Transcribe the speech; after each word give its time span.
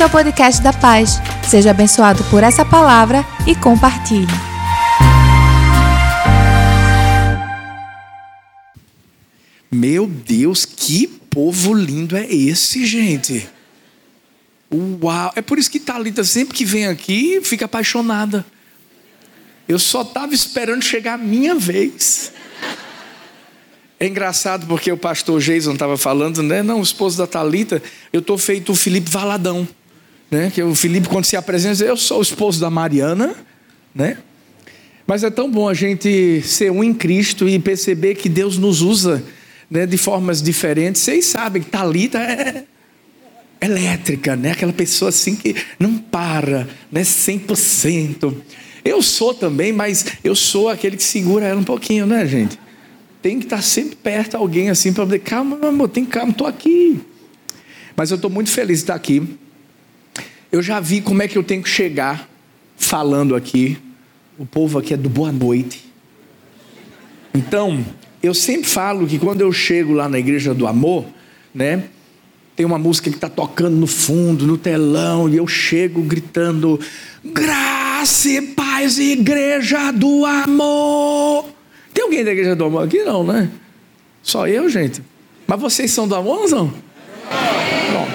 Bem-vindo 0.00 0.16
ao 0.16 0.24
podcast 0.24 0.62
da 0.62 0.72
Paz. 0.72 1.20
Seja 1.46 1.72
abençoado 1.72 2.24
por 2.30 2.42
essa 2.42 2.64
palavra 2.64 3.22
e 3.46 3.54
compartilhe. 3.54 4.26
Meu 9.70 10.06
Deus, 10.06 10.64
que 10.64 11.06
povo 11.06 11.74
lindo 11.74 12.16
é 12.16 12.26
esse, 12.32 12.86
gente? 12.86 13.46
Uau! 14.72 15.32
É 15.36 15.42
por 15.42 15.58
isso 15.58 15.70
que 15.70 15.78
Talita 15.78 16.24
sempre 16.24 16.56
que 16.56 16.64
vem 16.64 16.86
aqui 16.86 17.42
fica 17.42 17.66
apaixonada. 17.66 18.46
Eu 19.68 19.78
só 19.78 20.00
estava 20.00 20.32
esperando 20.32 20.82
chegar 20.82 21.14
a 21.14 21.18
minha 21.18 21.54
vez. 21.54 22.32
É 23.98 24.06
engraçado 24.06 24.66
porque 24.66 24.90
o 24.90 24.96
pastor 24.96 25.42
Jason 25.42 25.74
estava 25.74 25.98
falando, 25.98 26.42
né? 26.42 26.62
Não, 26.62 26.80
o 26.80 26.82
esposo 26.82 27.18
da 27.18 27.26
Talita, 27.26 27.82
eu 28.10 28.22
tô 28.22 28.38
feito 28.38 28.72
o 28.72 28.74
Felipe 28.74 29.10
Valadão, 29.10 29.68
né? 30.30 30.50
Que 30.54 30.62
o 30.62 30.74
Felipe 30.74 31.08
quando 31.08 31.24
se 31.24 31.36
apresenta, 31.36 31.84
eu 31.84 31.96
sou 31.96 32.18
o 32.18 32.22
esposo 32.22 32.60
da 32.60 32.70
Mariana, 32.70 33.34
né? 33.94 34.18
Mas 35.06 35.24
é 35.24 35.30
tão 35.30 35.50
bom 35.50 35.68
a 35.68 35.74
gente 35.74 36.40
ser 36.42 36.70
um 36.70 36.84
em 36.84 36.94
Cristo 36.94 37.48
e 37.48 37.58
perceber 37.58 38.14
que 38.14 38.28
Deus 38.28 38.56
nos 38.56 38.80
usa, 38.80 39.24
né, 39.68 39.84
de 39.84 39.96
formas 39.96 40.40
diferentes. 40.40 41.02
Vocês 41.02 41.24
sabem 41.24 41.62
que 41.62 41.68
Talita 41.68 42.18
é 42.18 42.64
elétrica, 43.60 44.36
né? 44.36 44.52
Aquela 44.52 44.72
pessoa 44.72 45.08
assim 45.08 45.34
que 45.34 45.56
não 45.78 45.98
para, 45.98 46.68
né? 46.92 47.02
100%. 47.02 48.34
Eu 48.84 49.02
sou 49.02 49.34
também, 49.34 49.72
mas 49.72 50.06
eu 50.22 50.34
sou 50.34 50.68
aquele 50.68 50.96
que 50.96 51.02
segura 51.02 51.44
ela 51.44 51.60
um 51.60 51.64
pouquinho, 51.64 52.06
né, 52.06 52.24
gente? 52.26 52.58
tem 53.22 53.38
que 53.38 53.44
estar 53.44 53.62
sempre 53.62 53.96
perto 53.96 54.30
de 54.30 54.36
alguém 54.36 54.70
assim 54.70 54.92
para 54.92 55.04
dizer, 55.04 55.20
calma, 55.20 55.56
meu 55.56 55.68
amor, 55.68 55.88
tem 55.88 56.04
calma, 56.04 56.32
estou 56.32 56.46
aqui. 56.46 57.00
Mas 57.96 58.10
eu 58.10 58.16
estou 58.16 58.30
muito 58.30 58.50
feliz 58.50 58.78
de 58.78 58.84
estar 58.84 58.94
aqui. 58.94 59.22
Eu 60.52 60.62
já 60.62 60.80
vi 60.80 61.00
como 61.00 61.22
é 61.22 61.28
que 61.28 61.38
eu 61.38 61.44
tenho 61.44 61.62
que 61.62 61.68
chegar 61.68 62.28
falando 62.76 63.36
aqui. 63.36 63.78
O 64.38 64.44
povo 64.44 64.78
aqui 64.78 64.94
é 64.94 64.96
do 64.96 65.08
boa 65.08 65.30
noite. 65.30 65.84
Então, 67.32 67.84
eu 68.22 68.34
sempre 68.34 68.68
falo 68.68 69.06
que 69.06 69.18
quando 69.18 69.42
eu 69.42 69.52
chego 69.52 69.92
lá 69.92 70.08
na 70.08 70.18
igreja 70.18 70.52
do 70.52 70.66
amor, 70.66 71.06
né? 71.54 71.84
Tem 72.56 72.66
uma 72.66 72.78
música 72.78 73.08
que 73.08 73.16
está 73.16 73.28
tocando 73.28 73.76
no 73.76 73.86
fundo, 73.86 74.46
no 74.46 74.58
telão, 74.58 75.28
e 75.28 75.36
eu 75.36 75.46
chego 75.46 76.02
gritando: 76.02 76.80
Graça 77.24 78.28
e 78.28 78.42
paz, 78.42 78.98
igreja 78.98 79.92
do 79.92 80.26
amor. 80.26 81.46
Tem 81.94 82.04
alguém 82.04 82.24
da 82.24 82.32
igreja 82.32 82.56
do 82.56 82.64
amor 82.64 82.84
aqui? 82.84 83.02
Não, 83.02 83.24
né? 83.24 83.50
Só 84.22 84.46
eu, 84.46 84.68
gente. 84.68 85.02
Mas 85.46 85.60
vocês 85.60 85.90
são 85.90 86.06
do 86.06 86.14
amor 86.14 86.40
ou 86.40 86.48
não? 86.48 86.74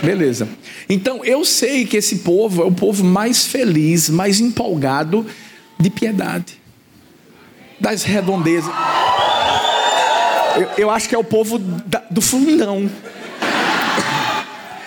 Beleza. 0.03 0.47
Então 0.89 1.23
eu 1.23 1.43
sei 1.45 1.85
que 1.85 1.97
esse 1.97 2.17
povo 2.17 2.63
é 2.63 2.65
o 2.65 2.71
povo 2.71 3.03
mais 3.03 3.45
feliz, 3.45 4.09
mais 4.09 4.39
empolgado 4.39 5.25
de 5.79 5.89
piedade, 5.89 6.59
das 7.79 8.03
redondezas. 8.03 8.73
Eu, 10.55 10.85
eu 10.85 10.89
acho 10.89 11.09
que 11.09 11.15
é 11.15 11.17
o 11.17 11.23
povo 11.23 11.57
da, 11.59 12.03
do 12.09 12.21
fundão. 12.21 12.89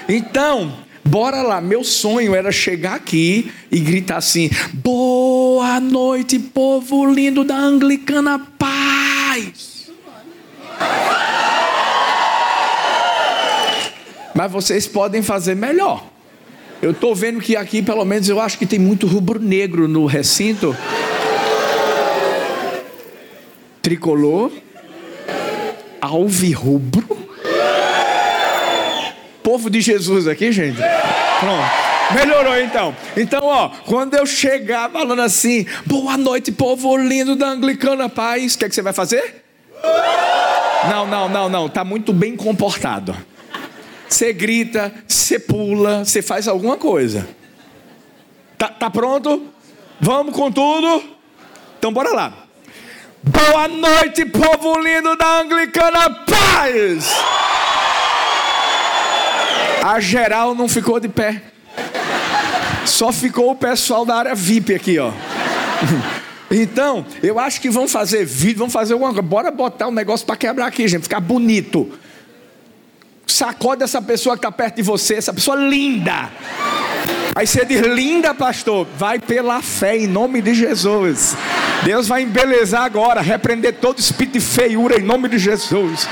Então, 0.08 0.72
Bora 1.08 1.40
lá, 1.40 1.58
meu 1.58 1.82
sonho 1.84 2.34
era 2.34 2.52
chegar 2.52 2.96
aqui 2.96 3.50
e 3.72 3.80
gritar 3.80 4.18
assim: 4.18 4.50
Boa 4.74 5.80
noite, 5.80 6.38
povo 6.38 7.10
lindo 7.10 7.44
da 7.44 7.56
Anglicana 7.56 8.38
Paz. 8.58 9.88
Mas 14.38 14.52
vocês 14.52 14.86
podem 14.86 15.20
fazer 15.20 15.56
melhor. 15.56 16.00
Eu 16.80 16.92
estou 16.92 17.12
vendo 17.12 17.40
que 17.40 17.56
aqui, 17.56 17.82
pelo 17.82 18.04
menos, 18.04 18.28
eu 18.28 18.40
acho 18.40 18.56
que 18.56 18.66
tem 18.66 18.78
muito 18.78 19.04
rubro-negro 19.04 19.88
no 19.88 20.06
recinto. 20.06 20.76
Tricolor, 23.82 24.52
alvirrubro 26.00 27.18
povo 29.42 29.68
de 29.68 29.80
Jesus 29.80 30.28
aqui, 30.28 30.52
gente? 30.52 30.76
Pronto. 30.76 32.14
Melhorou 32.14 32.56
então. 32.60 32.94
Então, 33.16 33.40
ó, 33.42 33.70
quando 33.86 34.14
eu 34.14 34.24
chegar 34.24 34.88
falando 34.88 35.22
assim, 35.22 35.66
boa 35.84 36.16
noite, 36.16 36.52
povo 36.52 36.96
lindo 36.96 37.34
da 37.34 37.48
Anglicana 37.48 38.08
Paz, 38.08 38.54
o 38.54 38.58
que, 38.58 38.66
é 38.66 38.68
que 38.68 38.74
você 38.76 38.82
vai 38.82 38.92
fazer? 38.92 39.42
Não, 40.88 41.08
não, 41.08 41.28
não, 41.28 41.48
não. 41.48 41.68
Tá 41.68 41.82
muito 41.82 42.12
bem 42.12 42.36
comportado. 42.36 43.16
Você 44.08 44.32
grita, 44.32 44.92
você 45.06 45.38
pula, 45.38 46.04
você 46.04 46.22
faz 46.22 46.48
alguma 46.48 46.76
coisa. 46.76 47.28
Tá, 48.56 48.68
tá 48.68 48.90
pronto? 48.90 49.46
Vamos 50.00 50.34
com 50.34 50.50
tudo? 50.50 51.02
Então 51.78 51.92
bora 51.92 52.10
lá. 52.10 52.32
Boa 53.22 53.68
noite, 53.68 54.24
povo 54.24 54.78
lindo 54.78 55.16
da 55.16 55.40
Anglicana 55.40 56.10
Paz! 56.10 57.12
A 59.84 60.00
geral 60.00 60.54
não 60.54 60.68
ficou 60.68 60.98
de 60.98 61.08
pé. 61.08 61.42
Só 62.86 63.12
ficou 63.12 63.50
o 63.50 63.56
pessoal 63.56 64.06
da 64.06 64.16
área 64.16 64.34
VIP 64.34 64.74
aqui, 64.74 64.98
ó. 64.98 65.12
Então, 66.50 67.04
eu 67.22 67.38
acho 67.38 67.60
que 67.60 67.68
vão 67.68 67.86
fazer 67.86 68.24
vídeo, 68.24 68.60
vão 68.60 68.70
fazer 68.70 68.94
alguma 68.94 69.10
coisa. 69.10 69.20
Bora 69.20 69.50
botar 69.50 69.88
um 69.88 69.92
negócio 69.92 70.24
para 70.24 70.34
quebrar 70.34 70.66
aqui, 70.66 70.88
gente, 70.88 71.02
ficar 71.02 71.20
bonito. 71.20 71.92
Sacode 73.38 73.84
essa 73.84 74.02
pessoa 74.02 74.34
que 74.34 74.40
está 74.40 74.50
perto 74.50 74.74
de 74.76 74.82
você, 74.82 75.14
essa 75.14 75.32
pessoa 75.32 75.56
linda. 75.56 76.28
Aí 77.36 77.46
você 77.46 77.64
diz, 77.64 77.80
linda, 77.82 78.34
pastor, 78.34 78.84
vai 78.96 79.20
pela 79.20 79.62
fé 79.62 79.96
em 79.96 80.08
nome 80.08 80.42
de 80.42 80.52
Jesus. 80.54 81.36
Deus 81.84 82.08
vai 82.08 82.22
embelezar 82.22 82.82
agora, 82.82 83.20
repreender 83.20 83.74
todo 83.74 84.00
espírito 84.00 84.32
de 84.32 84.40
feiura 84.40 84.98
em 84.98 85.04
nome 85.04 85.28
de 85.28 85.38
Jesus. 85.38 86.08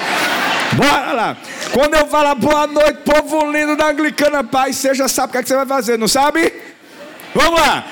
Bora 0.74 1.12
lá. 1.12 1.36
Quando 1.72 1.94
eu 1.94 2.06
falar 2.06 2.36
boa 2.36 2.68
noite, 2.68 3.00
povo 3.04 3.50
lindo 3.50 3.74
da 3.74 3.88
Anglicana 3.88 4.44
Paz, 4.44 4.76
você 4.76 4.94
já 4.94 5.08
sabe 5.08 5.30
o 5.30 5.32
que, 5.32 5.38
é 5.38 5.42
que 5.42 5.48
você 5.48 5.56
vai 5.56 5.66
fazer, 5.66 5.98
não 5.98 6.06
sabe? 6.06 6.52
Vamos 7.34 7.60
lá. 7.60 7.86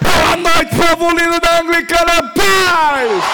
Boa 0.00 0.36
noite, 0.36 0.76
povo 0.76 1.10
lindo 1.10 1.40
da 1.40 1.58
Anglicana 1.58 2.32
Paz. 2.36 3.24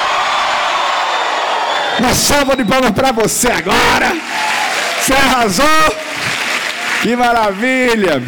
Uma 1.99 2.15
salva 2.15 2.57
de 2.57 2.65
palmas 2.65 2.93
para 2.93 3.13
você 3.13 3.49
agora. 3.49 4.17
Você 5.03 5.15
arrasou. 5.15 5.67
Que 7.03 7.17
maravilha. 7.17 8.23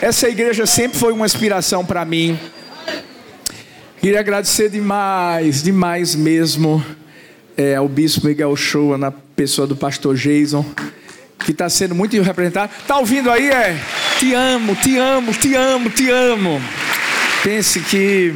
Essa 0.00 0.28
igreja 0.28 0.64
sempre 0.64 0.96
foi 0.96 1.12
uma 1.12 1.26
inspiração 1.26 1.84
para 1.84 2.04
mim. 2.04 2.38
Queria 4.00 4.20
agradecer 4.20 4.68
demais, 4.68 5.60
demais 5.60 6.14
mesmo 6.14 6.84
é, 7.56 7.74
ao 7.74 7.88
bispo 7.88 8.28
Miguel 8.28 8.54
Shoa, 8.54 8.96
na 8.96 9.10
pessoa 9.10 9.66
do 9.66 9.74
pastor 9.74 10.14
Jason, 10.14 10.64
que 11.44 11.50
está 11.50 11.68
sendo 11.68 11.96
muito 11.96 12.20
representado. 12.22 12.70
Está 12.78 12.98
ouvindo 12.98 13.28
aí? 13.28 13.50
É, 13.50 13.76
te 14.20 14.32
amo, 14.34 14.76
te 14.76 14.96
amo, 14.96 15.34
te 15.34 15.54
amo, 15.56 15.90
te 15.90 16.08
amo. 16.08 16.62
Pense 17.42 17.80
que 17.80 18.32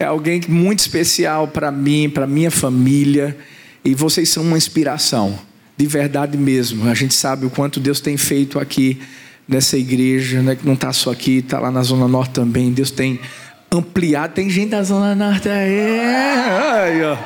é 0.00 0.04
alguém 0.04 0.40
muito 0.48 0.80
especial 0.80 1.46
para 1.46 1.70
mim, 1.70 2.10
para 2.10 2.26
minha 2.26 2.50
família, 2.50 3.38
e 3.84 3.94
vocês 3.94 4.28
são 4.30 4.42
uma 4.42 4.58
inspiração, 4.58 5.38
de 5.76 5.86
verdade 5.86 6.36
mesmo. 6.36 6.88
A 6.88 6.94
gente 6.94 7.14
sabe 7.14 7.46
o 7.46 7.50
quanto 7.50 7.78
Deus 7.78 8.00
tem 8.00 8.16
feito 8.16 8.58
aqui 8.58 9.00
nessa 9.48 9.76
igreja, 9.76 10.42
né, 10.42 10.56
que 10.56 10.66
não 10.66 10.74
está 10.74 10.92
só 10.92 11.12
aqui, 11.12 11.38
está 11.38 11.60
lá 11.60 11.70
na 11.70 11.82
Zona 11.82 12.08
Norte 12.08 12.32
também. 12.32 12.72
Deus 12.72 12.90
tem 12.90 13.20
ampliar. 13.70 14.28
Tem 14.28 14.48
gente 14.48 14.70
da 14.70 14.82
Zona 14.82 15.14
Norte 15.14 15.48
aí. 15.48 16.00
Ai, 16.00 17.04
ó. 17.04 17.16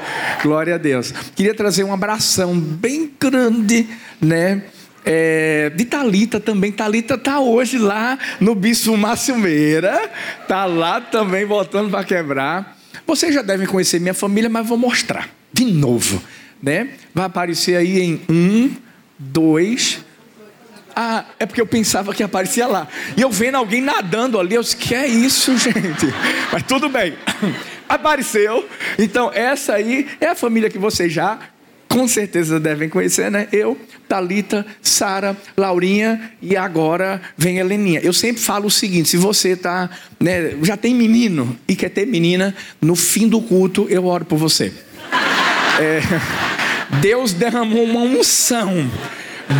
Glória 0.42 0.74
a 0.74 0.78
Deus. 0.78 1.12
Queria 1.34 1.54
trazer 1.54 1.84
um 1.84 1.92
abração 1.92 2.58
bem 2.58 3.10
grande, 3.18 3.86
né? 4.20 4.62
É, 5.04 5.70
de 5.74 5.84
Talita 5.84 6.38
também. 6.38 6.72
Talita 6.72 7.16
tá 7.16 7.40
hoje 7.40 7.78
lá 7.78 8.18
no 8.40 8.54
Bispo 8.54 8.96
Márcio 8.96 9.36
Meira. 9.36 10.10
Tá 10.46 10.66
lá 10.66 11.00
também 11.00 11.44
voltando 11.44 11.90
para 11.90 12.04
quebrar. 12.04 12.78
Vocês 13.06 13.34
já 13.34 13.42
devem 13.42 13.66
conhecer 13.66 14.00
minha 14.00 14.14
família, 14.14 14.50
mas 14.50 14.66
vou 14.66 14.76
mostrar 14.76 15.28
de 15.52 15.64
novo, 15.64 16.22
né? 16.62 16.88
Vai 17.14 17.24
aparecer 17.24 17.76
aí 17.76 18.00
em 18.00 18.20
um, 18.28 18.70
dois, 19.18 20.00
ah, 20.94 21.24
é 21.38 21.46
porque 21.46 21.60
eu 21.60 21.66
pensava 21.66 22.12
que 22.12 22.22
aparecia 22.22 22.66
lá. 22.66 22.88
E 23.16 23.22
eu 23.22 23.30
vendo 23.30 23.56
alguém 23.56 23.80
nadando 23.80 24.38
ali, 24.38 24.54
eu 24.54 24.62
disse, 24.62 24.76
que 24.76 24.94
é 24.94 25.06
isso, 25.06 25.56
gente? 25.58 26.06
Mas 26.52 26.62
tudo 26.64 26.88
bem. 26.88 27.14
Apareceu. 27.88 28.68
Então, 28.98 29.30
essa 29.32 29.74
aí 29.74 30.06
é 30.20 30.26
a 30.26 30.34
família 30.34 30.70
que 30.70 30.78
vocês 30.78 31.12
já 31.12 31.38
com 31.88 32.06
certeza 32.06 32.60
devem 32.60 32.88
conhecer, 32.88 33.30
né? 33.30 33.48
Eu, 33.50 33.76
Talita, 34.06 34.64
Sara, 34.80 35.36
Laurinha 35.56 36.32
e 36.40 36.56
agora 36.56 37.20
vem 37.36 37.58
Heleninha. 37.58 38.00
Eu 38.00 38.12
sempre 38.12 38.40
falo 38.40 38.66
o 38.66 38.70
seguinte: 38.70 39.08
se 39.08 39.16
você 39.16 39.56
tá, 39.56 39.90
né, 40.20 40.54
já 40.62 40.76
tem 40.76 40.94
menino 40.94 41.58
e 41.66 41.74
quer 41.74 41.88
ter 41.88 42.06
menina, 42.06 42.54
no 42.80 42.94
fim 42.94 43.26
do 43.26 43.40
culto 43.40 43.88
eu 43.90 44.06
oro 44.06 44.24
por 44.24 44.38
você. 44.38 44.72
É, 45.78 46.00
Deus 47.00 47.32
derramou 47.32 47.84
uma 47.84 48.00
unção 48.00 48.90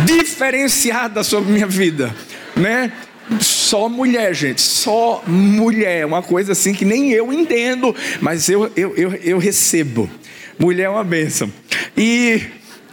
diferenciada 0.05 1.23
sobre 1.23 1.51
minha 1.51 1.67
vida, 1.67 2.13
né? 2.55 2.91
Só 3.39 3.87
mulher, 3.87 4.33
gente, 4.33 4.61
só 4.61 5.23
mulher. 5.25 6.05
Uma 6.05 6.21
coisa 6.21 6.51
assim 6.51 6.73
que 6.73 6.83
nem 6.83 7.11
eu 7.11 7.31
entendo, 7.31 7.95
mas 8.19 8.49
eu, 8.49 8.71
eu, 8.75 8.93
eu, 8.95 9.13
eu 9.15 9.37
recebo. 9.37 10.09
Mulher 10.59 10.83
é 10.83 10.89
uma 10.89 11.03
bênção. 11.03 11.51
E 11.95 12.41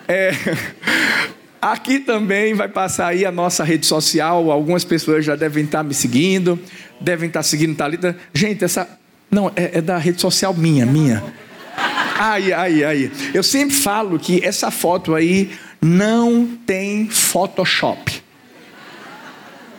é, 0.07 0.33
aqui 1.61 1.99
também 1.99 2.55
vai 2.55 2.69
passar 2.69 3.09
aí 3.09 3.25
a 3.25 3.33
nossa 3.33 3.65
rede 3.65 3.87
social. 3.87 4.51
Algumas 4.51 4.85
pessoas 4.85 5.25
já 5.25 5.35
devem 5.35 5.65
estar 5.65 5.83
me 5.83 5.95
seguindo, 5.95 6.59
devem 7.01 7.27
estar 7.27 7.43
seguindo 7.43 7.75
Talita. 7.75 8.17
Gente, 8.33 8.65
essa 8.65 8.89
não 9.31 9.53
é, 9.57 9.79
é 9.79 9.81
da 9.81 9.99
rede 9.99 10.21
social 10.21 10.55
minha, 10.55 10.87
minha. 10.87 11.23
Aí, 12.19 12.53
aí, 12.53 12.85
aí. 12.85 13.13
Eu 13.33 13.45
sempre 13.45 13.77
falo 13.77 14.19
que 14.19 14.45
essa 14.45 14.73
foto 14.73 15.15
aí 15.15 15.51
não 15.81 16.47
tem 16.67 17.09
Photoshop. 17.09 18.21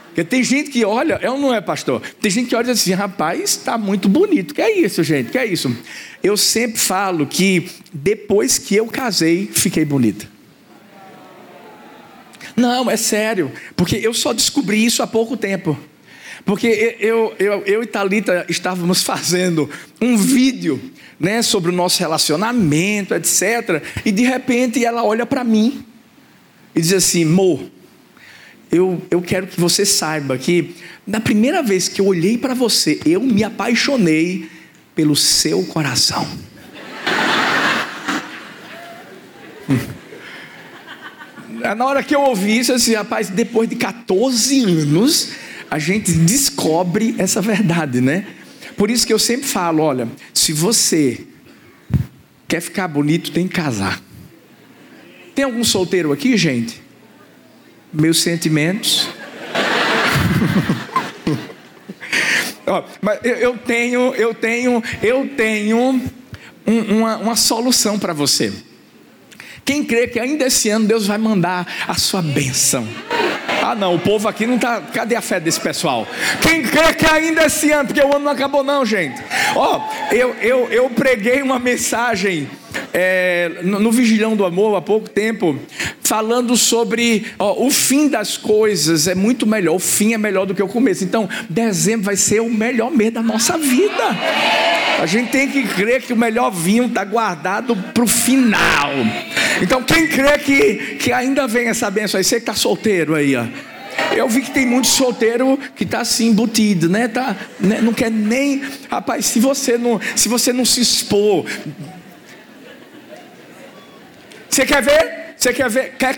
Porque 0.08 0.24
tem 0.24 0.44
gente 0.44 0.70
que 0.70 0.84
olha, 0.86 1.20
é 1.22 1.30
ou 1.30 1.38
não 1.38 1.54
é, 1.54 1.60
pastor? 1.60 2.02
Tem 2.22 2.32
gente 2.32 2.48
que 2.48 2.56
olha 2.56 2.72
assim, 2.72 2.94
rapaz, 2.94 3.42
está 3.42 3.78
muito 3.78 4.08
bonito. 4.08 4.54
Que 4.54 4.62
é 4.62 4.80
isso, 4.80 5.04
gente? 5.04 5.32
Que 5.32 5.38
é 5.38 5.46
isso? 5.46 5.76
Eu 6.24 6.38
sempre 6.38 6.80
falo 6.80 7.28
que 7.28 7.70
depois 7.94 8.58
que 8.58 8.76
eu 8.76 8.88
casei, 8.88 9.50
fiquei 9.52 9.84
bonita. 9.84 10.26
Não, 12.56 12.90
é 12.90 12.98
sério. 12.98 13.52
Porque 13.76 13.98
eu 13.98 14.14
só 14.14 14.34
descobri 14.34 14.84
isso 14.84 15.04
há 15.04 15.08
pouco 15.08 15.38
tempo. 15.38 15.78
Porque 16.46 16.98
eu, 17.00 17.36
eu, 17.38 17.64
eu 17.66 17.84
e 17.84 17.86
Thalita 17.86 18.46
estávamos 18.50 19.04
fazendo 19.04 19.70
um 20.02 20.18
vídeo 20.18 20.82
né, 21.20 21.42
sobre 21.42 21.70
o 21.70 21.74
nosso 21.74 22.00
relacionamento, 22.00 23.14
etc. 23.14 23.84
E 24.06 24.12
de 24.12 24.24
repente 24.24 24.84
ela 24.84 25.04
olha 25.04 25.26
para 25.26 25.44
mim 25.44 25.84
e 26.74 26.82
diz 26.82 26.94
assim: 26.94 27.26
Mo, 27.26 27.70
eu, 28.72 29.02
eu 29.12 29.22
quero 29.22 29.48
que 29.48 29.60
você 29.60 29.86
saiba 29.86 30.38
que 30.38 30.76
na 31.06 31.20
primeira 31.20 31.62
vez 31.62 31.88
que 31.88 32.00
eu 32.00 32.06
olhei 32.06 32.38
para 32.38 32.54
você, 32.54 33.00
eu 33.06 33.22
me 33.22 33.44
apaixonei 33.44 34.48
pelo 34.96 35.16
seu 35.16 35.64
coração. 35.66 36.28
Na 41.76 41.86
hora 41.86 42.02
que 42.02 42.16
eu 42.16 42.22
ouvi 42.22 42.60
isso, 42.60 42.72
assim, 42.72 42.94
rapaz, 42.94 43.30
depois 43.30 43.68
de 43.68 43.76
14 43.76 44.64
anos, 44.64 45.32
a 45.70 45.78
gente 45.78 46.12
descobre 46.12 47.16
essa 47.18 47.42
verdade, 47.42 48.00
né? 48.00 48.26
Por 48.80 48.90
isso 48.90 49.06
que 49.06 49.14
eu 49.14 49.20
sempre 49.20 49.48
falo: 49.48 49.84
olha, 49.84 50.10
se 50.34 50.52
você 50.52 51.28
quer 52.48 52.62
ficar 52.62 52.88
bonito, 52.88 53.32
tem 53.32 53.48
que 53.48 53.54
casar. 53.54 54.02
Tem 55.36 55.46
algum 55.46 55.64
solteiro 55.64 56.12
aqui, 56.12 56.36
gente? 56.36 56.90
meus 57.92 58.22
sentimentos. 58.22 59.10
oh, 62.68 62.84
mas 63.02 63.20
eu 63.24 63.58
tenho, 63.58 64.14
eu 64.16 64.34
tenho, 64.34 64.84
eu 65.02 65.28
tenho 65.36 65.78
um, 66.66 66.80
uma, 66.98 67.18
uma 67.18 67.36
solução 67.36 68.00
para 68.00 68.14
você. 68.14 68.54
Quem 69.66 69.84
crê 69.84 70.08
que 70.08 70.20
ainda 70.20 70.46
esse 70.46 70.70
ano 70.70 70.88
Deus 70.88 71.08
vai 71.08 71.18
mandar 71.18 71.68
a 71.88 71.96
sua 71.96 72.22
bênção? 72.22 72.88
Ah, 73.70 73.76
não, 73.76 73.94
o 73.94 74.00
povo 74.00 74.28
aqui 74.28 74.48
não 74.48 74.56
está. 74.56 74.82
Cadê 74.82 75.16
a 75.16 75.22
fé 75.22 75.40
desse 75.40 75.60
pessoal? 75.60 76.08
Quem 76.42 76.64
crê 76.64 76.92
que 76.92 77.06
ainda 77.06 77.46
esse 77.46 77.72
ano, 77.72 77.86
porque 77.86 78.02
o 78.02 78.16
ano 78.16 78.26
não 78.26 78.32
acabou, 78.32 78.64
não, 78.64 78.84
gente. 78.84 79.22
Ó, 79.56 79.78
oh, 79.78 80.14
eu, 80.16 80.34
eu, 80.42 80.68
eu 80.70 80.90
preguei 80.90 81.44
uma 81.44 81.60
mensagem 81.60 82.50
é, 82.94 83.60
no, 83.64 83.92
Vigilhão 83.92 84.36
do 84.36 84.46
Amor 84.46 84.76
há 84.76 84.82
pouco 84.82 85.10
tempo, 85.10 85.58
falando 86.02 86.56
sobre 86.58 87.26
ó, 87.38 87.66
o 87.66 87.70
fim 87.70 88.08
das 88.08 88.38
coisas 88.38 89.08
é 89.08 89.16
muito 89.16 89.46
melhor, 89.46 89.76
o 89.76 89.80
fim 89.80 90.14
é 90.14 90.18
melhor 90.18 90.46
do 90.46 90.56
que 90.56 90.64
o 90.64 90.68
começo. 90.68 91.04
Então, 91.04 91.30
dezembro 91.50 92.06
vai 92.06 92.16
ser 92.16 92.42
o 92.42 92.50
melhor 92.50 92.92
mês 92.92 93.14
da 93.14 93.22
nossa 93.22 93.58
vida. 93.58 94.04
A 95.00 95.06
gente 95.06 95.32
tem 95.32 95.50
que 95.50 95.64
crer 95.64 96.02
que 96.02 96.12
o 96.12 96.18
melhor 96.18 96.50
vinho 96.52 96.86
está 96.86 97.04
guardado 97.06 97.76
para 97.76 98.04
o 98.04 98.08
final. 98.08 98.92
Então, 99.62 99.82
quem 99.84 100.08
crê 100.08 100.38
que, 100.38 100.98
que 100.98 101.14
ainda 101.14 101.48
vem 101.48 101.68
essa 101.68 101.90
benção 101.90 102.18
aí, 102.18 102.24
você 102.24 102.36
que 102.36 102.42
está 102.42 102.54
solteiro 102.54 103.16
aí, 103.16 103.36
ó. 103.36 103.46
Eu 104.16 104.28
vi 104.28 104.42
que 104.42 104.52
tem 104.52 104.66
muito 104.66 104.88
solteiro 104.88 105.60
que 105.76 105.84
está 105.84 106.02
assim 106.02 106.28
embutido, 106.28 106.90
né? 106.90 107.08
Tá, 107.08 107.36
né? 107.60 107.80
Não 107.82 107.94
quer 107.94 108.10
nem. 108.10 108.62
Rapaz, 108.90 109.26
se 109.26 109.40
você 109.40 109.78
não, 109.78 110.00
se 110.16 110.28
você 110.28 110.52
não 110.52 110.66
se 110.66 110.82
expor, 110.82 111.46
você 114.50 114.66
quer 114.66 114.82
ver? 114.82 115.36
Você 115.38 115.54
quer 115.54 115.70
ver? 115.70 115.96
Quer, 115.96 116.16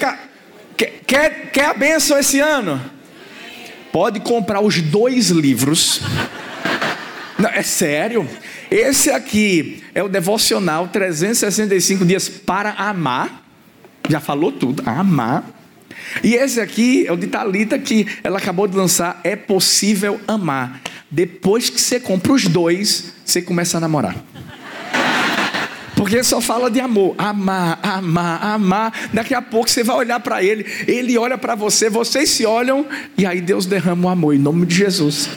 quer, 1.05 1.51
quer, 1.51 1.65
a 1.65 1.73
bênção 1.73 2.17
esse 2.17 2.39
ano? 2.39 2.81
Pode 3.91 4.19
comprar 4.21 4.61
os 4.61 4.81
dois 4.81 5.29
livros. 5.29 6.01
Não, 7.37 7.49
é 7.49 7.61
sério. 7.61 8.27
Esse 8.69 9.11
aqui 9.11 9.83
é 9.93 10.01
o 10.01 10.07
devocional 10.07 10.87
365 10.87 12.05
dias 12.05 12.29
para 12.29 12.71
amar. 12.71 13.43
Já 14.09 14.19
falou 14.19 14.51
tudo, 14.51 14.81
amar. 14.85 15.43
E 16.23 16.35
esse 16.35 16.59
aqui 16.59 17.05
é 17.05 17.11
o 17.11 17.17
de 17.17 17.27
Talita 17.27 17.77
que 17.77 18.07
ela 18.23 18.37
acabou 18.37 18.67
de 18.67 18.75
lançar, 18.75 19.19
é 19.23 19.35
possível 19.35 20.19
amar. 20.27 20.81
Depois 21.09 21.69
que 21.69 21.79
você 21.79 21.99
compra 21.99 22.31
os 22.31 22.47
dois, 22.47 23.13
você 23.25 23.41
começa 23.41 23.77
a 23.77 23.81
namorar. 23.81 24.15
Porque 26.01 26.23
só 26.23 26.41
fala 26.41 26.71
de 26.71 26.79
amor. 26.79 27.13
Amar, 27.15 27.77
amar, 27.83 28.43
amar. 28.43 28.91
Daqui 29.13 29.35
a 29.35 29.41
pouco 29.41 29.69
você 29.69 29.83
vai 29.83 29.97
olhar 29.97 30.19
para 30.19 30.43
ele, 30.43 30.65
ele 30.87 31.15
olha 31.15 31.37
para 31.37 31.53
você, 31.53 31.91
vocês 31.91 32.27
se 32.31 32.43
olham 32.43 32.87
e 33.15 33.23
aí 33.23 33.39
Deus 33.39 33.67
derrama 33.67 34.07
o 34.07 34.09
amor 34.09 34.33
em 34.33 34.39
nome 34.39 34.65
de 34.65 34.73
Jesus. 34.73 35.29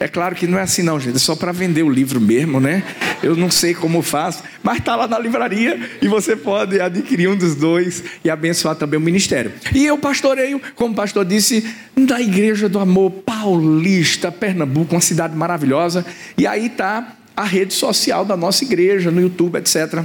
É 0.00 0.08
claro 0.08 0.34
que 0.34 0.46
não 0.46 0.58
é 0.58 0.62
assim 0.62 0.82
não, 0.82 0.98
gente, 0.98 1.16
é 1.16 1.18
só 1.18 1.36
para 1.36 1.52
vender 1.52 1.82
o 1.82 1.90
livro 1.90 2.18
mesmo, 2.22 2.58
né? 2.58 2.82
Eu 3.22 3.36
não 3.36 3.50
sei 3.50 3.74
como 3.74 4.00
faz, 4.00 4.42
mas 4.62 4.78
está 4.78 4.96
lá 4.96 5.06
na 5.06 5.18
livraria 5.18 5.78
e 6.00 6.08
você 6.08 6.34
pode 6.34 6.80
adquirir 6.80 7.28
um 7.28 7.36
dos 7.36 7.54
dois 7.54 8.02
e 8.24 8.30
abençoar 8.30 8.74
também 8.74 8.98
o 8.98 9.02
ministério. 9.02 9.52
E 9.74 9.84
eu 9.84 9.98
pastoreio, 9.98 10.58
como 10.74 10.94
o 10.94 10.96
pastor 10.96 11.26
disse, 11.26 11.70
na 11.94 12.18
Igreja 12.18 12.66
do 12.66 12.78
Amor 12.78 13.10
Paulista, 13.10 14.32
Pernambuco, 14.32 14.94
uma 14.94 15.02
cidade 15.02 15.36
maravilhosa. 15.36 16.06
E 16.38 16.46
aí 16.46 16.68
está 16.68 17.18
a 17.42 17.46
rede 17.46 17.74
social 17.74 18.24
da 18.24 18.36
nossa 18.36 18.64
igreja, 18.64 19.10
no 19.10 19.20
YouTube, 19.20 19.56
etc. 19.56 20.04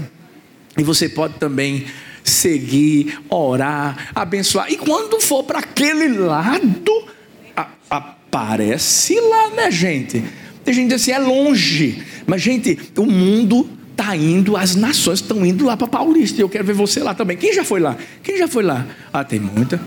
E 0.78 0.84
você 0.84 1.07
pode 1.07 1.36
também 1.36 1.86
seguir, 2.24 3.19
orar, 3.30 4.10
abençoar. 4.13 4.72
E 4.72 4.78
quando 4.78 5.19
for 5.22 5.44
para 5.44 5.60
aquele 5.60 6.10
lado, 6.10 7.06
a, 7.56 7.67
aparece 7.89 9.20
lá, 9.20 9.50
né, 9.51 9.72
gente? 9.72 10.24
Tem 10.63 10.74
gente 10.74 10.94
assim, 10.94 11.12
é 11.12 11.20
longe. 11.20 12.03
Mas, 12.25 12.41
gente, 12.41 12.77
o 12.98 13.06
mundo 13.06 13.70
está 13.91 14.15
indo, 14.15 14.58
as 14.58 14.75
nações 14.75 15.20
estão 15.20 15.46
indo 15.46 15.65
lá 15.65 15.77
para 15.77 15.88
Paulista. 15.88 16.41
Eu 16.41 16.50
quero 16.50 16.65
ver 16.65 16.74
você 16.74 17.00
lá 17.01 17.13
também. 17.13 17.38
Quem 17.38 17.53
já 17.53 17.63
foi 17.63 17.79
lá? 17.79 17.96
Quem 18.22 18.38
já 18.38 18.48
foi 18.48 18.63
lá? 18.63 18.86
Ah, 19.13 19.24
tem 19.24 19.39
muita. 19.39 19.79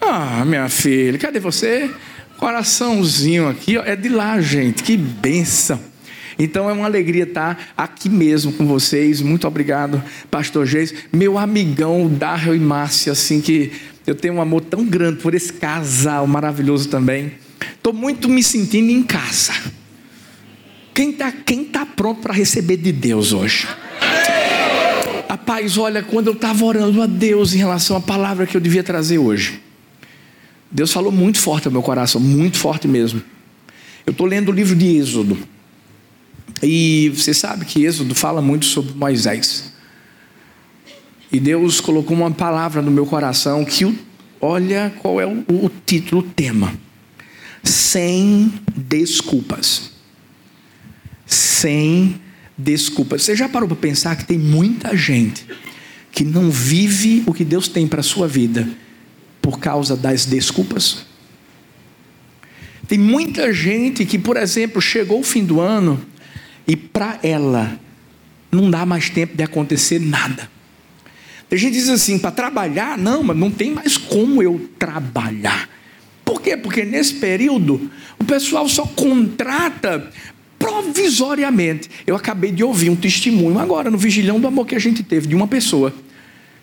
Ah, 0.00 0.44
minha 0.44 0.68
filha, 0.68 1.18
cadê 1.18 1.38
você? 1.38 1.90
Coraçãozinho 2.36 3.48
aqui, 3.48 3.78
ó, 3.78 3.84
é 3.84 3.94
de 3.94 4.08
lá, 4.08 4.40
gente. 4.40 4.82
Que 4.82 4.96
benção. 4.96 5.93
Então 6.38 6.68
é 6.68 6.72
uma 6.72 6.86
alegria 6.86 7.24
estar 7.24 7.72
aqui 7.76 8.08
mesmo 8.08 8.52
com 8.52 8.66
vocês. 8.66 9.20
Muito 9.20 9.46
obrigado, 9.46 10.02
Pastor 10.30 10.66
Geis. 10.66 10.94
Meu 11.12 11.38
amigão 11.38 12.08
Darrell 12.08 12.56
e 12.56 12.60
Márcia, 12.60 13.12
assim 13.12 13.40
que 13.40 13.72
eu 14.06 14.14
tenho 14.14 14.34
um 14.34 14.40
amor 14.40 14.60
tão 14.62 14.84
grande 14.84 15.20
por 15.20 15.34
esse 15.34 15.52
casal 15.52 16.26
maravilhoso 16.26 16.88
também. 16.88 17.32
Estou 17.76 17.92
muito 17.92 18.28
me 18.28 18.42
sentindo 18.42 18.90
em 18.90 19.02
casa. 19.02 19.52
Quem 20.92 21.10
está 21.10 21.32
quem 21.32 21.64
tá 21.64 21.84
pronto 21.84 22.20
para 22.20 22.32
receber 22.32 22.76
de 22.76 22.92
Deus 22.92 23.32
hoje? 23.32 23.66
Rapaz, 25.28 25.76
olha, 25.76 26.02
quando 26.02 26.28
eu 26.28 26.32
estava 26.32 26.64
orando 26.64 27.02
a 27.02 27.06
Deus 27.06 27.54
em 27.54 27.58
relação 27.58 27.96
à 27.96 28.00
palavra 28.00 28.46
que 28.46 28.56
eu 28.56 28.60
devia 28.60 28.84
trazer 28.84 29.18
hoje, 29.18 29.60
Deus 30.70 30.92
falou 30.92 31.10
muito 31.10 31.38
forte 31.38 31.66
ao 31.66 31.72
meu 31.72 31.82
coração, 31.82 32.20
muito 32.20 32.56
forte 32.56 32.86
mesmo. 32.86 33.22
Eu 34.06 34.12
estou 34.12 34.26
lendo 34.26 34.50
o 34.50 34.52
livro 34.52 34.76
de 34.76 34.96
Êxodo. 34.96 35.36
E 36.62 37.12
você 37.14 37.34
sabe 37.34 37.64
que 37.64 37.84
Êxodo 37.84 38.14
fala 38.14 38.40
muito 38.40 38.66
sobre 38.66 38.94
Moisés. 38.94 39.72
E 41.30 41.40
Deus 41.40 41.80
colocou 41.80 42.16
uma 42.16 42.30
palavra 42.30 42.80
no 42.80 42.90
meu 42.90 43.06
coração 43.06 43.64
que, 43.64 43.92
olha 44.40 44.94
qual 45.00 45.20
é 45.20 45.26
o, 45.26 45.44
o 45.48 45.70
título, 45.84 46.20
o 46.20 46.24
tema. 46.24 46.72
Sem 47.62 48.52
desculpas. 48.76 49.90
Sem 51.26 52.20
desculpas. 52.56 53.22
Você 53.22 53.34
já 53.34 53.48
parou 53.48 53.68
para 53.68 53.76
pensar 53.76 54.16
que 54.16 54.24
tem 54.24 54.38
muita 54.38 54.96
gente 54.96 55.44
que 56.12 56.24
não 56.24 56.50
vive 56.50 57.24
o 57.26 57.34
que 57.34 57.44
Deus 57.44 57.66
tem 57.66 57.88
para 57.88 58.00
a 58.00 58.04
sua 58.04 58.28
vida 58.28 58.68
por 59.42 59.58
causa 59.58 59.96
das 59.96 60.24
desculpas? 60.24 61.04
Tem 62.86 62.98
muita 62.98 63.52
gente 63.52 64.04
que, 64.04 64.18
por 64.18 64.36
exemplo, 64.36 64.80
chegou 64.80 65.20
o 65.20 65.24
fim 65.24 65.44
do 65.44 65.60
ano 65.60 66.00
e 66.66 66.76
para 66.76 67.18
ela 67.22 67.78
não 68.50 68.70
dá 68.70 68.86
mais 68.86 69.10
tempo 69.10 69.36
de 69.36 69.42
acontecer 69.42 69.98
nada. 69.98 70.48
A 71.50 71.56
gente 71.56 71.74
diz 71.74 71.88
assim, 71.88 72.18
para 72.18 72.30
trabalhar, 72.30 72.98
não, 72.98 73.22
mas 73.22 73.36
não 73.36 73.50
tem 73.50 73.70
mais 73.70 73.96
como 73.96 74.42
eu 74.42 74.68
trabalhar. 74.78 75.68
Por 76.24 76.40
quê? 76.40 76.56
Porque 76.56 76.84
nesse 76.84 77.14
período 77.14 77.90
o 78.18 78.24
pessoal 78.24 78.68
só 78.68 78.86
contrata 78.86 80.10
provisoriamente. 80.58 81.90
Eu 82.06 82.16
acabei 82.16 82.50
de 82.50 82.64
ouvir 82.64 82.90
um 82.90 82.96
testemunho 82.96 83.58
agora 83.58 83.90
no 83.90 83.98
Vigilhão 83.98 84.40
do 84.40 84.46
Amor 84.46 84.66
que 84.66 84.74
a 84.74 84.80
gente 84.80 85.02
teve 85.02 85.26
de 85.26 85.34
uma 85.34 85.46
pessoa 85.46 85.94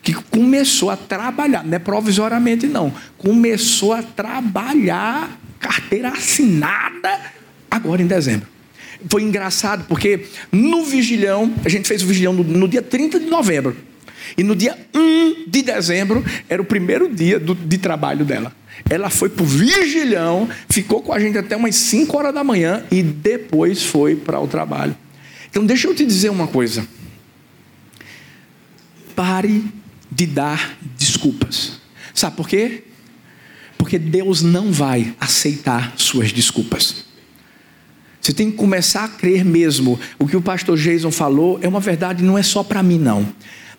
que 0.02 0.12
começou 0.12 0.90
a 0.90 0.96
trabalhar, 0.96 1.64
não 1.64 1.76
é 1.76 1.78
provisoriamente 1.78 2.66
não, 2.66 2.92
começou 3.16 3.92
a 3.92 4.02
trabalhar 4.02 5.38
carteira 5.60 6.08
assinada 6.08 7.20
agora 7.70 8.02
em 8.02 8.06
dezembro. 8.06 8.48
Foi 9.08 9.22
engraçado 9.22 9.84
porque 9.88 10.26
no 10.50 10.84
vigilhão, 10.84 11.54
a 11.64 11.68
gente 11.68 11.88
fez 11.88 12.02
o 12.02 12.06
vigilhão 12.06 12.32
no, 12.32 12.44
no 12.44 12.68
dia 12.68 12.82
30 12.82 13.20
de 13.20 13.26
novembro. 13.26 13.76
E 14.36 14.42
no 14.42 14.56
dia 14.56 14.78
1 14.94 15.48
de 15.48 15.62
dezembro 15.62 16.24
era 16.48 16.62
o 16.62 16.64
primeiro 16.64 17.12
dia 17.12 17.38
do, 17.38 17.54
de 17.54 17.78
trabalho 17.78 18.24
dela. 18.24 18.54
Ela 18.88 19.10
foi 19.10 19.28
para 19.28 19.42
o 19.42 19.46
vigilhão, 19.46 20.48
ficou 20.68 21.02
com 21.02 21.12
a 21.12 21.18
gente 21.18 21.36
até 21.36 21.56
umas 21.56 21.76
5 21.76 22.16
horas 22.16 22.34
da 22.34 22.42
manhã 22.42 22.84
e 22.90 23.02
depois 23.02 23.82
foi 23.82 24.16
para 24.16 24.40
o 24.40 24.46
trabalho. 24.46 24.96
Então 25.50 25.64
deixa 25.66 25.86
eu 25.86 25.94
te 25.94 26.04
dizer 26.04 26.30
uma 26.30 26.46
coisa. 26.46 26.86
Pare 29.14 29.64
de 30.10 30.26
dar 30.26 30.78
desculpas. 30.96 31.80
Sabe 32.14 32.36
por 32.36 32.48
quê? 32.48 32.84
Porque 33.76 33.98
Deus 33.98 34.42
não 34.42 34.72
vai 34.72 35.14
aceitar 35.20 35.92
suas 35.96 36.32
desculpas. 36.32 37.04
Você 38.22 38.32
tem 38.32 38.52
que 38.52 38.56
começar 38.56 39.02
a 39.02 39.08
crer 39.08 39.44
mesmo. 39.44 39.98
O 40.16 40.28
que 40.28 40.36
o 40.36 40.40
pastor 40.40 40.78
Jason 40.78 41.10
falou 41.10 41.58
é 41.60 41.66
uma 41.66 41.80
verdade, 41.80 42.22
não 42.22 42.38
é 42.38 42.42
só 42.42 42.62
para 42.62 42.80
mim, 42.80 42.96
não. 42.96 43.26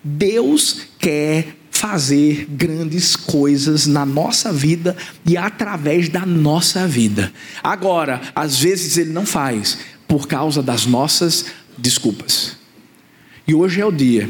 Deus 0.04 0.82
quer 0.98 1.56
fazer 1.70 2.46
grandes 2.50 3.16
coisas 3.16 3.86
na 3.86 4.04
nossa 4.04 4.52
vida 4.52 4.94
e 5.24 5.34
através 5.38 6.10
da 6.10 6.26
nossa 6.26 6.86
vida. 6.86 7.32
Agora, 7.62 8.20
às 8.34 8.60
vezes 8.60 8.98
ele 8.98 9.14
não 9.14 9.24
faz 9.24 9.78
por 10.06 10.28
causa 10.28 10.62
das 10.62 10.84
nossas 10.84 11.46
desculpas. 11.78 12.56
E 13.48 13.54
hoje 13.54 13.80
é 13.80 13.86
o 13.86 13.90
dia. 13.90 14.28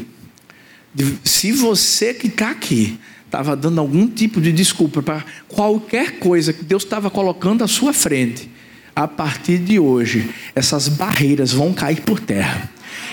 Se 1.25 1.51
você 1.51 2.13
que 2.13 2.27
está 2.27 2.51
aqui 2.51 2.97
estava 3.25 3.53
dando 3.53 3.81
algum 3.81 4.07
tipo 4.07 4.39
de 4.39 4.53
desculpa 4.53 5.03
para 5.03 5.25
qualquer 5.49 6.19
coisa 6.19 6.53
que 6.53 6.63
Deus 6.63 6.83
estava 6.83 7.09
colocando 7.09 7.65
à 7.65 7.67
sua 7.67 7.91
frente, 7.91 8.49
a 8.95 9.07
partir 9.07 9.57
de 9.57 9.77
hoje, 9.77 10.29
essas 10.55 10.87
barreiras 10.87 11.51
vão 11.51 11.73
cair 11.73 12.01
por 12.01 12.19
terra. 12.19 12.69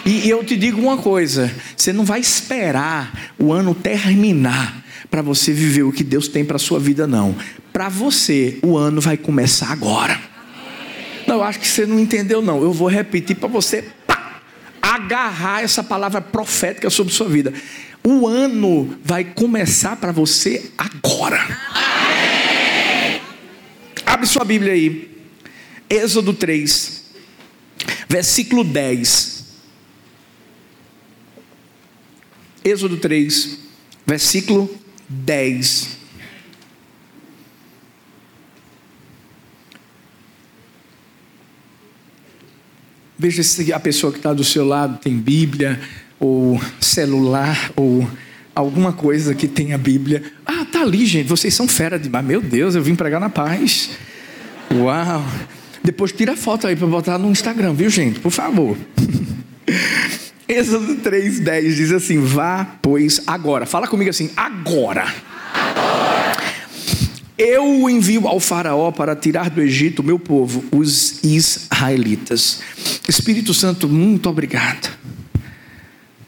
E 0.06 0.28
eu 0.28 0.44
te 0.44 0.56
digo 0.56 0.80
uma 0.80 0.96
coisa: 0.96 1.50
você 1.76 1.92
não 1.92 2.04
vai 2.04 2.20
esperar 2.20 3.32
o 3.38 3.52
ano 3.52 3.74
terminar 3.74 4.82
para 5.10 5.22
você 5.22 5.52
viver 5.52 5.82
o 5.82 5.92
que 5.92 6.04
Deus 6.04 6.28
tem 6.28 6.44
para 6.44 6.58
sua 6.58 6.78
vida, 6.78 7.06
não. 7.06 7.34
Para 7.72 7.88
você, 7.88 8.58
o 8.62 8.76
ano 8.76 9.00
vai 9.00 9.16
começar 9.16 9.70
agora. 9.70 10.18
Não, 11.26 11.36
eu 11.36 11.42
acho 11.42 11.60
que 11.60 11.68
você 11.68 11.84
não 11.84 11.98
entendeu, 11.98 12.40
não. 12.40 12.62
Eu 12.62 12.72
vou 12.72 12.88
repetir 12.88 13.36
para 13.36 13.48
você 13.48 13.84
pá, 14.06 14.40
agarrar 14.80 15.62
essa 15.62 15.82
palavra 15.82 16.20
profética 16.20 16.90
sobre 16.90 17.12
sua 17.12 17.28
vida. 17.28 17.52
O 18.04 18.26
ano 18.26 18.98
vai 19.04 19.24
começar 19.24 19.96
para 19.96 20.12
você 20.12 20.70
agora. 20.76 21.38
Abre 24.04 24.26
sua 24.26 24.44
Bíblia 24.44 24.72
aí. 24.72 25.11
Êxodo 25.92 26.32
3, 26.32 27.02
versículo 28.08 28.64
10. 28.64 29.44
Êxodo 32.64 32.96
3, 32.96 33.58
versículo 34.06 34.74
10. 35.06 35.98
Veja 43.18 43.42
se 43.42 43.70
a 43.70 43.78
pessoa 43.78 44.10
que 44.10 44.18
está 44.18 44.32
do 44.32 44.42
seu 44.42 44.64
lado 44.64 44.98
tem 44.98 45.18
Bíblia, 45.18 45.78
ou 46.18 46.58
celular, 46.80 47.70
ou 47.76 48.08
alguma 48.54 48.94
coisa 48.94 49.34
que 49.34 49.46
tenha 49.46 49.76
Bíblia. 49.76 50.22
Ah, 50.46 50.64
tá 50.64 50.80
ali, 50.80 51.04
gente. 51.04 51.28
Vocês 51.28 51.52
são 51.52 51.68
fera 51.68 51.98
demais. 51.98 52.24
Meu 52.24 52.40
Deus, 52.40 52.74
eu 52.74 52.82
vim 52.82 52.94
pregar 52.94 53.20
na 53.20 53.28
paz. 53.28 53.90
Uau! 54.72 55.22
Depois 55.84 56.12
tira 56.12 56.32
a 56.32 56.36
foto 56.36 56.66
aí 56.66 56.76
para 56.76 56.86
botar 56.86 57.18
no 57.18 57.30
Instagram, 57.30 57.74
viu, 57.74 57.90
gente? 57.90 58.20
Por 58.20 58.30
favor. 58.30 58.76
Êxodo 60.48 60.96
3,10 60.96 61.74
diz 61.74 61.92
assim: 61.92 62.20
Vá, 62.20 62.76
pois, 62.80 63.22
agora. 63.26 63.66
Fala 63.66 63.88
comigo 63.88 64.10
assim: 64.10 64.30
agora. 64.36 65.06
Eu 67.36 67.82
o 67.82 67.90
envio 67.90 68.28
ao 68.28 68.38
Faraó 68.38 68.92
para 68.92 69.16
tirar 69.16 69.50
do 69.50 69.60
Egito 69.60 70.00
o 70.00 70.04
meu 70.04 70.18
povo, 70.18 70.62
os 70.70 71.24
israelitas. 71.24 72.60
Espírito 73.08 73.52
Santo, 73.52 73.88
muito 73.88 74.28
obrigado 74.28 74.96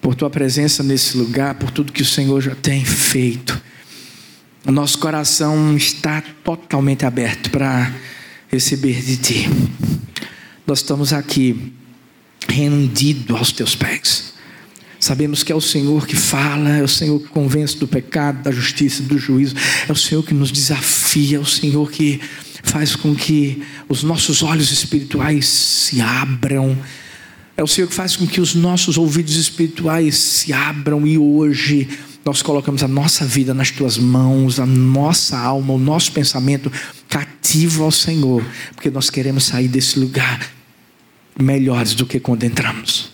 por 0.01 0.15
tua 0.15 0.29
presença 0.29 0.83
nesse 0.83 1.17
lugar, 1.17 1.55
por 1.55 1.71
tudo 1.71 1.93
que 1.93 2.03
o 2.03 2.07
Senhor 2.07 2.41
já 2.41 2.55
tem 2.55 2.85
feito. 2.85 3.61
Nosso 4.67 4.99
coração 4.99 5.77
está 5.77 6.23
totalmente 6.43 7.07
aberto 7.07 7.51
para 7.51 7.93
receber 8.55 9.03
de 9.03 9.17
ti. 9.17 9.49
Nós 10.67 10.79
estamos 10.79 11.13
aqui 11.13 11.73
rendido 12.49 13.37
aos 13.37 13.53
teus 13.53 13.75
pés. 13.75 14.33
Sabemos 15.01 15.43
que 15.43 15.53
é 15.53 15.55
o 15.55 15.61
Senhor 15.61 16.07
que 16.07 16.17
fala, 16.17 16.71
é 16.71 16.83
o 16.83 16.89
Senhor 16.89 17.21
que 17.21 17.29
convence 17.29 17.77
do 17.77 17.87
pecado, 17.87 18.43
da 18.43 18.51
justiça, 18.51 19.03
do 19.03 19.19
juízo, 19.19 19.55
é 19.87 19.93
o 19.93 19.97
Senhor 19.97 20.23
que 20.23 20.33
nos 20.33 20.51
desafia, 20.51 21.37
é 21.37 21.41
o 21.41 21.45
Senhor 21.45 21.91
que 21.91 22.21
faz 22.63 22.97
com 22.97 23.15
que 23.15 23.63
os 23.89 24.03
nossos 24.03 24.43
olhos 24.43 24.71
espirituais 24.71 25.47
se 25.47 26.01
abram, 26.01 26.79
é 27.57 27.63
o 27.63 27.67
Senhor 27.67 27.89
que 27.89 27.95
faz 27.95 28.17
com 28.17 28.27
que 28.27 28.41
os 28.41 28.55
nossos 28.55 28.97
ouvidos 28.97 29.37
espirituais 29.37 30.17
se 30.17 30.53
abram 30.53 31.07
e 31.07 31.19
hoje 31.19 31.89
nós 32.25 32.41
colocamos 32.41 32.83
a 32.83 32.89
nossa 32.89 33.25
vida 33.25 33.53
nas 33.53 33.71
tuas 33.71 33.99
mãos, 33.99 34.59
a 34.59 34.65
nossa 34.65 35.39
alma, 35.39 35.75
o 35.75 35.79
nosso 35.79 36.11
pensamento 36.13 36.73
cativo 37.09 37.85
ao 37.85 37.91
Senhor, 37.91 38.43
porque 38.75 38.91
nós 38.91 39.11
queremos 39.11 39.45
sair 39.45 39.69
desse 39.69 39.99
lugar 39.99 40.41
melhores 41.39 41.95
do 41.95 42.07
que 42.07 42.19
quando 42.19 42.45
entramos. 42.45 43.11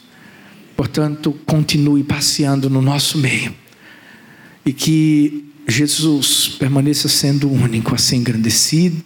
Portanto, 0.77 1.37
continue 1.45 2.05
passeando 2.05 2.71
no 2.71 2.81
nosso 2.81 3.19
meio 3.19 3.55
e 4.65 4.73
que 4.73 5.45
Jesus 5.67 6.49
permaneça 6.59 7.09
sendo 7.09 7.51
único, 7.51 7.95
assim 7.95 8.19
engrandecido 8.19 9.03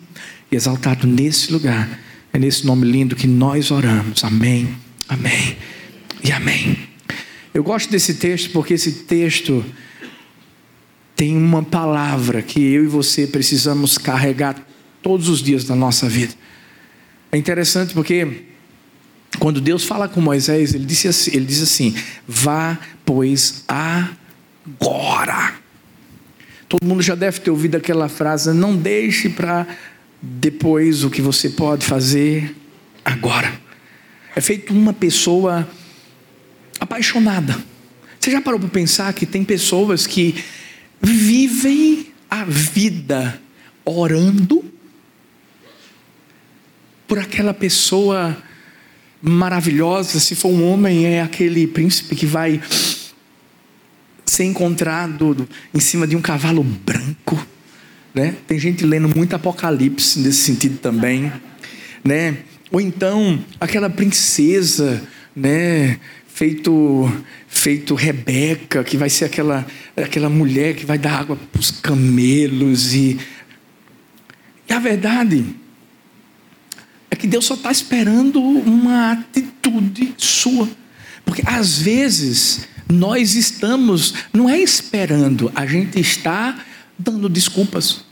e 0.53 0.57
exaltado 0.57 1.07
nesse 1.07 1.53
lugar. 1.53 2.01
É 2.33 2.39
nesse 2.39 2.67
nome 2.67 2.87
lindo 2.87 3.17
que 3.17 3.27
nós 3.27 3.71
oramos. 3.71 4.23
Amém, 4.25 4.69
amém 5.09 5.57
e 6.23 6.31
amém. 6.31 6.79
Eu 7.53 7.63
gosto 7.63 7.91
desse 7.91 8.15
texto 8.15 8.51
porque 8.51 8.75
esse 8.75 8.93
texto 9.05 9.65
tem 11.17 11.37
uma 11.37 11.63
palavra 11.63 12.43
que 12.43 12.61
eu 12.61 12.85
e 12.85 12.89
você 12.89 13.27
precisamos 13.27 13.97
carregar 13.97 14.57
todos 15.03 15.29
os 15.29 15.43
dias 15.43 15.65
da 15.65 15.75
nossa 15.75 16.09
vida. 16.09 16.35
É 17.31 17.37
interessante 17.37 17.95
porque 17.95 18.45
quando 19.39 19.61
Deus 19.61 19.85
fala 19.85 20.09
com 20.09 20.21
Moisés, 20.21 20.75
ele, 20.75 20.85
disse 20.85 21.09
assim, 21.09 21.31
ele 21.35 21.45
diz 21.45 21.63
assim: 21.63 21.95
Vá, 22.27 22.79
pois, 23.05 23.65
agora. 23.69 25.55
Todo 26.69 26.87
mundo 26.87 27.03
já 27.03 27.15
deve 27.15 27.41
ter 27.41 27.51
ouvido 27.51 27.77
aquela 27.77 28.09
frase: 28.09 28.53
Não 28.53 28.77
deixe 28.77 29.29
para 29.29 29.67
depois 30.21 31.05
o 31.05 31.11
que 31.11 31.21
você 31.21 31.51
pode 31.51 31.85
fazer 31.85 32.55
agora. 33.05 33.53
É 34.35 34.41
feito 34.41 34.73
uma 34.73 34.93
pessoa 34.93 35.69
apaixonada. 36.81 37.57
Você 38.19 38.31
já 38.31 38.41
parou 38.41 38.59
para 38.59 38.69
pensar 38.69 39.13
que 39.13 39.27
tem 39.27 39.45
pessoas 39.45 40.07
que 40.07 40.43
vivem 41.05 42.07
a 42.31 42.45
vida 42.45 43.41
orando 43.85 44.65
por 47.07 47.19
aquela 47.19 47.53
pessoa 47.53 48.37
maravilhosa. 49.21 50.19
Se 50.19 50.35
for 50.35 50.49
um 50.49 50.69
homem, 50.71 51.07
é 51.07 51.23
aquele 51.23 51.67
príncipe 51.67 52.17
que 52.17 52.27
vai 52.27 52.61
ser 54.25 54.45
encontrado 54.45 55.49
em 55.73 55.81
cima 55.81 56.07
de 56.07 56.17
um 56.17 56.23
cavalo 56.23 56.63
branco. 56.63 57.47
Né? 58.15 58.35
Tem 58.47 58.59
gente 58.59 58.85
lendo 58.85 59.09
muito 59.09 59.35
Apocalipse 59.35 60.21
nesse 60.21 60.39
sentido 60.39 60.79
também. 60.79 61.33
Né? 62.03 62.39
Ou 62.71 62.81
então 62.81 63.45
aquela 63.61 63.91
princesa, 63.91 65.03
né? 65.37 65.99
Feito 66.35 67.09
feito 67.47 67.95
Rebeca, 67.95 68.83
que 68.83 68.97
vai 68.97 69.09
ser 69.09 69.27
aquela 69.27 69.65
aquela 69.97 70.29
mulher 70.29 70.75
que 70.75 70.85
vai 70.85 70.99
dar 70.99 71.21
água 71.21 71.37
para 71.37 71.61
os 71.61 71.71
camelos 71.71 72.93
e 72.93 73.19
e 74.69 74.73
a 74.73 74.81
verdade 74.81 75.45
é 77.09 77.15
que 77.15 77.29
Deus 77.29 77.45
só 77.45 77.55
está 77.55 77.71
esperando 77.71 78.41
uma 78.41 79.13
atitude 79.13 80.15
sua, 80.17 80.69
porque 81.25 81.43
às 81.47 81.79
vezes 81.79 82.67
nós 82.91 83.37
estamos 83.37 84.15
não 84.33 84.51
é 84.51 84.59
esperando, 84.59 85.53
a 85.55 85.65
gente 85.65 86.01
está 86.01 86.59
dando 86.99 87.29
desculpas. 87.29 88.05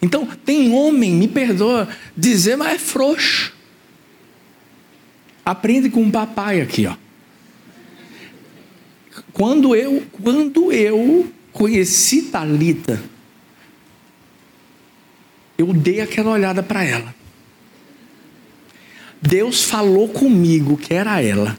Então, 0.00 0.28
tem 0.44 0.72
homem, 0.72 1.12
me 1.12 1.28
perdoa 1.28 1.88
dizer, 2.16 2.56
mas 2.56 2.74
é 2.74 2.78
frouxo. 2.78 3.52
Aprende 5.44 5.90
com 5.90 6.04
o 6.04 6.10
papai 6.10 6.60
aqui, 6.60 6.86
ó. 6.86 6.94
Quando 9.32 9.74
eu, 9.74 10.02
quando 10.12 10.72
eu 10.72 11.30
conheci 11.52 12.22
Talita, 12.22 13.02
eu 15.58 15.72
dei 15.72 16.00
aquela 16.00 16.30
olhada 16.30 16.62
para 16.62 16.84
ela. 16.84 17.14
Deus 19.20 19.64
falou 19.64 20.08
comigo 20.08 20.76
que 20.76 20.92
era 20.92 21.20
ela. 21.22 21.58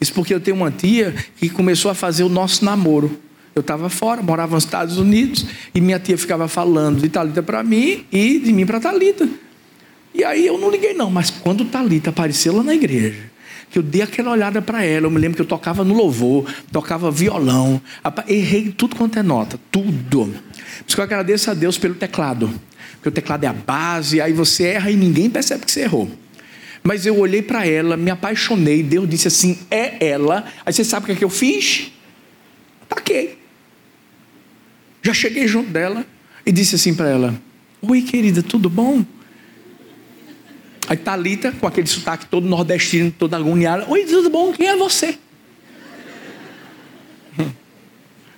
Isso 0.00 0.12
porque 0.12 0.34
eu 0.34 0.40
tenho 0.40 0.56
uma 0.56 0.70
tia 0.70 1.14
que 1.36 1.48
começou 1.48 1.90
a 1.90 1.94
fazer 1.94 2.24
o 2.24 2.28
nosso 2.28 2.64
namoro. 2.64 3.18
Eu 3.54 3.60
estava 3.60 3.88
fora, 3.88 4.22
morava 4.22 4.54
nos 4.54 4.64
Estados 4.64 4.96
Unidos, 4.98 5.46
e 5.74 5.80
minha 5.80 5.98
tia 5.98 6.16
ficava 6.18 6.48
falando 6.48 7.00
de 7.00 7.08
Talita 7.08 7.42
para 7.42 7.62
mim 7.62 8.04
e 8.10 8.38
de 8.38 8.52
mim 8.52 8.66
para 8.66 8.80
Talita. 8.80 9.28
E 10.14 10.22
aí 10.24 10.46
eu 10.46 10.58
não 10.58 10.70
liguei 10.70 10.92
não, 10.94 11.10
mas 11.10 11.30
quando 11.30 11.64
Talita 11.64 12.10
apareceu 12.10 12.56
lá 12.56 12.62
na 12.62 12.74
igreja, 12.74 13.30
que 13.70 13.78
eu 13.78 13.82
dei 13.82 14.02
aquela 14.02 14.30
olhada 14.30 14.60
para 14.60 14.84
ela, 14.84 15.06
eu 15.06 15.10
me 15.10 15.18
lembro 15.18 15.36
que 15.36 15.42
eu 15.42 15.46
tocava 15.46 15.82
no 15.82 15.94
louvor, 15.94 16.44
tocava 16.70 17.10
violão, 17.10 17.80
errei 18.28 18.70
tudo 18.70 18.94
quanto 18.94 19.18
é 19.18 19.22
nota, 19.22 19.58
tudo. 19.70 20.26
Por 20.26 20.84
isso 20.86 20.94
que 20.94 21.00
eu 21.00 21.04
agradeço 21.04 21.50
a 21.50 21.54
Deus 21.54 21.78
pelo 21.78 21.94
teclado, 21.94 22.52
porque 22.94 23.08
o 23.08 23.12
teclado 23.12 23.44
é 23.44 23.46
a 23.46 23.52
base, 23.52 24.20
aí 24.20 24.32
você 24.32 24.64
erra 24.64 24.90
e 24.90 24.96
ninguém 24.96 25.30
percebe 25.30 25.64
que 25.64 25.72
você 25.72 25.80
errou. 25.80 26.10
Mas 26.82 27.06
eu 27.06 27.18
olhei 27.18 27.40
para 27.40 27.66
ela, 27.66 27.96
me 27.96 28.10
apaixonei, 28.10 28.82
Deus 28.82 29.08
disse 29.08 29.28
assim: 29.28 29.58
é 29.70 30.04
ela. 30.04 30.44
Aí 30.66 30.72
você 30.72 30.84
sabe 30.84 31.04
o 31.04 31.06
que, 31.06 31.12
é 31.12 31.16
que 31.16 31.24
eu 31.24 31.30
fiz? 31.30 31.92
Ataquei. 32.82 33.38
Já 35.00 35.14
cheguei 35.14 35.46
junto 35.46 35.70
dela 35.70 36.04
e 36.44 36.50
disse 36.50 36.74
assim 36.74 36.94
para 36.94 37.08
ela: 37.08 37.40
Oi, 37.80 38.02
querida, 38.02 38.42
tudo 38.42 38.68
bom? 38.68 39.04
Aí 40.92 40.98
Talita, 40.98 41.52
com 41.52 41.66
aquele 41.66 41.86
sotaque 41.86 42.26
todo 42.26 42.46
nordestino, 42.46 43.10
toda 43.10 43.34
agoniada: 43.34 43.86
Oi, 43.88 44.04
tudo 44.04 44.28
bom? 44.28 44.52
Quem 44.52 44.66
é 44.66 44.76
você? 44.76 45.16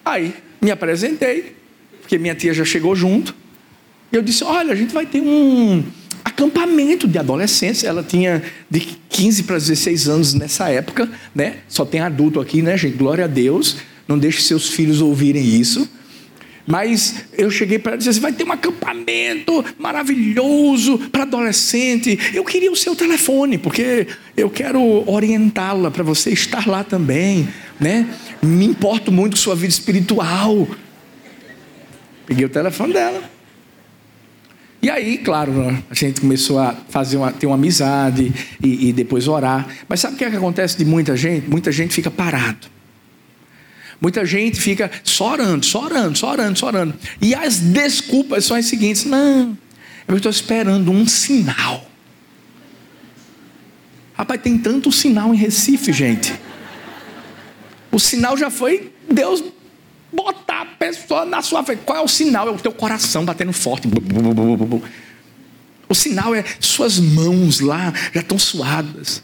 Aí 0.04 0.32
me 0.62 0.70
apresentei, 0.70 1.56
porque 2.00 2.16
minha 2.16 2.32
tia 2.32 2.54
já 2.54 2.64
chegou 2.64 2.94
junto. 2.94 3.34
E 4.12 4.14
eu 4.14 4.22
disse: 4.22 4.44
Olha, 4.44 4.72
a 4.72 4.76
gente 4.76 4.94
vai 4.94 5.04
ter 5.04 5.20
um 5.20 5.82
acampamento 6.24 7.08
de 7.08 7.18
adolescentes. 7.18 7.82
Ela 7.82 8.04
tinha 8.04 8.40
de 8.70 8.78
15 9.08 9.42
para 9.42 9.56
16 9.56 10.08
anos 10.08 10.34
nessa 10.34 10.68
época, 10.68 11.10
né? 11.34 11.56
Só 11.66 11.84
tem 11.84 12.02
adulto 12.02 12.40
aqui, 12.40 12.62
né, 12.62 12.76
gente? 12.76 12.96
Glória 12.96 13.24
a 13.24 13.26
Deus. 13.26 13.78
Não 14.06 14.16
deixe 14.16 14.42
seus 14.42 14.68
filhos 14.68 15.00
ouvirem 15.00 15.44
isso. 15.44 15.90
Mas 16.66 17.26
eu 17.36 17.50
cheguei 17.50 17.78
para 17.78 17.92
ela 17.92 17.96
e 17.96 17.98
disse 17.98 18.10
assim: 18.10 18.20
vai 18.20 18.32
ter 18.32 18.44
um 18.44 18.52
acampamento 18.52 19.64
maravilhoso 19.78 20.98
para 21.10 21.22
adolescente. 21.22 22.18
Eu 22.32 22.44
queria 22.44 22.72
o 22.72 22.76
seu 22.76 22.96
telefone, 22.96 23.58
porque 23.58 24.06
eu 24.36 24.48
quero 24.48 24.80
orientá-la 25.10 25.90
para 25.90 26.02
você 26.02 26.30
estar 26.30 26.66
lá 26.66 26.82
também. 26.82 27.48
Né? 27.78 28.08
Me 28.42 28.64
importo 28.64 29.12
muito 29.12 29.32
com 29.32 29.38
sua 29.38 29.54
vida 29.54 29.72
espiritual. 29.72 30.66
Peguei 32.26 32.46
o 32.46 32.48
telefone 32.48 32.94
dela. 32.94 33.34
E 34.80 34.90
aí, 34.90 35.18
claro, 35.18 35.82
a 35.88 35.94
gente 35.94 36.20
começou 36.20 36.58
a 36.58 36.74
fazer 36.90 37.16
uma, 37.16 37.32
ter 37.32 37.46
uma 37.46 37.54
amizade 37.54 38.32
e, 38.62 38.88
e 38.88 38.92
depois 38.92 39.26
orar. 39.26 39.66
Mas 39.88 40.00
sabe 40.00 40.14
o 40.14 40.18
que, 40.18 40.24
é 40.24 40.30
que 40.30 40.36
acontece 40.36 40.76
de 40.76 40.84
muita 40.84 41.16
gente? 41.16 41.48
Muita 41.48 41.72
gente 41.72 41.94
fica 41.94 42.10
parado. 42.10 42.73
Muita 44.00 44.24
gente 44.24 44.60
fica 44.60 44.90
só 45.02 45.32
orando, 45.32 45.64
só 45.64 45.84
orando, 45.84 46.18
só 46.18 46.30
orando, 46.30 46.58
só 46.58 46.66
orando. 46.66 46.94
E 47.20 47.34
as 47.34 47.58
desculpas 47.58 48.44
são 48.44 48.56
as 48.56 48.66
seguintes: 48.66 49.04
não, 49.04 49.56
eu 50.06 50.16
estou 50.16 50.30
esperando 50.30 50.90
um 50.90 51.06
sinal. 51.06 51.90
Rapaz, 54.14 54.40
tem 54.40 54.58
tanto 54.58 54.92
sinal 54.92 55.34
em 55.34 55.36
Recife, 55.36 55.92
gente. 55.92 56.34
O 57.90 57.98
sinal 57.98 58.36
já 58.36 58.50
foi 58.50 58.92
Deus 59.10 59.42
botar 60.12 60.62
a 60.62 60.66
pessoa 60.66 61.24
na 61.24 61.42
sua 61.42 61.64
frente. 61.64 61.82
Qual 61.84 61.98
é 61.98 62.00
o 62.00 62.08
sinal? 62.08 62.48
É 62.48 62.50
o 62.50 62.58
teu 62.58 62.72
coração 62.72 63.24
batendo 63.24 63.52
forte. 63.52 63.88
O 65.88 65.94
sinal 65.94 66.34
é 66.34 66.44
suas 66.60 66.98
mãos 66.98 67.60
lá 67.60 67.92
já 68.12 68.20
estão 68.20 68.38
suadas. 68.38 69.22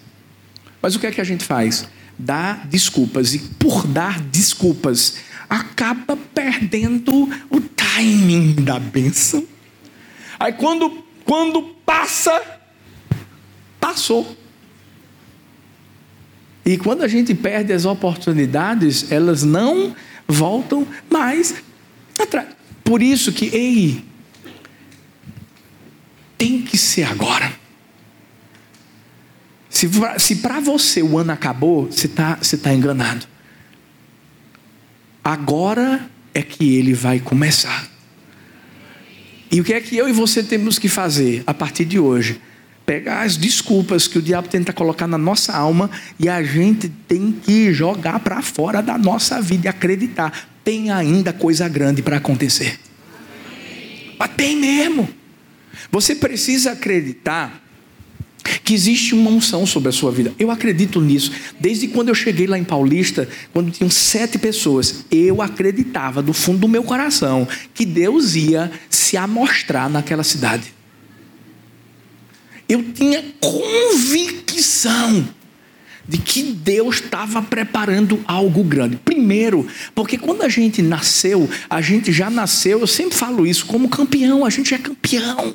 Mas 0.82 0.94
o 0.94 0.98
que 0.98 1.06
é 1.06 1.10
que 1.10 1.20
a 1.20 1.24
gente 1.24 1.44
faz? 1.44 1.88
Dá 2.20 2.54
desculpas. 2.68 3.34
E 3.34 3.38
por 3.38 3.86
dar 3.86 4.20
desculpas, 4.20 5.16
acaba 5.48 6.16
perdendo 6.16 7.28
o 7.50 7.60
timing 7.60 8.54
da 8.54 8.78
bênção. 8.78 9.44
Aí 10.38 10.52
quando, 10.52 11.04
quando 11.24 11.62
passa, 11.84 12.40
passou. 13.80 14.36
E 16.64 16.76
quando 16.76 17.02
a 17.02 17.08
gente 17.08 17.34
perde 17.34 17.72
as 17.72 17.84
oportunidades, 17.84 19.10
elas 19.10 19.42
não 19.42 19.94
voltam 20.28 20.86
mais 21.10 21.54
atrás. 22.18 22.48
Por 22.84 23.02
isso 23.02 23.32
que, 23.32 23.46
ei, 23.46 24.04
tem 26.38 26.62
que 26.62 26.78
ser 26.78 27.04
agora. 27.04 27.59
Se, 29.70 29.88
se 30.18 30.36
para 30.36 30.58
você 30.58 31.00
o 31.00 31.16
ano 31.16 31.30
acabou, 31.30 31.86
você 31.86 32.06
está 32.06 32.34
você 32.34 32.58
tá 32.58 32.74
enganado. 32.74 33.24
Agora 35.22 36.10
é 36.34 36.42
que 36.42 36.74
ele 36.76 36.92
vai 36.92 37.20
começar. 37.20 37.88
E 39.50 39.60
o 39.60 39.64
que 39.64 39.72
é 39.72 39.80
que 39.80 39.96
eu 39.96 40.08
e 40.08 40.12
você 40.12 40.42
temos 40.42 40.78
que 40.78 40.88
fazer 40.88 41.42
a 41.46 41.54
partir 41.54 41.84
de 41.84 41.98
hoje? 41.98 42.40
Pegar 42.84 43.22
as 43.22 43.36
desculpas 43.36 44.08
que 44.08 44.18
o 44.18 44.22
diabo 44.22 44.48
tenta 44.48 44.72
colocar 44.72 45.06
na 45.06 45.18
nossa 45.18 45.52
alma 45.56 45.88
e 46.18 46.28
a 46.28 46.42
gente 46.42 46.88
tem 47.06 47.30
que 47.32 47.72
jogar 47.72 48.18
para 48.20 48.42
fora 48.42 48.82
da 48.82 48.98
nossa 48.98 49.40
vida 49.40 49.66
e 49.66 49.68
acreditar. 49.68 50.50
Tem 50.64 50.90
ainda 50.90 51.32
coisa 51.32 51.68
grande 51.68 52.02
para 52.02 52.16
acontecer. 52.16 52.78
Mas 54.18 54.30
tem 54.36 54.56
mesmo. 54.56 55.08
Você 55.90 56.16
precisa 56.16 56.72
acreditar 56.72 57.60
que 58.64 58.74
existe 58.74 59.14
uma 59.14 59.30
unção 59.30 59.66
sobre 59.66 59.88
a 59.88 59.92
sua 59.92 60.10
vida. 60.10 60.32
Eu 60.38 60.50
acredito 60.50 61.00
nisso. 61.00 61.32
Desde 61.58 61.88
quando 61.88 62.08
eu 62.08 62.14
cheguei 62.14 62.46
lá 62.46 62.58
em 62.58 62.64
Paulista, 62.64 63.28
quando 63.52 63.70
tinham 63.70 63.90
sete 63.90 64.38
pessoas, 64.38 65.04
eu 65.10 65.42
acreditava 65.42 66.22
do 66.22 66.32
fundo 66.32 66.58
do 66.60 66.68
meu 66.68 66.82
coração 66.82 67.46
que 67.74 67.84
Deus 67.84 68.34
ia 68.34 68.70
se 68.88 69.16
amostrar 69.16 69.88
naquela 69.88 70.22
cidade. 70.22 70.72
Eu 72.68 72.82
tinha 72.92 73.24
convicção 73.40 75.28
de 76.06 76.18
que 76.18 76.42
Deus 76.42 76.96
estava 76.96 77.40
preparando 77.42 78.20
algo 78.26 78.64
grande. 78.64 78.96
Primeiro, 78.96 79.66
porque 79.94 80.18
quando 80.18 80.42
a 80.42 80.48
gente 80.48 80.82
nasceu, 80.82 81.48
a 81.68 81.80
gente 81.80 82.12
já 82.12 82.28
nasceu, 82.28 82.80
eu 82.80 82.86
sempre 82.86 83.16
falo 83.16 83.46
isso, 83.46 83.66
como 83.66 83.88
campeão, 83.88 84.44
a 84.44 84.50
gente 84.50 84.74
é 84.74 84.78
campeão. 84.78 85.54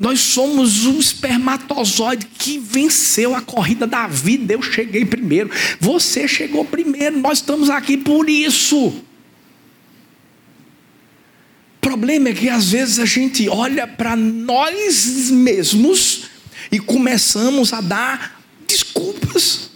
Nós 0.00 0.18
somos 0.20 0.86
um 0.86 0.98
espermatozoide 0.98 2.24
que 2.24 2.58
venceu 2.58 3.34
a 3.34 3.42
corrida 3.42 3.86
da 3.86 4.06
vida. 4.06 4.54
Eu 4.54 4.62
cheguei 4.62 5.04
primeiro. 5.04 5.50
Você 5.78 6.26
chegou 6.26 6.64
primeiro. 6.64 7.18
Nós 7.18 7.36
estamos 7.38 7.68
aqui 7.68 7.98
por 7.98 8.30
isso. 8.30 8.86
O 8.86 9.04
problema 11.82 12.30
é 12.30 12.32
que 12.32 12.48
às 12.48 12.70
vezes 12.70 12.98
a 12.98 13.04
gente 13.04 13.46
olha 13.50 13.86
para 13.86 14.16
nós 14.16 15.30
mesmos 15.30 16.30
e 16.72 16.78
começamos 16.78 17.74
a 17.74 17.82
dar 17.82 18.40
desculpas. 18.66 19.68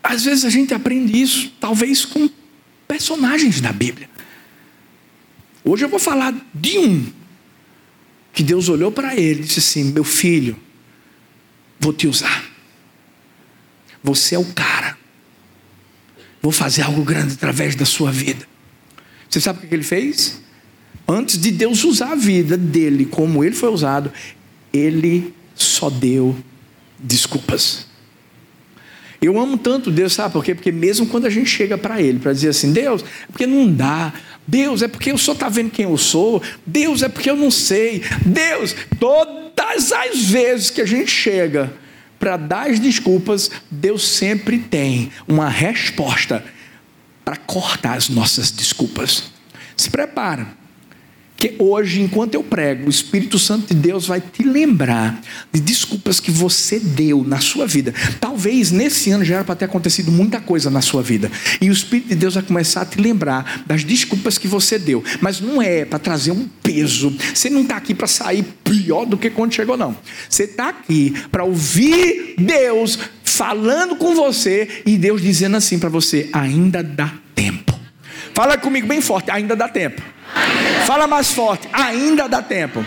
Às 0.00 0.24
vezes 0.24 0.44
a 0.44 0.50
gente 0.50 0.72
aprende 0.72 1.20
isso, 1.20 1.50
talvez 1.58 2.04
com 2.04 2.30
personagens 2.86 3.60
da 3.60 3.72
Bíblia. 3.72 4.15
Hoje 5.68 5.84
eu 5.84 5.88
vou 5.88 5.98
falar 5.98 6.32
de 6.54 6.78
um 6.78 7.04
que 8.32 8.44
Deus 8.44 8.68
olhou 8.68 8.92
para 8.92 9.16
ele 9.16 9.40
e 9.40 9.44
disse 9.44 9.58
assim: 9.58 9.84
Meu 9.90 10.04
filho, 10.04 10.56
vou 11.80 11.92
te 11.92 12.06
usar. 12.06 12.44
Você 14.00 14.36
é 14.36 14.38
o 14.38 14.44
cara. 14.44 14.96
Vou 16.40 16.52
fazer 16.52 16.82
algo 16.82 17.02
grande 17.02 17.34
através 17.34 17.74
da 17.74 17.84
sua 17.84 18.12
vida. 18.12 18.46
Você 19.28 19.40
sabe 19.40 19.58
o 19.58 19.68
que 19.68 19.74
ele 19.74 19.82
fez? 19.82 20.40
Antes 21.08 21.36
de 21.36 21.50
Deus 21.50 21.82
usar 21.82 22.12
a 22.12 22.16
vida 22.16 22.56
dele 22.56 23.04
como 23.04 23.42
ele 23.42 23.56
foi 23.56 23.68
usado, 23.68 24.12
ele 24.72 25.34
só 25.56 25.90
deu 25.90 26.36
desculpas. 26.96 27.85
Eu 29.20 29.38
amo 29.40 29.56
tanto 29.56 29.90
Deus, 29.90 30.12
sabe 30.12 30.32
por 30.32 30.44
quê? 30.44 30.54
Porque 30.54 30.70
mesmo 30.70 31.06
quando 31.06 31.26
a 31.26 31.30
gente 31.30 31.48
chega 31.48 31.78
para 31.78 32.00
Ele, 32.00 32.18
para 32.18 32.32
dizer 32.32 32.50
assim, 32.50 32.72
Deus, 32.72 33.02
é 33.02 33.32
porque 33.32 33.46
não 33.46 33.72
dá, 33.72 34.12
Deus, 34.46 34.82
é 34.82 34.88
porque 34.88 35.12
o 35.12 35.18
Senhor 35.18 35.34
está 35.34 35.48
vendo 35.48 35.70
quem 35.70 35.84
eu 35.86 35.96
sou, 35.96 36.42
Deus, 36.64 37.02
é 37.02 37.08
porque 37.08 37.30
eu 37.30 37.36
não 37.36 37.50
sei, 37.50 38.02
Deus, 38.24 38.74
todas 39.00 39.92
as 39.92 40.22
vezes 40.26 40.70
que 40.70 40.80
a 40.80 40.86
gente 40.86 41.10
chega 41.10 41.72
para 42.18 42.36
dar 42.36 42.70
as 42.70 42.80
desculpas, 42.80 43.50
Deus 43.70 44.06
sempre 44.06 44.58
tem 44.58 45.10
uma 45.26 45.48
resposta. 45.48 46.44
para 47.24 47.36
cortar 47.36 47.96
as 47.96 48.08
nossas 48.08 48.52
desculpas. 48.52 49.24
Se 49.76 49.90
prepara. 49.90 50.46
Que 51.36 51.54
hoje, 51.58 52.00
enquanto 52.00 52.34
eu 52.34 52.42
prego, 52.42 52.86
o 52.86 52.90
Espírito 52.90 53.38
Santo 53.38 53.74
de 53.74 53.80
Deus 53.80 54.06
vai 54.06 54.20
te 54.20 54.42
lembrar 54.42 55.20
de 55.52 55.60
desculpas 55.60 56.18
que 56.18 56.30
você 56.30 56.78
deu 56.78 57.22
na 57.22 57.40
sua 57.40 57.66
vida. 57.66 57.92
Talvez 58.20 58.70
nesse 58.70 59.10
ano 59.10 59.24
já 59.24 59.36
era 59.36 59.44
para 59.44 59.54
ter 59.54 59.66
acontecido 59.66 60.10
muita 60.10 60.40
coisa 60.40 60.70
na 60.70 60.80
sua 60.80 61.02
vida. 61.02 61.30
E 61.60 61.68
o 61.68 61.72
Espírito 61.72 62.08
de 62.08 62.14
Deus 62.14 62.34
vai 62.34 62.42
começar 62.42 62.82
a 62.82 62.86
te 62.86 63.00
lembrar 63.00 63.64
das 63.66 63.84
desculpas 63.84 64.38
que 64.38 64.48
você 64.48 64.78
deu. 64.78 65.04
Mas 65.20 65.40
não 65.40 65.60
é 65.60 65.84
para 65.84 65.98
trazer 65.98 66.30
um 66.30 66.48
peso. 66.62 67.14
Você 67.34 67.50
não 67.50 67.62
está 67.62 67.76
aqui 67.76 67.94
para 67.94 68.06
sair 68.06 68.42
pior 68.64 69.04
do 69.04 69.16
que 69.18 69.30
quando 69.30 69.52
chegou, 69.52 69.76
não. 69.76 69.96
Você 70.28 70.44
está 70.44 70.70
aqui 70.70 71.14
para 71.30 71.44
ouvir 71.44 72.34
Deus 72.38 72.98
falando 73.22 73.96
com 73.96 74.14
você 74.14 74.82
e 74.86 74.96
Deus 74.96 75.20
dizendo 75.20 75.56
assim 75.56 75.78
para 75.78 75.90
você: 75.90 76.30
ainda 76.32 76.82
dá 76.82 77.12
tempo. 77.34 77.78
Fala 78.34 78.56
comigo 78.56 78.86
bem 78.86 79.00
forte: 79.00 79.30
ainda 79.30 79.54
dá 79.54 79.68
tempo. 79.68 80.02
Fala 80.86 81.06
mais 81.06 81.32
forte, 81.32 81.68
ainda 81.72 82.28
dá 82.28 82.42
tempo. 82.42 82.84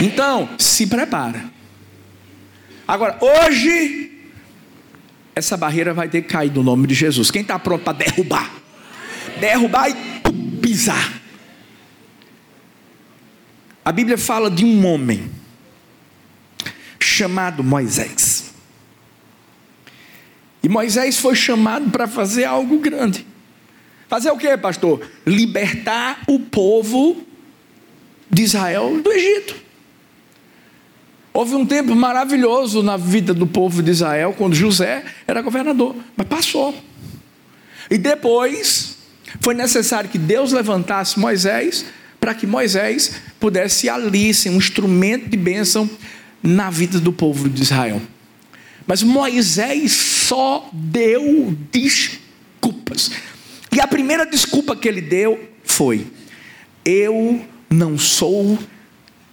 Então, 0.00 0.48
se 0.58 0.86
prepara. 0.86 1.44
Agora, 2.86 3.18
hoje, 3.20 4.12
essa 5.34 5.56
barreira 5.56 5.92
vai 5.92 6.08
ter 6.08 6.22
que 6.22 6.28
cair 6.28 6.52
no 6.52 6.62
nome 6.62 6.86
de 6.86 6.94
Jesus. 6.94 7.30
Quem 7.30 7.42
está 7.42 7.58
pronto 7.58 7.82
para 7.82 7.98
derrubar? 7.98 8.50
Derrubar 9.40 9.90
e 9.90 9.94
pisar. 10.60 11.12
A 13.84 13.92
Bíblia 13.92 14.16
fala 14.16 14.50
de 14.50 14.64
um 14.64 14.86
homem 14.86 15.30
chamado 16.98 17.64
Moisés. 17.64 18.52
E 20.62 20.68
Moisés 20.68 21.18
foi 21.18 21.34
chamado 21.34 21.90
para 21.90 22.06
fazer 22.06 22.44
algo 22.44 22.78
grande. 22.78 23.25
Fazer 24.08 24.30
o 24.30 24.38
que, 24.38 24.56
pastor? 24.56 25.00
Libertar 25.26 26.22
o 26.28 26.38
povo 26.38 27.16
de 28.30 28.42
Israel 28.42 29.00
do 29.02 29.12
Egito. 29.12 29.56
Houve 31.32 31.54
um 31.54 31.66
tempo 31.66 31.94
maravilhoso 31.94 32.82
na 32.82 32.96
vida 32.96 33.34
do 33.34 33.46
povo 33.46 33.82
de 33.82 33.90
Israel 33.90 34.34
quando 34.36 34.54
José 34.54 35.04
era 35.26 35.42
governador, 35.42 35.94
mas 36.16 36.26
passou. 36.26 36.74
E 37.90 37.98
depois 37.98 38.96
foi 39.40 39.54
necessário 39.54 40.08
que 40.08 40.18
Deus 40.18 40.52
levantasse 40.52 41.18
Moisés 41.18 41.84
para 42.18 42.34
que 42.34 42.46
Moisés 42.46 43.20
pudesse 43.38 43.88
ali 43.88 44.32
ser 44.32 44.50
um 44.50 44.56
instrumento 44.56 45.28
de 45.28 45.36
bênção 45.36 45.88
na 46.42 46.70
vida 46.70 46.98
do 46.98 47.12
povo 47.12 47.48
de 47.48 47.62
Israel. 47.62 48.00
Mas 48.86 49.02
Moisés 49.02 49.92
só 49.92 50.68
deu 50.72 51.54
desculpas. 51.70 53.10
E 53.76 53.80
a 53.80 53.86
primeira 53.86 54.24
desculpa 54.24 54.74
que 54.74 54.88
ele 54.88 55.02
deu 55.02 55.38
foi: 55.62 56.06
Eu 56.82 57.44
não 57.68 57.98
sou 57.98 58.58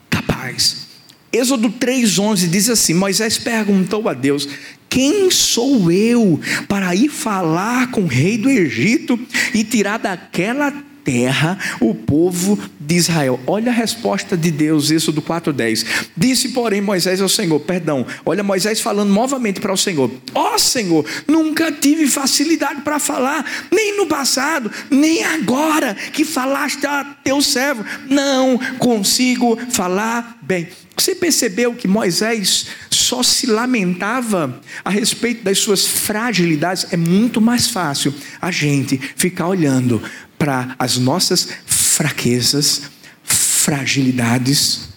capaz. 0.10 0.88
Êxodo 1.32 1.70
3,11 1.70 2.50
diz 2.50 2.70
assim: 2.70 2.94
Moisés 2.94 3.38
perguntou 3.38 4.10
a 4.10 4.14
Deus: 4.14 4.50
Quem 4.90 5.32
sou 5.32 5.90
eu 5.90 6.42
para 6.68 6.94
ir 6.94 7.08
falar 7.08 7.90
com 7.92 8.02
o 8.02 8.08
rei 8.08 8.38
do 8.38 8.50
Egito 8.50 9.18
e 9.54 9.64
tirar 9.64 9.98
daquela 9.98 10.74
terra 11.04 11.58
o 11.80 11.94
povo 11.94 12.60
de 12.80 12.96
Israel. 12.96 13.40
Olha 13.48 13.72
a 13.72 13.76
resposta 13.76 14.36
de 14.36 14.52
Deus, 14.52 14.90
isso 14.90 15.12
do 15.12 15.22
4:10. 15.22 15.86
Disse, 16.16 16.50
porém, 16.50 16.82
Moisés 16.82 17.22
ao 17.22 17.30
Senhor, 17.30 17.60
perdão. 17.60 18.06
Olha 18.26 18.44
Moisés 18.44 18.82
falando 18.82 19.10
novamente 19.10 19.60
para 19.60 19.74
o 19.74 19.78
Senhor: 19.78 20.12
Ó 20.34 20.56
oh, 20.56 20.60
Senhor, 20.60 21.06
nunca 21.28 21.72
tive 21.72 22.08
facilidade 22.08 22.82
para 22.82 23.00
falar, 23.00 23.46
nem 23.72 23.98
no 23.98 24.08
passado, 24.08 24.72
nem 24.90 25.24
agora 25.24 25.96
que 25.96 26.26
falaste 26.26 26.86
a 26.86 27.04
teu 27.24 27.42
servo. 27.42 27.84
Não 28.10 28.58
consigo 28.78 29.58
falar 29.72 30.38
bem. 30.42 30.68
Você 30.96 31.16
percebeu 31.16 31.74
que 31.74 31.88
Moisés 31.88 32.68
só 32.90 33.24
se 33.24 33.48
lamentava 33.48 34.62
a 34.86 34.90
respeito 34.90 35.44
das 35.44 35.58
suas 35.58 35.86
fragilidades? 35.86 36.88
É 36.92 36.98
muito 36.98 37.42
mais 37.42 37.68
fácil 37.68 38.14
a 38.40 38.52
gente 38.52 38.98
ficar 39.16 39.48
olhando 39.48 40.02
para 40.44 40.76
as 40.78 40.98
nossas 40.98 41.48
fraquezas, 41.66 42.82
fragilidades, 43.24 44.90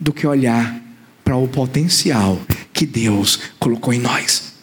do 0.00 0.12
que 0.12 0.26
olhar 0.26 0.82
para 1.24 1.36
o 1.36 1.46
potencial 1.46 2.42
que 2.72 2.84
Deus 2.84 3.38
colocou 3.60 3.94
em 3.94 4.00
nós. 4.00 4.54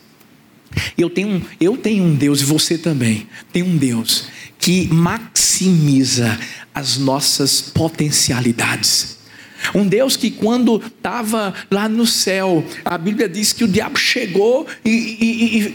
Eu 0.98 1.10
tenho, 1.10 1.42
eu 1.58 1.78
tenho 1.78 2.04
um 2.04 2.14
Deus, 2.14 2.42
e 2.42 2.44
você 2.44 2.78
também, 2.78 3.30
tem 3.54 3.64
um 3.64 3.78
Deus 3.78 4.26
que 4.60 4.94
maximiza 4.94 6.38
as 6.76 6.98
nossas 6.98 7.62
potencialidades. 7.62 9.20
Um 9.74 9.88
Deus 9.88 10.18
que, 10.18 10.32
quando 10.32 10.84
estava 10.86 11.54
lá 11.72 11.88
no 11.88 12.06
céu, 12.06 12.66
a 12.84 12.98
Bíblia 12.98 13.30
diz 13.30 13.54
que 13.54 13.64
o 13.64 13.70
diabo 13.70 13.98
chegou 13.98 14.68
e, 14.84 14.90
e, 14.90 15.26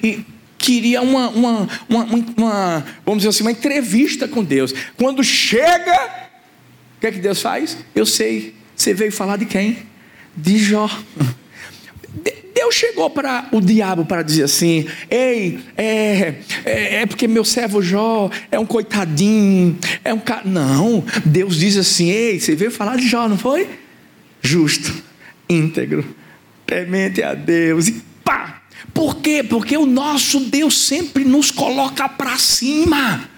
e, 0.05 0.09
e 0.09 0.34
queria 0.65 1.03
uma, 1.03 1.29
uma, 1.29 1.69
uma, 1.89 2.05
uma, 2.37 2.87
vamos 3.05 3.19
dizer 3.19 3.29
assim, 3.29 3.43
uma 3.43 3.53
entrevista 3.53 4.27
com 4.27 4.43
Deus. 4.43 4.73
Quando 4.97 5.23
chega, 5.23 6.27
o 6.97 7.01
que 7.01 7.07
é 7.07 7.13
que 7.13 7.19
Deus 7.19 7.43
faz? 7.43 7.77
Eu 7.95 8.07
sei, 8.07 8.55
você 8.75 8.95
veio 8.95 9.13
falar 9.13 9.37
de 9.37 9.45
quem? 9.45 9.77
De 10.35 10.59
Jó. 10.59 10.89
Deus 12.55 12.75
chegou 12.75 13.11
para 13.11 13.47
o 13.53 13.61
diabo 13.61 14.07
para 14.07 14.23
dizer 14.23 14.45
assim: 14.45 14.87
Ei, 15.11 15.59
é, 15.77 16.35
é, 16.65 16.95
é, 17.03 17.07
porque 17.07 17.29
meu 17.29 17.45
servo 17.45 17.83
Jó 17.83 18.31
é 18.51 18.59
um 18.59 18.65
coitadinho, 18.65 19.77
é 20.03 20.15
um 20.15 20.21
cara. 20.21 20.43
Não, 20.47 21.05
Deus 21.27 21.57
diz 21.57 21.77
assim: 21.77 22.09
Ei, 22.09 22.41
você 22.41 22.55
veio 22.55 22.71
falar 22.71 22.97
de 22.97 23.07
Jó, 23.07 23.29
não 23.29 23.37
foi? 23.37 23.69
Justo, 24.41 24.95
íntegro, 25.49 26.05
temente 26.65 27.23
a 27.23 27.35
Deus, 27.35 27.91
por 28.93 29.17
quê? 29.17 29.43
Porque 29.43 29.77
o 29.77 29.87
nosso 29.87 30.41
Deus 30.41 30.79
sempre 30.87 31.25
nos 31.25 31.51
coloca 31.51 32.09
para 32.09 32.37
cima. 32.37 33.35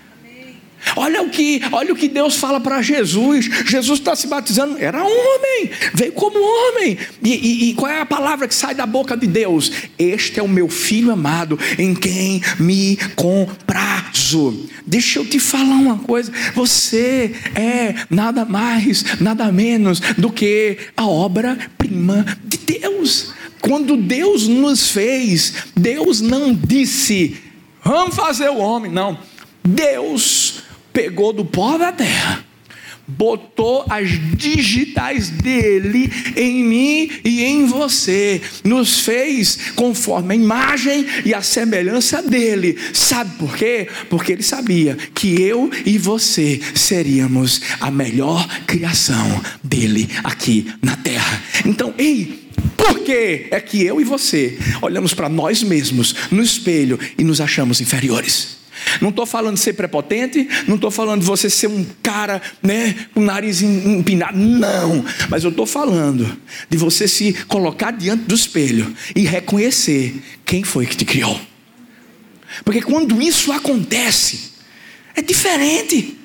Olha 0.94 1.22
o 1.22 1.30
que, 1.30 1.60
olha 1.72 1.92
o 1.92 1.96
que 1.96 2.06
Deus 2.06 2.36
fala 2.36 2.60
para 2.60 2.82
Jesus. 2.82 3.46
Jesus 3.66 3.98
está 3.98 4.14
se 4.14 4.28
batizando, 4.28 4.76
era 4.78 5.02
homem, 5.02 5.70
veio 5.94 6.12
como 6.12 6.38
homem. 6.38 6.96
E, 7.24 7.30
e, 7.30 7.70
e, 7.70 7.74
qual 7.74 7.90
é 7.90 8.00
a 8.00 8.06
palavra 8.06 8.46
que 8.46 8.54
sai 8.54 8.74
da 8.74 8.86
boca 8.86 9.16
de 9.16 9.26
Deus? 9.26 9.72
Este 9.98 10.38
é 10.38 10.42
o 10.42 10.48
meu 10.48 10.68
filho 10.68 11.10
amado, 11.10 11.58
em 11.78 11.94
quem 11.94 12.40
me 12.60 12.96
comprazo. 13.16 14.68
Deixa 14.86 15.18
eu 15.18 15.26
te 15.26 15.40
falar 15.40 15.74
uma 15.74 15.98
coisa: 15.98 16.30
você 16.54 17.34
é 17.54 17.94
nada 18.08 18.44
mais, 18.44 19.04
nada 19.20 19.50
menos 19.50 19.98
do 20.16 20.30
que 20.30 20.78
a 20.96 21.06
obra-prima 21.06 22.24
de 22.44 22.58
Deus. 22.58 23.34
Quando 23.66 23.96
Deus 23.96 24.46
nos 24.46 24.92
fez, 24.92 25.66
Deus 25.74 26.20
não 26.20 26.54
disse, 26.54 27.36
vamos 27.82 28.14
fazer 28.14 28.48
o 28.48 28.58
homem, 28.58 28.92
não. 28.92 29.18
Deus 29.64 30.62
pegou 30.92 31.32
do 31.32 31.44
pó 31.44 31.76
da 31.76 31.90
terra, 31.90 32.45
botou 33.06 33.84
as 33.88 34.08
digitais 34.36 35.30
dele 35.30 36.10
em 36.36 36.64
mim 36.64 37.10
e 37.24 37.44
em 37.44 37.66
você, 37.66 38.40
nos 38.64 39.00
fez 39.00 39.58
conforme 39.74 40.34
a 40.34 40.36
imagem 40.36 41.06
e 41.24 41.32
a 41.32 41.42
semelhança 41.42 42.22
dele. 42.22 42.76
Sabe 42.92 43.36
por 43.38 43.56
quê? 43.56 43.88
Porque 44.08 44.32
ele 44.32 44.42
sabia 44.42 44.96
que 45.14 45.40
eu 45.40 45.70
e 45.84 45.98
você 45.98 46.60
seríamos 46.74 47.60
a 47.80 47.90
melhor 47.90 48.46
criação 48.66 49.40
dele 49.62 50.08
aqui 50.24 50.66
na 50.82 50.96
terra. 50.96 51.42
Então, 51.64 51.94
ei, 51.98 52.46
por 52.76 53.00
que 53.00 53.46
é 53.50 53.60
que 53.60 53.82
eu 53.84 54.00
e 54.00 54.04
você 54.04 54.58
olhamos 54.82 55.14
para 55.14 55.28
nós 55.28 55.62
mesmos 55.62 56.14
no 56.30 56.42
espelho 56.42 56.98
e 57.18 57.24
nos 57.24 57.40
achamos 57.40 57.80
inferiores? 57.80 58.56
Não 59.00 59.10
estou 59.10 59.26
falando 59.26 59.54
de 59.54 59.60
ser 59.60 59.74
prepotente, 59.74 60.48
não 60.66 60.76
estou 60.76 60.90
falando 60.90 61.20
de 61.20 61.26
você 61.26 61.50
ser 61.50 61.66
um 61.66 61.84
cara 62.02 62.40
né, 62.62 62.94
com 63.12 63.20
o 63.20 63.24
nariz 63.24 63.62
empinado, 63.62 64.38
não. 64.38 65.04
Mas 65.28 65.44
eu 65.44 65.50
estou 65.50 65.66
falando 65.66 66.36
de 66.68 66.76
você 66.76 67.06
se 67.08 67.32
colocar 67.44 67.90
diante 67.90 68.24
do 68.24 68.34
espelho 68.34 68.94
e 69.14 69.22
reconhecer 69.22 70.22
quem 70.44 70.62
foi 70.62 70.86
que 70.86 70.96
te 70.96 71.04
criou. 71.04 71.38
Porque 72.64 72.80
quando 72.80 73.20
isso 73.20 73.52
acontece, 73.52 74.52
é 75.14 75.22
diferente. 75.22 76.16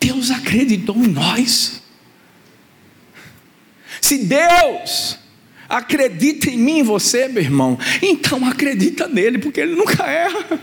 Deus 0.00 0.30
acreditou 0.30 0.96
em 0.96 1.08
nós. 1.08 1.82
Se 4.00 4.18
Deus 4.18 5.18
acredita 5.68 6.50
em 6.50 6.58
mim 6.58 6.82
você, 6.82 7.28
meu 7.28 7.42
irmão, 7.42 7.78
então 8.02 8.44
acredita 8.46 9.08
nele, 9.08 9.38
porque 9.38 9.60
ele 9.60 9.74
nunca 9.74 10.04
erra. 10.04 10.60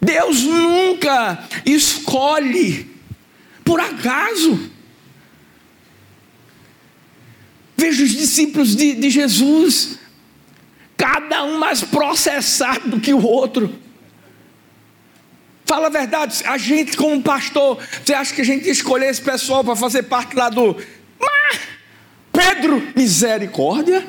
Deus 0.00 0.42
nunca 0.42 1.48
escolhe 1.64 2.90
por 3.64 3.80
acaso. 3.80 4.70
Veja 7.76 8.04
os 8.04 8.10
discípulos 8.10 8.76
de, 8.76 8.94
de 8.94 9.10
Jesus. 9.10 9.98
cada 10.96 11.44
um 11.44 11.58
mais 11.58 11.82
processado 11.82 12.88
do 12.90 13.00
que 13.00 13.12
o 13.12 13.22
outro. 13.22 13.74
Fala 15.66 15.86
a 15.86 15.90
verdade, 15.90 16.42
a 16.44 16.58
gente 16.58 16.96
como 16.96 17.22
pastor, 17.22 17.78
você 18.04 18.12
acha 18.14 18.34
que 18.34 18.40
a 18.40 18.44
gente 18.44 18.68
escolher 18.68 19.08
esse 19.08 19.20
pessoal 19.20 19.64
para 19.64 19.74
fazer 19.74 20.04
parte 20.04 20.36
lá 20.36 20.48
do 20.48 20.76
Pedro, 22.34 22.82
misericórdia? 22.94 24.04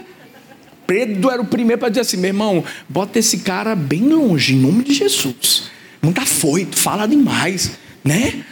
Pedro 0.87 1.31
era 1.31 1.41
o 1.41 1.45
primeiro 1.45 1.79
para 1.79 1.89
dizer 1.89 2.01
assim: 2.01 2.17
meu 2.17 2.29
irmão, 2.29 2.63
bota 2.89 3.19
esse 3.19 3.39
cara 3.39 3.75
bem 3.75 4.01
longe, 4.01 4.53
em 4.53 4.59
nome 4.59 4.83
de 4.83 4.93
Jesus. 4.93 5.69
Não 6.01 6.09
está 6.09 6.25
foito, 6.25 6.77
fala 6.77 7.07
demais, 7.07 7.71
né? 8.03 8.43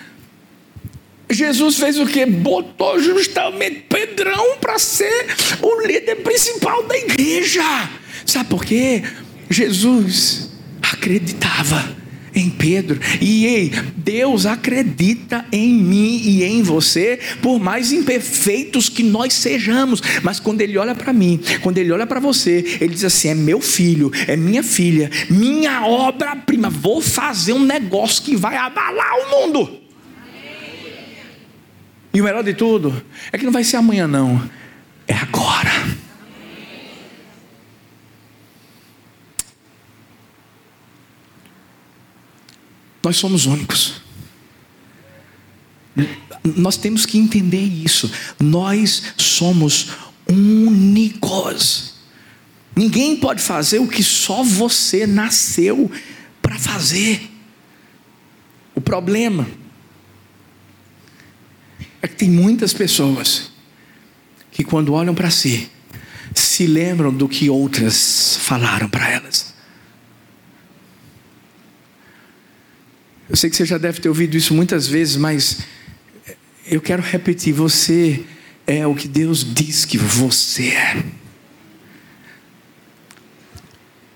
Jesus 1.29 1.77
fez 1.77 1.97
o 1.97 2.05
que? 2.05 2.25
Botou 2.25 2.99
justamente 2.99 3.85
Pedrão 3.89 4.57
para 4.59 4.77
ser 4.77 5.35
o 5.61 5.81
líder 5.81 6.17
principal 6.17 6.83
da 6.83 6.95
igreja. 6.95 7.63
Sabe 8.25 8.49
por 8.49 8.63
quê? 8.63 9.03
Jesus 9.49 10.49
acreditava 10.81 12.02
em 12.35 12.49
Pedro. 12.49 12.99
E 13.21 13.45
ei, 13.45 13.71
Deus 13.95 14.45
acredita 14.45 15.45
em 15.51 15.73
mim 15.73 16.21
e 16.23 16.43
em 16.43 16.61
você, 16.61 17.19
por 17.41 17.59
mais 17.59 17.91
imperfeitos 17.91 18.89
que 18.89 19.03
nós 19.03 19.33
sejamos. 19.33 20.01
Mas 20.21 20.39
quando 20.39 20.61
Ele 20.61 20.77
olha 20.77 20.95
para 20.95 21.13
mim, 21.13 21.39
quando 21.61 21.77
Ele 21.77 21.91
olha 21.91 22.07
para 22.07 22.19
você, 22.19 22.77
Ele 22.79 22.93
diz 22.93 23.03
assim: 23.03 23.29
é 23.29 23.35
meu 23.35 23.61
filho, 23.61 24.11
é 24.27 24.35
minha 24.35 24.63
filha, 24.63 25.09
minha 25.29 25.85
obra-prima. 25.85 26.69
Vou 26.69 27.01
fazer 27.01 27.53
um 27.53 27.63
negócio 27.63 28.23
que 28.23 28.35
vai 28.35 28.55
abalar 28.55 29.13
o 29.19 29.29
mundo. 29.29 29.79
E 32.13 32.21
o 32.21 32.23
melhor 32.23 32.43
de 32.43 32.53
tudo 32.53 33.03
é 33.31 33.37
que 33.37 33.45
não 33.45 33.51
vai 33.51 33.63
ser 33.63 33.77
amanhã, 33.77 34.07
não, 34.07 34.41
é 35.07 35.15
agora. 35.15 36.02
Nós 43.03 43.17
somos 43.17 43.45
únicos. 43.45 44.01
Nós 46.43 46.77
temos 46.77 47.05
que 47.05 47.17
entender 47.17 47.61
isso. 47.61 48.11
Nós 48.39 49.13
somos 49.17 49.89
únicos. 50.27 51.93
Ninguém 52.75 53.15
pode 53.15 53.41
fazer 53.41 53.79
o 53.79 53.87
que 53.87 54.03
só 54.03 54.43
você 54.43 55.05
nasceu 55.05 55.91
para 56.41 56.57
fazer. 56.57 57.29
O 58.73 58.81
problema 58.81 59.47
é 62.01 62.07
que 62.07 62.15
tem 62.15 62.29
muitas 62.29 62.73
pessoas 62.73 63.51
que, 64.51 64.63
quando 64.63 64.93
olham 64.93 65.13
para 65.13 65.29
si, 65.29 65.69
se 66.33 66.65
lembram 66.65 67.13
do 67.13 67.29
que 67.29 67.49
outras 67.49 68.37
falaram 68.41 68.89
para 68.89 69.09
elas. 69.09 69.32
Eu 73.33 73.37
sei 73.37 73.49
que 73.49 73.55
você 73.55 73.65
já 73.65 73.79
deve 73.79 73.99
ter 73.99 74.09
ouvido 74.09 74.37
isso 74.37 74.53
muitas 74.53 74.87
vezes, 74.87 75.15
mas 75.15 75.63
eu 76.67 76.79
quero 76.79 77.01
repetir: 77.01 77.51
você 77.51 78.23
é 78.67 78.85
o 78.85 78.93
que 78.93 79.07
Deus 79.07 79.43
diz 79.43 79.85
que 79.85 79.97
você 79.97 80.67
é. 80.67 81.03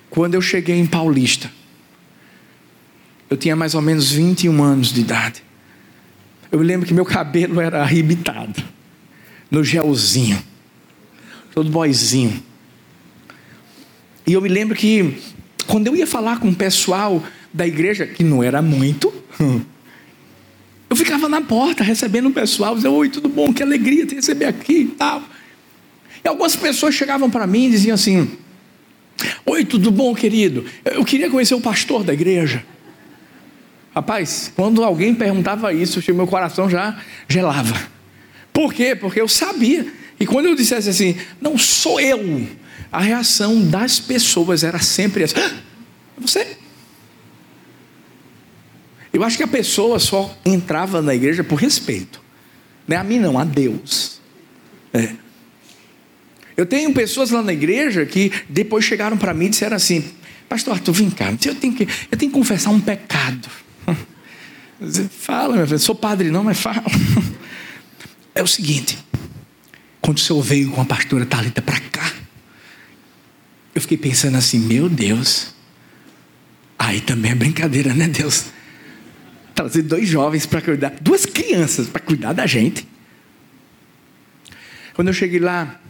Quando 0.08 0.36
eu 0.36 0.42
cheguei 0.42 0.76
em 0.76 0.86
Paulista, 0.86 1.52
eu 3.28 3.36
tinha 3.36 3.56
mais 3.56 3.74
ou 3.74 3.82
menos 3.82 4.12
21 4.12 4.64
anos 4.64 4.94
de 4.94 5.02
idade. 5.02 5.42
Eu 6.52 6.60
lembro 6.60 6.86
que 6.86 6.94
meu 6.94 7.04
cabelo 7.06 7.60
era 7.60 7.82
arrebitado, 7.82 8.64
no 9.50 9.64
gelzinho, 9.64 10.40
todo 11.56 11.72
boizinho. 11.72 12.44
E 14.28 14.34
eu 14.34 14.42
me 14.42 14.48
lembro 14.48 14.76
que, 14.76 15.18
quando 15.66 15.88
eu 15.88 15.96
ia 15.96 16.06
falar 16.06 16.40
com 16.40 16.50
o 16.50 16.56
pessoal 16.56 17.24
da 17.54 17.66
igreja, 17.66 18.06
que 18.06 18.24
não 18.24 18.44
era 18.44 18.62
muito, 18.62 19.14
eu 20.90 20.96
ficava 20.96 21.28
na 21.28 21.42
porta 21.42 21.84
recebendo 21.84 22.28
o 22.30 22.32
pessoal, 22.32 22.76
dizendo: 22.76 22.96
Oi, 22.96 23.10
tudo 23.10 23.28
bom? 23.28 23.54
Que 23.54 23.62
alegria 23.62 24.06
te 24.06 24.16
receber 24.16 24.46
aqui 24.46 24.82
e 24.82 24.88
tal. 24.88 25.22
E 26.24 26.28
algumas 26.28 26.56
pessoas 26.56 26.96
chegavam 26.96 27.30
para 27.30 27.46
mim 27.46 27.68
e 27.68 27.72
diziam 27.72 27.96
assim: 27.96 28.32
Oi, 29.46 29.66
tudo 29.66 29.92
bom, 29.92 30.16
querido? 30.16 30.66
Eu 30.86 31.04
queria 31.04 31.30
conhecer 31.30 31.56
o 31.56 31.62
pastor 31.62 32.04
da 32.04 32.14
igreja. 32.14 32.64
Rapaz, 33.94 34.52
quando 34.56 34.84
alguém 34.84 35.14
perguntava 35.14 35.74
isso, 35.74 36.02
meu 36.14 36.28
coração 36.28 36.70
já 36.70 37.02
gelava. 37.28 37.76
Por 38.54 38.74
quê? 38.74 38.96
Porque 38.96 39.20
eu 39.20 39.28
sabia. 39.28 39.88
E 40.20 40.26
quando 40.26 40.46
eu 40.46 40.56
dissesse 40.56 40.90
assim, 40.90 41.18
não 41.42 41.58
sou 41.58 42.00
eu, 42.00 42.48
a 42.92 43.02
reação 43.02 43.62
das 43.62 44.00
pessoas 44.00 44.64
era 44.64 44.80
sempre 44.80 45.24
essa: 45.24 45.40
ah, 45.40 45.52
Você? 46.22 46.58
Eu 49.18 49.24
acho 49.24 49.36
que 49.36 49.42
a 49.42 49.48
pessoa 49.48 49.98
só 49.98 50.32
entrava 50.46 51.02
na 51.02 51.16
igreja 51.16 51.44
por 51.44 51.56
respeito. 51.56 52.22
Não 52.88 52.96
é 52.96 53.00
a 53.00 53.04
mim, 53.04 53.18
não, 53.18 53.40
a 53.40 53.44
Deus. 53.44 54.22
É. 54.94 55.10
Eu 56.56 56.68
tenho 56.68 56.94
pessoas 56.94 57.32
lá 57.32 57.42
na 57.42 57.52
igreja 57.52 58.06
que 58.06 58.32
depois 58.48 58.86
chegaram 58.86 59.18
para 59.18 59.34
mim 59.34 59.48
e 59.48 59.50
disseram 59.50 59.76
assim: 59.76 60.06
Pastor 60.48 60.76
Arthur, 60.76 60.94
vem 60.94 61.10
cá, 61.10 61.32
eu 61.32 61.56
tenho 61.56 61.74
que, 61.74 61.88
eu 62.12 62.16
tenho 62.16 62.32
que 62.32 62.38
confessar 62.38 62.70
um 62.70 62.80
pecado. 62.80 63.50
Fala, 65.10 65.56
meu 65.56 65.66
filho, 65.66 65.80
sou 65.80 65.96
padre 65.96 66.30
não, 66.30 66.44
mas 66.44 66.60
fala. 66.60 66.84
É 68.36 68.44
o 68.44 68.48
seguinte: 68.48 69.00
quando 70.00 70.18
o 70.18 70.22
senhor 70.22 70.44
veio 70.44 70.70
com 70.70 70.80
a 70.80 70.86
pastora 70.86 71.26
Talita 71.26 71.60
para 71.60 71.80
cá, 71.80 72.14
eu 73.74 73.82
fiquei 73.82 73.98
pensando 73.98 74.38
assim: 74.38 74.60
meu 74.60 74.88
Deus, 74.88 75.56
aí 76.78 77.02
também 77.02 77.32
é 77.32 77.36
brincadeira, 77.36 77.96
né, 77.96 78.08
Deus? 78.08 78.56
Trazer 79.58 79.82
dois 79.82 80.08
jovens 80.08 80.46
para 80.46 80.62
cuidar, 80.62 80.96
duas 81.02 81.26
crianças 81.26 81.88
para 81.88 82.00
cuidar 82.00 82.32
da 82.32 82.46
gente. 82.46 82.88
Quando 84.94 85.08
eu 85.08 85.14
cheguei 85.14 85.40
lá, 85.40 85.82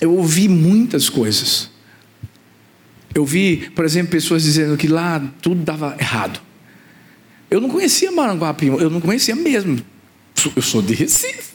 eu 0.00 0.14
ouvi 0.16 0.48
muitas 0.48 1.10
coisas. 1.10 1.70
Eu 3.14 3.26
vi, 3.26 3.70
por 3.74 3.84
exemplo, 3.84 4.10
pessoas 4.10 4.44
dizendo 4.44 4.78
que 4.78 4.88
lá 4.88 5.22
tudo 5.42 5.62
dava 5.62 5.94
errado. 6.00 6.40
Eu 7.50 7.60
não 7.60 7.68
conhecia 7.68 8.10
Maranguape, 8.10 8.66
eu 8.66 8.88
não 8.88 9.00
conhecia 9.00 9.36
mesmo. 9.36 9.78
Eu 10.56 10.62
sou 10.62 10.80
de 10.80 10.94
Recife. 10.94 11.52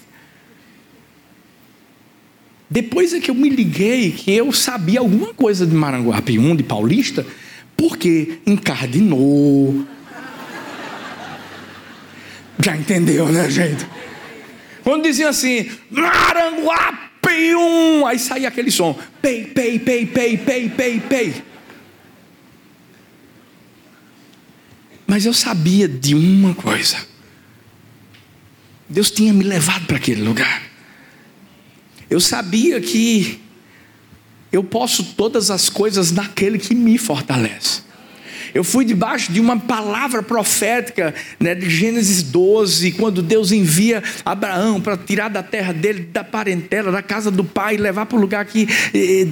Depois 2.70 3.13
é 3.13 3.20
que 3.20 3.32
eu 3.32 3.36
me 3.36 3.50
liguei 3.50 4.12
que 4.12 4.32
eu 4.32 4.52
sabia 4.52 5.00
alguma 5.00 5.34
coisa 5.34 5.66
de 5.66 5.74
Maranguape 5.74 6.38
1, 6.38 6.56
de 6.56 6.63
Paulista, 6.63 7.26
porque 7.76 8.40
encardinou, 8.46 9.88
já 12.63 12.76
entendeu, 12.76 13.28
né, 13.32 13.50
gente? 13.50 13.86
Quando 14.84 15.04
diziam 15.04 15.30
assim, 15.30 15.70
Maranguapium, 15.89 16.46
aí 18.06 18.17
saía 18.17 18.48
aquele 18.48 18.72
som, 18.72 18.98
pei, 19.22 19.46
pei, 19.46 19.78
pei, 19.80 20.06
pei, 20.06 20.38
pei, 20.38 20.70
pei, 20.70 21.00
pei. 21.02 21.43
Mas 25.06 25.26
eu 25.26 25.34
sabia 25.34 25.88
de 25.88 26.15
uma 26.15 26.54
coisa. 26.54 26.98
Deus 28.89 29.12
tinha 29.12 29.34
me 29.34 29.43
levado 29.43 29.86
para 29.86 29.98
aquele 29.98 30.22
lugar. 30.22 30.63
Eu 32.10 32.20
sabia 32.20 32.80
que 32.80 33.41
eu 34.52 34.63
posso 34.63 35.04
todas 35.15 35.52
as 35.52 35.70
coisas 35.70 36.12
naquele 36.12 36.58
que 36.58 36.74
me 36.74 36.98
fortalece. 36.98 37.87
Eu 38.58 38.63
fui 38.63 38.84
debaixo 38.84 39.32
de 39.32 39.39
uma 39.39 39.60
palavra 39.60 40.24
profética 40.24 41.13
né, 41.39 41.54
de 41.54 41.70
Gênesis 41.70 42.24
12, 42.24 42.93
quando 42.93 43.22
Deus 43.22 43.52
envia 43.52 44.04
Abraão 44.26 44.82
para 44.82 44.98
tirar 44.98 45.30
da 45.30 45.43
terra 45.43 45.72
dele, 45.72 46.10
da 46.12 46.24
parentela, 46.24 46.91
da 46.91 47.04
casa 47.04 47.30
do 47.30 47.43
pai, 47.43 47.78
levar 47.78 48.08
para 48.08 48.17
o 48.17 48.20
lugar 48.20 48.43
que 48.46 48.67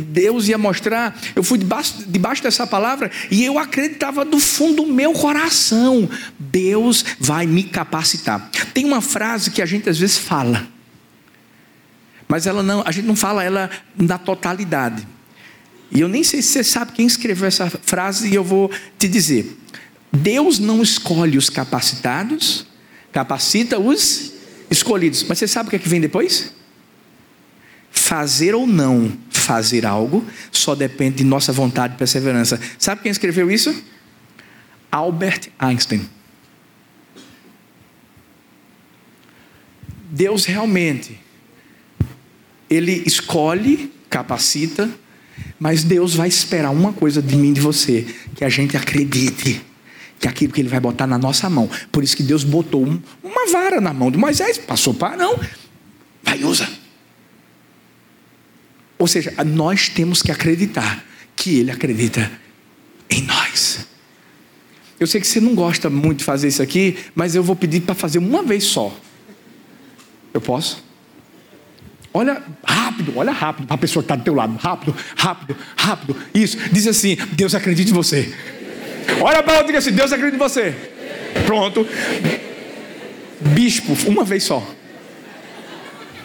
Deus 0.10 0.48
ia 0.48 0.60
mostrar. 0.60 1.20
Eu 1.36 1.42
fui 1.42 1.58
debaixo, 1.58 2.04
debaixo 2.06 2.44
dessa 2.44 2.68
palavra 2.68 3.10
e 3.32 3.44
eu 3.44 3.58
acreditava 3.58 4.24
do 4.24 4.38
fundo 4.38 4.84
do 4.84 4.94
meu 4.94 5.12
coração: 5.12 6.08
Deus 6.38 7.04
vai 7.20 7.48
me 7.48 7.64
capacitar. 7.64 8.52
Tem 8.76 8.86
uma 8.86 9.02
frase 9.02 9.50
que 9.50 9.60
a 9.60 9.66
gente 9.66 9.90
às 9.90 9.98
vezes 9.98 10.20
fala, 10.20 10.68
mas 12.28 12.46
ela 12.46 12.62
não, 12.62 12.84
a 12.86 12.92
gente 12.92 13.08
não 13.08 13.16
fala 13.16 13.44
ela 13.44 13.72
na 13.98 14.20
totalidade. 14.20 15.15
E 15.92 16.02
eu 16.02 16.08
nem 16.08 16.24
sei 16.24 16.42
se 16.42 16.50
você 16.50 16.64
sabe 16.64 16.92
quem 16.94 17.06
escreveu 17.06 17.48
essa 17.48 17.70
frase, 17.70 18.30
e 18.30 18.36
eu 18.36 18.44
vou 18.44 18.72
te 18.98 19.08
dizer: 19.08 19.58
Deus 20.12 20.60
não 20.60 20.82
escolhe 20.82 21.38
os 21.38 21.50
capacitados, 21.50 22.66
capacita 23.12 23.80
os 23.80 24.34
escolhidos. 24.70 25.24
Mas 25.24 25.40
você 25.40 25.48
sabe 25.48 25.68
o 25.68 25.70
que, 25.70 25.76
é 25.76 25.80
que 25.80 25.90
vem 25.90 26.02
depois? 26.02 26.54
Fazer 27.92 28.54
ou 28.54 28.68
não 28.68 29.18
fazer 29.30 29.86
algo 29.86 30.26
só 30.52 30.74
depende 30.74 31.18
de 31.18 31.24
nossa 31.24 31.54
vontade 31.54 31.94
e 31.94 31.98
perseverança. 31.98 32.60
Sabe 32.80 33.02
quem 33.02 33.12
escreveu 33.12 33.50
isso? 33.52 33.74
Albert 34.92 35.50
Einstein. 35.60 36.10
Deus 40.10 40.46
realmente, 40.46 41.20
Ele 42.70 43.04
escolhe, 43.06 43.92
capacita, 44.10 44.90
Mas 45.60 45.84
Deus 45.84 46.14
vai 46.14 46.28
esperar 46.28 46.72
uma 46.72 46.94
coisa 46.94 47.22
de 47.22 47.36
mim 47.36 47.54
de 47.54 47.62
você: 47.62 48.06
que 48.36 48.44
a 48.44 48.50
gente 48.50 48.76
acredite 48.76 49.62
que 50.20 50.28
aquilo 50.28 50.54
que 50.54 50.62
Ele 50.62 50.70
vai 50.70 50.80
botar 50.80 51.08
na 51.08 51.18
nossa 51.18 51.50
mão. 51.50 51.70
Por 51.92 52.04
isso 52.04 52.16
que 52.16 52.24
Deus 52.24 52.44
botou 52.44 52.86
um, 52.86 53.02
uma 53.24 53.48
vara 53.52 53.82
na 53.82 53.94
mão 53.94 54.10
de 54.10 54.18
Moisés, 54.18 54.58
passou 54.58 54.94
para 54.94 55.18
não, 55.18 55.40
vai 56.24 56.44
usa. 56.44 56.68
Ou 58.98 59.08
seja, 59.08 59.34
nós 59.44 59.90
temos 59.90 60.22
que 60.22 60.32
acreditar 60.32 61.04
que 61.36 61.60
Ele 61.60 61.72
acredita 61.72 62.32
em 63.10 63.22
nós. 63.24 63.86
Eu 65.00 65.08
sei 65.08 65.20
que 65.20 65.28
você 65.28 65.42
não 65.42 65.54
gosta 65.54 65.90
muito 65.90 66.20
de 66.20 66.24
fazer 66.24 66.48
isso 66.48 66.62
aqui, 66.62 66.98
mas 67.14 67.36
eu 67.36 67.44
vou 67.44 67.56
pedir 67.56 67.82
para 67.82 67.94
fazer 67.94 68.20
uma 68.20 68.42
vez 68.42 68.64
só. 68.64 68.98
Eu 70.34 70.40
posso? 70.40 70.85
Olha 72.18 72.42
rápido, 72.64 73.12
olha 73.18 73.34
rápido 73.34 73.68
para 73.68 73.76
a 73.76 73.78
pessoa 73.78 74.02
que 74.02 74.06
está 74.06 74.16
do 74.16 74.24
teu 74.24 74.34
lado. 74.34 74.56
Rápido, 74.56 74.96
rápido, 75.18 75.58
rápido. 75.76 76.16
Isso. 76.34 76.58
Diz 76.72 76.88
assim: 76.88 77.18
Deus 77.34 77.54
acredita 77.54 77.92
em 77.92 77.94
você. 77.94 78.34
Olha 79.20 79.44
para 79.44 79.56
ela 79.56 79.64
e 79.64 79.68
diga 79.68 79.80
assim: 79.80 79.92
Deus 79.92 80.14
acredita 80.14 80.38
em 80.38 80.40
você. 80.40 80.74
Pronto. 81.46 81.86
Bispo, 83.42 83.98
uma 84.08 84.24
vez 84.24 84.46
só. 84.46 84.66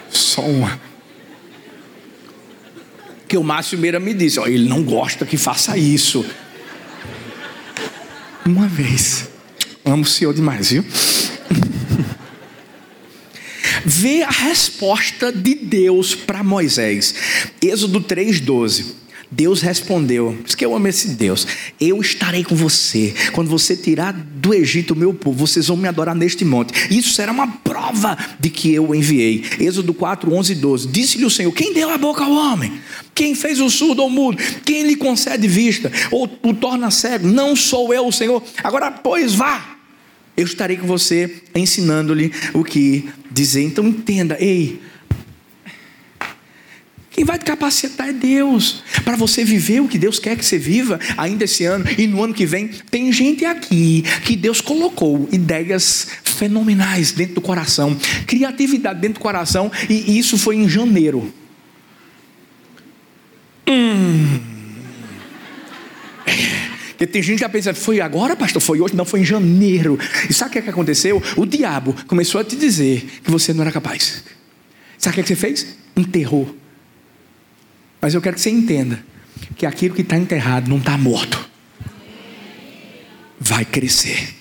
Só 0.08 0.42
uma. 0.42 0.80
Que 3.26 3.36
o 3.36 3.42
Márcio 3.42 3.76
Meira 3.76 3.98
me 3.98 4.14
disse: 4.14 4.38
ó, 4.38 4.46
ele 4.46 4.68
não 4.68 4.84
gosta 4.84 5.26
que 5.26 5.36
faça 5.36 5.76
isso. 5.76 6.24
Uma 8.46 8.68
vez. 8.68 9.28
Amo 9.84 10.04
o 10.04 10.06
Senhor 10.06 10.32
demais, 10.32 10.70
viu? 10.70 10.84
Vê 13.84 14.22
a 14.22 14.30
resposta 14.30 15.32
de 15.32 15.54
Deus 15.54 16.14
para 16.14 16.42
Moisés. 16.42 17.14
Êxodo 17.62 18.00
3,12. 18.00 19.00
Deus 19.32 19.60
respondeu, 19.60 20.36
por 20.40 20.46
isso 20.48 20.56
que 20.56 20.64
eu 20.64 20.74
amo 20.74 20.88
esse 20.88 21.10
Deus. 21.10 21.46
Eu 21.80 22.00
estarei 22.00 22.42
com 22.42 22.56
você. 22.56 23.14
Quando 23.32 23.48
você 23.48 23.76
tirar 23.76 24.12
do 24.12 24.52
Egito 24.52 24.92
o 24.92 24.96
meu 24.96 25.14
povo, 25.14 25.46
vocês 25.46 25.68
vão 25.68 25.76
me 25.76 25.86
adorar 25.86 26.16
neste 26.16 26.44
monte. 26.44 26.72
Isso 26.92 27.14
será 27.14 27.30
uma 27.30 27.46
prova 27.46 28.18
de 28.40 28.50
que 28.50 28.74
eu 28.74 28.88
o 28.88 28.94
enviei. 28.94 29.44
Êxodo 29.60 29.94
4, 29.94 30.34
11 30.34 30.52
e 30.52 30.56
12. 30.56 30.88
Disse-lhe 30.88 31.24
o 31.24 31.30
Senhor: 31.30 31.52
Quem 31.52 31.72
deu 31.72 31.90
a 31.90 31.98
boca 31.98 32.24
ao 32.24 32.32
homem? 32.32 32.72
Quem 33.14 33.36
fez 33.36 33.60
o 33.60 33.70
surdo 33.70 34.02
ou 34.02 34.10
mudo? 34.10 34.36
Quem 34.64 34.82
lhe 34.82 34.96
concede 34.96 35.46
vista? 35.46 35.92
Ou 36.10 36.28
o 36.42 36.52
torna 36.52 36.90
cego? 36.90 37.28
Não 37.28 37.54
sou 37.54 37.94
eu 37.94 38.08
o 38.08 38.12
Senhor. 38.12 38.42
Agora, 38.64 38.90
pois 38.90 39.34
vá. 39.34 39.79
Eu 40.40 40.46
estarei 40.46 40.78
com 40.78 40.86
você 40.86 41.42
ensinando-lhe 41.54 42.32
o 42.54 42.64
que 42.64 43.10
dizer. 43.30 43.62
Então 43.62 43.86
entenda, 43.86 44.38
ei, 44.40 44.80
quem 47.10 47.26
vai 47.26 47.38
te 47.38 47.44
capacitar 47.44 48.08
é 48.08 48.12
Deus. 48.14 48.82
Para 49.04 49.14
você 49.16 49.44
viver 49.44 49.80
o 49.80 49.88
que 49.88 49.98
Deus 49.98 50.18
quer 50.18 50.36
que 50.38 50.44
você 50.44 50.56
viva, 50.56 50.98
ainda 51.18 51.44
esse 51.44 51.66
ano 51.66 51.84
e 51.98 52.06
no 52.06 52.24
ano 52.24 52.32
que 52.32 52.46
vem. 52.46 52.68
Tem 52.68 53.12
gente 53.12 53.44
aqui 53.44 54.02
que 54.24 54.34
Deus 54.34 54.62
colocou 54.62 55.28
ideias 55.30 56.06
fenomenais 56.24 57.12
dentro 57.12 57.34
do 57.34 57.40
coração, 57.42 57.94
criatividade 58.26 59.00
dentro 59.00 59.18
do 59.18 59.20
coração, 59.20 59.70
e 59.90 60.18
isso 60.18 60.38
foi 60.38 60.56
em 60.56 60.66
janeiro. 60.66 61.30
Hum. 63.68 64.40
Porque 67.00 67.14
tem 67.14 67.22
gente 67.22 67.36
que 67.36 67.40
já 67.40 67.48
pensa, 67.48 67.72
foi 67.72 67.98
agora, 67.98 68.36
pastor? 68.36 68.60
Foi 68.60 68.78
hoje? 68.78 68.94
Não, 68.94 69.06
foi 69.06 69.20
em 69.20 69.24
janeiro. 69.24 69.98
E 70.28 70.34
sabe 70.34 70.50
o 70.50 70.52
que, 70.52 70.58
é 70.58 70.62
que 70.62 70.68
aconteceu? 70.68 71.22
O 71.34 71.46
diabo 71.46 71.96
começou 72.06 72.38
a 72.38 72.44
te 72.44 72.54
dizer 72.56 73.20
que 73.24 73.30
você 73.30 73.54
não 73.54 73.62
era 73.62 73.72
capaz. 73.72 74.22
Sabe 74.98 75.12
o 75.12 75.14
que, 75.14 75.20
é 75.20 75.22
que 75.22 75.28
você 75.30 75.36
fez? 75.36 75.78
Enterrou 75.96 76.60
mas 78.00 78.14
eu 78.14 78.20
quero 78.20 78.36
que 78.36 78.42
você 78.42 78.50
entenda 78.50 79.04
que 79.56 79.66
aquilo 79.66 79.94
que 79.94 80.02
está 80.02 80.16
enterrado 80.16 80.68
não 80.68 80.78
está 80.78 80.96
morto. 80.96 81.48
Vai 83.38 83.64
crescer. 83.64 84.36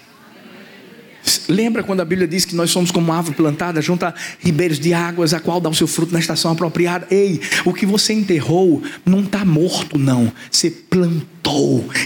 Lembra 1.48 1.84
quando 1.84 2.00
a 2.00 2.06
Bíblia 2.06 2.28
diz 2.28 2.46
que 2.46 2.56
nós 2.56 2.72
somos 2.72 2.92
como 2.92 3.12
árvore 3.12 3.36
plantada 3.36 3.82
junto 3.82 4.06
a 4.06 4.14
ribeiros 4.40 4.80
de 4.80 4.94
águas, 4.94 5.34
a 5.34 5.40
qual 5.40 5.60
dá 5.60 5.70
o 5.70 5.76
seu 5.76 5.88
fruto 5.88 6.14
na 6.14 6.20
estação 6.20 6.52
apropriada? 6.52 7.06
Ei, 7.12 7.42
o 7.66 7.74
que 7.74 7.86
você 7.86 8.14
enterrou 8.14 8.82
não 9.06 9.22
está 9.22 9.44
morto, 9.44 9.98
não. 10.00 10.32
Você 10.50 10.72
plantou 10.72 11.39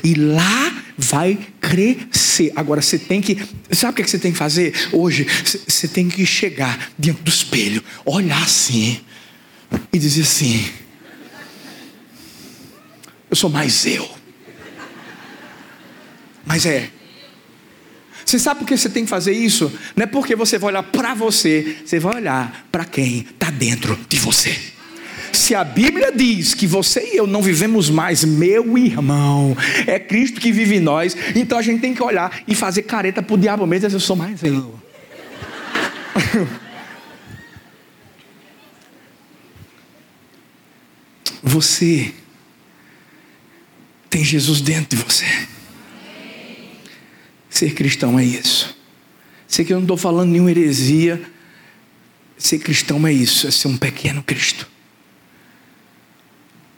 e 0.03 0.15
lá 0.15 0.84
vai 0.97 1.38
crescer. 1.60 2.51
Agora 2.56 2.82
você 2.82 2.97
tem 2.97 3.21
que. 3.21 3.38
Sabe 3.71 3.93
o 3.93 4.03
que 4.03 4.10
você 4.10 4.19
tem 4.19 4.32
que 4.32 4.38
fazer? 4.38 4.73
Hoje, 4.91 5.25
você 5.67 5.88
tem 5.88 6.10
que 6.10 6.25
chegar 6.25 6.91
diante 6.97 7.21
do 7.21 7.29
espelho, 7.29 7.84
olhar 8.06 8.43
assim 8.43 9.01
e 9.91 9.99
dizer 9.99 10.21
assim: 10.21 10.65
eu 13.34 13.36
sou 13.36 13.49
mais 13.49 13.86
eu. 13.88 14.08
Mas 16.45 16.67
é. 16.67 16.89
Você 18.23 18.38
sabe 18.38 18.60
por 18.60 18.67
que 18.67 18.77
você 18.77 18.89
tem 18.89 19.06
que 19.06 19.10
fazer 19.10 19.34
isso? 19.34 19.71
Não 19.95 20.03
é 20.03 20.06
porque 20.06 20.36
você 20.36 20.60
vai 20.60 20.69
olhar 20.69 20.84
para 20.84 21.13
você, 21.13 21.77
você 21.84 21.99
vai 21.99 22.17
olhar 22.17 22.67
para 22.71 22.86
quem 22.86 23.21
está 23.21 23.49
dentro 23.49 23.99
de 24.08 24.17
você. 24.17 24.73
Se 25.34 25.56
a 25.56 25.63
Bíblia 25.63 26.12
diz 26.12 26.54
que 26.54 26.67
você 26.67 27.13
e 27.13 27.17
eu 27.17 27.26
não 27.26 27.41
vivemos 27.41 27.89
mais, 27.89 28.24
meu 28.24 28.78
irmão, 28.78 29.58
é 29.88 29.98
Cristo 30.00 30.39
que 30.39 30.52
vive 30.52 30.76
em 30.76 30.80
nós, 30.80 31.17
então 31.36 31.58
a 31.58 31.62
gente 31.62 31.82
tem 31.82 31.96
que 31.96 32.04
olhar 32.04 32.43
e 32.48 32.54
fazer 32.54 32.84
careta 32.84 33.24
para 33.24 33.34
o 33.34 33.38
diabo 33.38 33.65
mesmo, 33.65 33.89
eu 33.89 34.00
sou 34.00 34.15
mais 34.15 34.43
eu. 34.43 34.80
Você 41.41 42.13
tem 44.10 44.24
Jesus 44.24 44.62
dentro 44.62 44.96
de 44.96 45.04
você. 45.04 45.26
Ser 47.50 47.74
cristão 47.74 48.17
é 48.17 48.24
isso. 48.24 48.78
Sei 49.48 49.65
que 49.65 49.74
eu 49.74 49.78
não 49.78 49.84
estou 49.84 49.98
falando 49.98 50.30
nenhuma 50.30 50.52
heresia. 50.52 51.22
Ser 52.38 52.60
cristão 52.60 53.06
é 53.06 53.12
isso, 53.12 53.46
é 53.46 53.52
ser 53.52 53.67
um 53.67 53.78
pequeno 53.78 54.24
Cristo. 54.24 54.73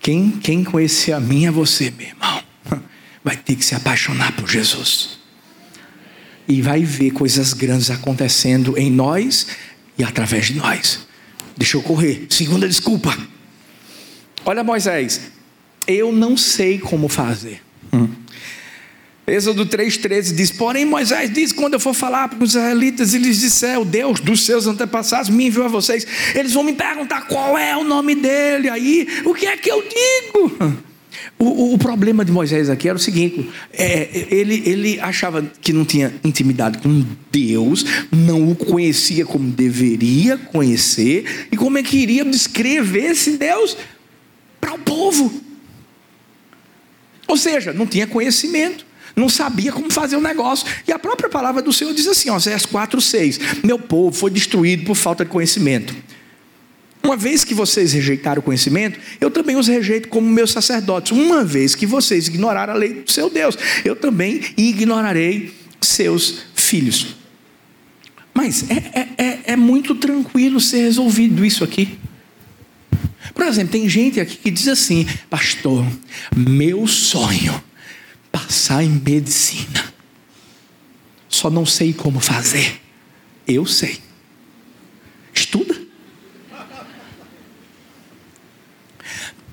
Quem, 0.06 0.30
quem 0.30 0.64
conhecer 0.64 1.14
a 1.14 1.20
mim 1.20 1.48
é 1.48 1.52
você, 1.52 1.90
meu 1.90 2.06
irmão. 2.06 2.44
Vai 3.24 3.36
ter 3.36 3.56
que 3.56 3.66
se 3.66 3.74
apaixonar 3.74 4.34
por 4.34 4.48
Jesus. 4.48 5.18
E 6.48 6.62
vai 6.62 6.84
ver 6.84 7.10
coisas 7.10 7.54
grandes 7.54 7.90
acontecendo 7.90 8.78
em 8.78 8.92
nós 8.92 9.48
e 9.98 10.04
através 10.04 10.46
de 10.46 10.54
nós. 10.54 11.08
Deixa 11.58 11.76
eu 11.76 11.82
correr. 11.82 12.28
Segunda 12.30 12.68
desculpa. 12.68 13.18
Olha 14.46 14.64
Moisés, 14.64 15.22
eu 15.88 16.12
não 16.12 16.38
sei 16.38 16.78
como 16.78 17.10
fazer. 17.10 17.64
Hum. 17.92 18.08
Êxodo 19.28 19.66
3,13 19.66 20.36
diz: 20.36 20.52
Porém, 20.52 20.86
Moisés 20.86 21.34
diz: 21.34 21.52
Quando 21.52 21.74
eu 21.74 21.80
for 21.80 21.94
falar 21.94 22.30
para 22.30 22.44
os 22.44 22.52
israelitas 22.52 23.14
e 23.14 23.18
lhes 23.18 23.40
disser, 23.40 23.80
o 23.80 23.86
Deus 23.86 24.20
dos 24.20 24.46
seus 24.46 24.68
antepassados 24.68 25.30
me 25.30 25.48
enviou 25.48 25.66
a 25.66 25.70
vocês, 25.70 26.06
eles 26.36 26.54
vão 26.54 26.64
me 26.64 26.74
perguntar 26.74 27.22
qual 27.22 27.58
é 27.58 27.76
o 27.76 27.84
nome 27.84 28.14
dele. 28.14 28.70
Aí, 28.70 29.08
o 29.26 29.34
que 29.34 29.48
é 29.48 29.58
que 29.58 29.72
eu 29.72 29.82
digo? 29.82 30.76
O, 31.40 31.46
o, 31.46 31.74
o 31.74 31.78
problema 31.78 32.24
de 32.24 32.32
Moisés 32.32 32.70
aqui 32.70 32.88
era 32.88 32.98
o 32.98 33.02
seguinte: 33.02 33.50
é, 33.74 34.28
ele, 34.30 34.62
ele 34.64 35.00
achava 35.00 35.42
que 35.60 35.74
não 35.74 35.84
tinha 35.84 36.14
intimidade 36.24 36.78
com 36.78 37.04
Deus, 37.32 37.84
não 38.12 38.52
o 38.52 38.56
conhecia 38.56 39.26
como 39.26 39.50
deveria 39.50 40.38
conhecer, 40.38 41.48
e 41.52 41.58
como 41.58 41.80
é 41.80 41.84
que 41.84 41.98
iria 41.98 42.24
descrever 42.24 43.12
esse 43.12 43.38
Deus 43.38 43.76
para 44.62 44.76
o 44.76 44.80
povo. 44.80 45.42
Ou 47.28 47.38
seja, 47.38 47.74
não 47.74 47.88
tinha 47.88 48.06
conhecimento, 48.06 48.86
não 49.16 49.30
sabia 49.30 49.72
como 49.72 49.92
fazer 49.92 50.16
o 50.16 50.22
negócio. 50.22 50.68
E 50.88 50.92
a 50.92 51.00
própria 51.00 51.30
palavra 51.30 51.62
do 51.62 51.74
Senhor 51.74 51.94
diz 51.94 52.08
assim, 52.08 52.30
Oséias 52.30 52.66
4, 52.66 53.00
6: 53.02 53.40
Meu 53.64 53.80
povo 53.80 54.16
foi 54.16 54.32
destruído 54.32 54.86
por 54.86 54.96
falta 54.96 55.26
de 55.26 55.32
conhecimento. 55.32 55.96
Uma 57.04 57.16
vez 57.16 57.44
que 57.44 57.54
vocês 57.54 57.94
rejeitaram 57.94 58.40
o 58.40 58.44
conhecimento, 58.44 59.00
eu 59.22 59.30
também 59.30 59.56
os 59.56 59.68
rejeito 59.68 60.08
como 60.08 60.28
meus 60.28 60.52
sacerdotes. 60.52 61.12
Uma 61.12 61.44
vez 61.44 61.76
que 61.76 61.86
vocês 61.86 62.28
ignoraram 62.28 62.74
a 62.74 62.76
lei 62.76 63.04
do 63.04 63.12
seu 63.12 63.30
Deus, 63.30 63.56
eu 63.84 63.96
também 63.96 64.42
ignorarei 64.58 65.54
seus 65.80 66.40
filhos. 66.56 67.16
Mas 68.34 68.66
é, 68.70 68.74
é, 68.74 69.24
é, 69.24 69.40
é 69.54 69.56
muito 69.56 69.94
tranquilo 69.94 70.60
ser 70.60 70.80
resolvido 70.80 71.46
isso 71.46 71.64
aqui. 71.64 71.98
Por 73.36 73.46
exemplo, 73.46 73.72
tem 73.72 73.88
gente 73.88 74.20
aqui 74.20 74.38
que 74.38 74.50
diz 74.50 74.68
assim, 74.68 75.08
pastor, 75.30 75.86
meu 76.36 76.88
sonho 76.88 77.62
passar 78.36 78.84
em 78.84 78.90
medicina. 78.90 79.82
Só 81.30 81.50
não 81.50 81.66
sei 81.66 81.94
como 81.94 82.20
fazer. 82.20 82.82
Eu 83.48 83.66
sei. 83.66 83.98
Estuda. 85.34 85.74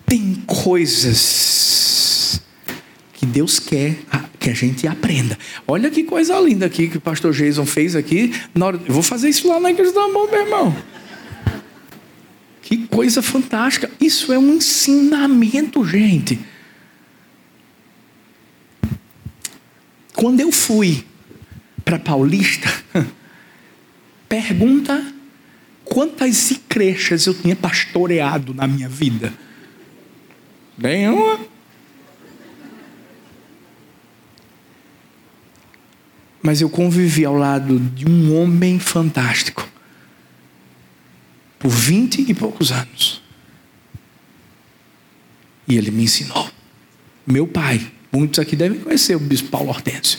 Tem 0.05 0.35
coisas 0.47 2.41
que 3.15 3.25
Deus 3.25 3.61
quer 3.61 3.99
que 4.41 4.51
a 4.51 4.55
gente 4.55 4.89
aprenda. 4.89 5.39
Olha 5.69 5.89
que 5.89 6.03
coisa 6.03 6.37
linda 6.41 6.67
aqui 6.67 6.89
que 6.89 6.97
o 6.97 7.01
pastor 7.01 7.33
Jason 7.33 7.65
fez 7.65 7.95
aqui. 7.95 8.35
Eu 8.57 8.95
vou 8.95 9.03
fazer 9.03 9.29
isso 9.29 9.47
lá 9.47 9.61
na 9.61 9.71
igreja 9.71 9.93
do 9.93 10.01
amor, 10.01 10.29
meu 10.29 10.41
irmão. 10.41 10.77
Que 12.63 12.89
coisa 12.89 13.23
fantástica. 13.23 13.89
Isso 14.01 14.33
é 14.33 14.39
um 14.39 14.55
ensinamento, 14.55 15.85
gente. 15.85 16.52
Quando 20.23 20.39
eu 20.39 20.53
fui 20.53 21.05
para 21.85 21.99
Paulista, 21.99 22.69
pergunta 24.29 25.05
quantas 25.85 26.53
igrejas 26.53 27.27
eu 27.27 27.35
tinha 27.35 27.57
pastoreado 27.57 28.55
na 28.55 28.69
minha 28.69 28.89
vida. 28.89 29.35
Nenhuma. 30.79 31.41
Mas 36.41 36.61
eu 36.61 36.71
convivi 36.71 37.25
ao 37.25 37.35
lado 37.35 37.81
de 37.81 38.09
um 38.09 38.41
homem 38.41 38.79
fantástico 38.79 39.69
por 41.59 41.69
vinte 41.69 42.25
e 42.29 42.33
poucos 42.33 42.71
anos. 42.71 43.21
E 45.67 45.77
ele 45.77 45.91
me 45.91 46.05
ensinou. 46.05 46.49
Meu 47.27 47.45
pai, 47.45 47.91
muitos 48.13 48.39
aqui 48.39 48.55
devem 48.55 48.79
conhecer 48.79 49.17
o 49.17 49.21
bispo 49.21 49.49
Paulo 49.49 49.71
Hortêncio, 49.71 50.19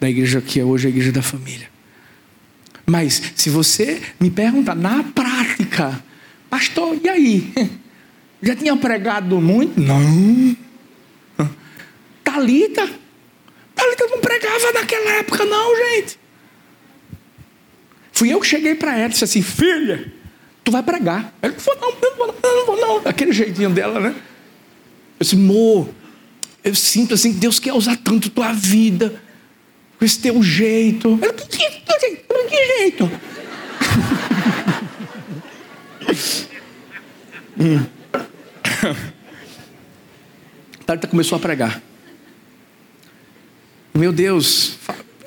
da 0.00 0.10
igreja 0.10 0.40
que 0.40 0.58
é 0.58 0.64
hoje 0.64 0.88
a 0.88 0.90
igreja 0.90 1.12
da 1.12 1.22
família. 1.22 1.68
Mas 2.84 3.22
se 3.36 3.50
você 3.50 4.00
me 4.18 4.30
perguntar 4.30 4.74
na 4.74 5.04
prática, 5.04 6.02
pastor, 6.50 6.98
e 7.02 7.08
aí? 7.08 7.52
Já 8.42 8.54
tinha 8.56 8.76
pregado 8.76 9.40
muito? 9.40 9.80
Não. 9.80 10.56
Talita? 12.22 12.88
Talita 13.74 14.06
não 14.06 14.20
pregava 14.20 14.72
naquela 14.72 15.10
época, 15.12 15.44
não, 15.44 15.76
gente. 15.76 16.18
Fui 18.12 18.32
eu 18.32 18.40
que 18.40 18.46
cheguei 18.46 18.74
para 18.74 18.96
ela 18.96 19.06
e 19.06 19.08
disse 19.10 19.24
assim: 19.24 19.42
filha, 19.42 20.12
tu 20.64 20.70
vai 20.70 20.82
pregar. 20.82 21.32
Ela 21.42 21.54
não, 21.80 21.90
eu 21.90 22.10
não 22.10 22.16
vou, 22.16 22.26
não, 22.26 22.50
eu 22.50 22.56
não 22.56 22.66
vou, 22.66 22.76
não. 22.76 23.08
Aquele 23.10 23.32
jeitinho 23.32 23.70
dela, 23.70 24.00
né? 24.00 24.10
Eu 24.10 25.24
disse: 25.24 25.36
amor, 25.36 25.88
eu 26.68 26.74
sinto 26.74 27.14
assim 27.14 27.32
que 27.32 27.38
Deus 27.38 27.58
quer 27.58 27.72
usar 27.72 27.96
tanto 27.96 28.28
tua 28.28 28.52
vida, 28.52 29.22
com 29.98 30.04
esse 30.04 30.18
teu 30.18 30.42
jeito. 30.42 31.18
Ela, 31.22 31.32
que, 31.32 31.46
que, 31.46 31.70
que, 31.80 31.98
jeito? 32.78 33.10
Talita 40.86 41.08
começou 41.08 41.36
a 41.36 41.40
pregar. 41.40 41.82
Meu 43.94 44.12
Deus, 44.12 44.76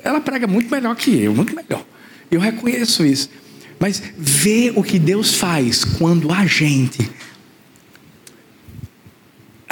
ela 0.02 0.20
prega 0.20 0.46
muito 0.46 0.70
melhor 0.70 0.96
que 0.96 1.22
eu, 1.22 1.34
muito 1.34 1.54
melhor. 1.54 1.84
Eu 2.30 2.40
reconheço 2.40 3.04
isso. 3.04 3.28
Mas 3.78 4.02
ver 4.16 4.72
o 4.76 4.82
que 4.82 4.98
Deus 4.98 5.34
faz 5.34 5.84
quando 5.84 6.32
a 6.32 6.46
gente, 6.46 7.10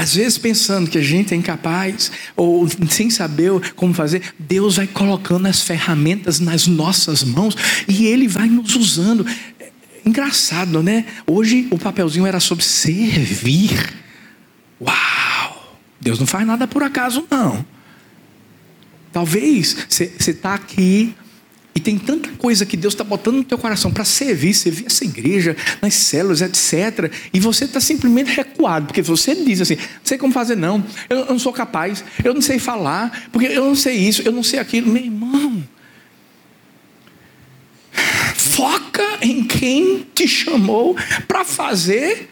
às 0.01 0.15
vezes 0.15 0.39
pensando 0.39 0.89
que 0.89 0.97
a 0.97 1.03
gente 1.03 1.35
é 1.35 1.37
incapaz, 1.37 2.11
ou 2.35 2.67
sem 2.89 3.11
saber 3.11 3.75
como 3.75 3.93
fazer, 3.93 4.23
Deus 4.39 4.77
vai 4.77 4.87
colocando 4.87 5.45
as 5.45 5.61
ferramentas 5.61 6.41
nas 6.41 6.67
nossas 6.67 7.23
mãos 7.23 7.55
e 7.87 8.07
Ele 8.07 8.27
vai 8.27 8.49
nos 8.49 8.75
usando. 8.77 9.27
Engraçado, 10.03 10.83
né? 10.83 11.05
Hoje 11.27 11.69
o 11.71 11.79
papelzinho 11.79 12.25
era 12.25 12.41
sobre 12.41 12.65
servir. 12.65 13.93
Uau! 14.81 15.77
Deus 16.01 16.19
não 16.19 16.27
faz 16.27 16.47
nada 16.47 16.67
por 16.67 16.83
acaso, 16.83 17.27
não. 17.31 17.63
Talvez 19.13 19.87
você 19.87 20.15
está 20.17 20.55
aqui 20.55 21.15
e 21.75 21.79
tem 21.79 21.97
tanta 21.99 22.29
coisa 22.31 22.67
que 22.67 22.77
Deus 22.77 22.95
está 22.95 23.05
botando 23.05 23.37
no 23.37 23.45
teu 23.45 23.57
coração 23.57 23.93
para 23.93 24.05
servir, 24.05 24.55
servir 24.55 24.87
essa 24.87 25.05
igreja, 25.05 25.57
nas 25.81 25.95
células, 25.95 26.41
etc. 26.41 27.13
E 27.33 27.39
você 27.39 27.65
está 27.65 27.81
simplesmente 27.81 28.33
recuado, 28.33 28.87
porque 28.87 29.03
você 29.03 29.35
diz 29.35 29.61
assim: 29.61 29.77
não 29.77 30.05
sei 30.05 30.19
como 30.19 30.33
fazer, 30.33 30.57
não, 30.57 30.85
eu 31.09 31.27
não 31.27 31.39
sou 31.39 31.53
capaz, 31.53 32.05
eu 32.25 32.35
não 32.35 32.43
sei 32.43 32.59
falar, 32.59 33.29
porque 33.31 33.47
eu 33.47 33.65
não 33.65 33.77
sei 33.77 33.97
isso, 33.97 34.23
eu 34.23 34.33
não 34.33 34.43
sei 34.43 34.59
aquilo. 34.59 34.91
Meu 34.91 35.03
irmão, 35.03 35.63
foca 38.35 39.19
em 39.23 39.45
quem 39.45 40.07
te 40.15 40.27
chamou 40.27 40.97
para 41.29 41.45
fazer 41.45 42.29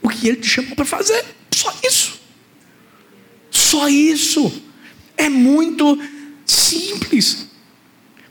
o 0.00 0.08
que 0.08 0.28
ele 0.28 0.36
te 0.36 0.48
chamou 0.48 0.76
para 0.76 0.84
fazer. 0.84 1.24
Só 1.50 1.74
isso. 1.84 2.20
Só 3.50 3.88
isso. 3.88 4.62
É 5.16 5.28
muito 5.28 5.98
simples. 6.46 7.53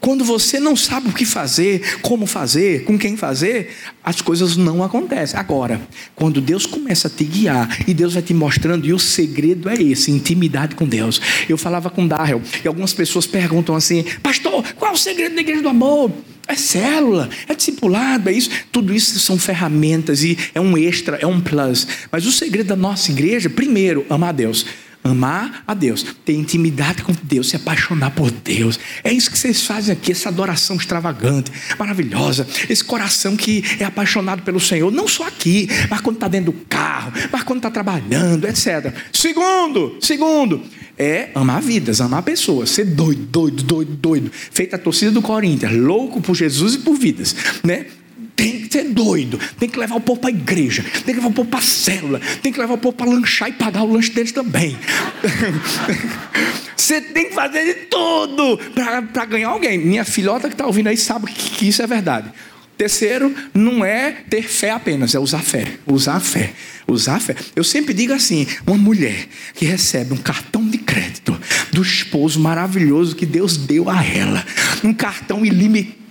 Quando 0.04 0.26
você 0.26 0.60
não 0.60 0.76
sabe 0.76 1.08
o 1.08 1.14
que 1.14 1.24
fazer, 1.24 2.02
como 2.02 2.26
fazer, 2.26 2.84
com 2.84 3.00
quem 3.00 3.16
fazer, 3.16 3.70
as 4.04 4.20
coisas 4.20 4.58
não 4.58 4.84
acontecem. 4.84 5.40
Agora, 5.40 5.80
quando 6.14 6.42
Deus 6.42 6.66
começa 6.66 7.08
a 7.08 7.10
te 7.10 7.24
guiar 7.24 7.74
e 7.88 7.94
Deus 7.94 8.14
vai 8.14 8.22
te 8.22 8.34
mostrando, 8.34 8.86
e 8.86 8.92
o 8.92 9.00
segredo 9.00 9.70
é 9.70 9.76
esse: 9.76 10.12
intimidade 10.12 10.76
com 10.76 10.86
Deus. 10.86 11.22
Eu 11.48 11.58
falava 11.58 11.90
com 11.90 12.06
Darrell 12.06 12.42
e 12.62 12.68
algumas 12.68 12.92
pessoas 12.92 13.26
perguntam 13.26 13.78
assim: 13.78 14.04
Pastor, 14.22 14.66
qual 14.76 14.92
é 14.92 14.94
o 14.94 14.98
segredo 14.98 15.36
da 15.36 15.42
igreja 15.42 15.62
do 15.62 15.70
amor? 15.70 16.12
É 16.50 16.56
célula, 16.56 17.30
é 17.48 17.56
discipulado, 17.56 18.30
é 18.30 18.34
isso. 18.34 18.50
Tudo 18.74 18.94
isso 18.94 19.18
são 19.22 19.40
ferramentas 19.40 20.22
e 20.22 20.38
é 20.54 20.60
um 20.60 20.78
extra, 20.78 21.16
é 21.16 21.26
um 21.26 21.40
plus. 21.40 21.88
Mas 22.12 22.26
o 22.26 22.32
segredo 22.34 22.68
da 22.68 22.76
nossa 22.76 23.10
igreja, 23.10 23.50
primeiro, 23.50 24.06
amar 24.10 24.32
a 24.32 24.34
Deus 24.34 24.66
amar 25.04 25.64
a 25.68 25.74
Deus, 25.74 26.06
ter 26.24 26.34
intimidade 26.34 27.04
com 27.04 27.14
Deus, 27.24 27.50
se 27.50 27.56
apaixonar 27.56 28.12
por 28.12 28.32
Deus. 28.32 28.80
É 29.04 29.12
isso 29.12 29.30
que 29.30 29.38
vocês 29.38 29.66
fazem 29.66 29.94
aqui, 29.94 30.12
essa 30.12 30.30
adoração 30.30 30.76
extravagante, 30.76 31.52
maravilhosa, 31.78 32.48
esse 32.70 32.84
coração 32.84 33.36
que 33.36 33.64
é 33.80 33.86
apaixonado 33.86 34.44
pelo 34.44 34.60
Senhor, 34.60 34.92
não 34.92 35.08
só 35.08 35.28
aqui, 35.28 35.68
mas 35.90 36.02
quando 36.02 36.18
está 36.18 36.28
dentro 36.28 36.52
do 36.52 36.60
carro, 36.68 37.12
mas 37.32 37.44
quando 37.44 37.58
está 37.60 37.70
trabalhando, 37.70 38.48
etc. 38.48 38.94
Segundo, 39.12 39.98
segundo, 40.00 40.62
é 40.98 41.30
amar 41.36 41.62
vidas, 41.62 42.00
amar 42.00 42.24
pessoas, 42.24 42.70
ser 42.70 42.86
doido, 42.86 43.26
doido, 43.26 43.64
doido, 43.64 43.94
doido, 43.94 44.32
feita 44.32 44.76
a 44.76 44.80
torcida 44.80 45.12
do 45.12 45.22
Corinthians, 45.22 45.74
louco 45.74 46.22
por 46.22 46.36
Jesus 46.36 46.76
e 46.76 46.80
por 46.80 46.96
vidas, 46.96 47.36
né? 47.64 47.88
Tem 48.36 48.62
que 48.62 48.72
ser 48.72 48.86
doido, 48.90 49.40
tem 49.60 49.70
que 49.70 49.78
levar 49.78 49.96
o 49.96 50.02
povo 50.02 50.20
para 50.20 50.30
a 50.30 50.34
igreja, 50.34 50.84
tem 50.84 51.14
que 51.14 51.20
levar 51.20 51.28
o 51.28 51.34
povo 51.34 51.50
para 51.50 51.60
a 51.60 51.64
célula, 51.64 52.20
tem 52.42 52.52
que 52.52 52.60
levar 52.60 52.74
o 52.74 52.78
povo 52.78 52.96
para 52.96 53.10
lanchar 53.10 53.50
e 53.50 53.54
pagar 53.54 53.84
o 53.84 53.92
lanche 53.92 54.12
deles 54.12 54.32
também. 54.32 54.78
Você 56.76 57.00
tem 57.00 57.30
que 57.30 57.36
fazer 57.36 57.64
de 57.64 57.74
tudo 57.86 58.58
para 58.74 59.26
ganhar 59.26 59.50
alguém. 59.50 59.78
Minha 59.78 60.04
filhota 60.04 60.50
que 60.50 60.54
está 60.54 60.66
ouvindo 60.66 60.88
aí 60.88 60.98
sabe 60.98 61.28
que, 61.28 61.52
que 61.52 61.68
isso 61.68 61.82
é 61.82 61.88
verdade. 61.88 62.30
Terceiro, 62.78 63.34
não 63.54 63.86
é 63.86 64.12
ter 64.30 64.44
fé 64.44 64.72
apenas, 64.72 65.14
é 65.16 65.20
usar 65.20 65.40
fé. 65.40 65.78
Usar 65.86 66.20
fé. 66.20 66.52
Usar 66.88 67.22
fé. 67.22 67.36
Eu 67.56 67.64
sempre 67.64 67.94
digo 67.94 68.12
assim: 68.12 68.46
uma 68.68 68.78
mulher 68.78 69.28
que 69.54 69.66
recebe 69.66 70.14
um 70.14 70.18
cartão 70.18 70.68
de 70.68 70.80
crédito 70.80 71.40
do 71.72 71.82
esposo 71.82 72.40
maravilhoso 72.40 73.16
que 73.16 73.26
Deus 73.26 73.56
deu 73.56 73.90
a 73.90 74.04
ela, 74.04 74.46
um 74.84 74.94
cartão 74.94 75.46
ilimitado 75.46 76.03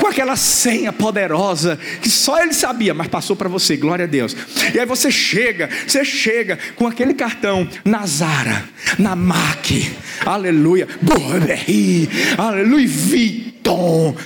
com 0.00 0.06
aquela 0.06 0.36
senha 0.36 0.92
poderosa 0.92 1.78
que 2.00 2.08
só 2.08 2.40
ele 2.40 2.52
sabia, 2.52 2.94
mas 2.94 3.08
passou 3.08 3.36
para 3.36 3.48
você, 3.48 3.76
glória 3.76 4.04
a 4.04 4.08
Deus. 4.08 4.36
E 4.74 4.78
aí 4.78 4.86
você 4.86 5.10
chega, 5.10 5.68
você 5.86 6.04
chega 6.04 6.58
com 6.76 6.86
aquele 6.86 7.14
cartão 7.14 7.68
na 7.84 8.06
Zara, 8.06 8.64
na 8.98 9.14
MAC, 9.14 9.94
aleluia, 10.24 10.88
Burberry, 11.02 12.08
aleluia, 12.36 12.88
Vuitton. 12.88 14.16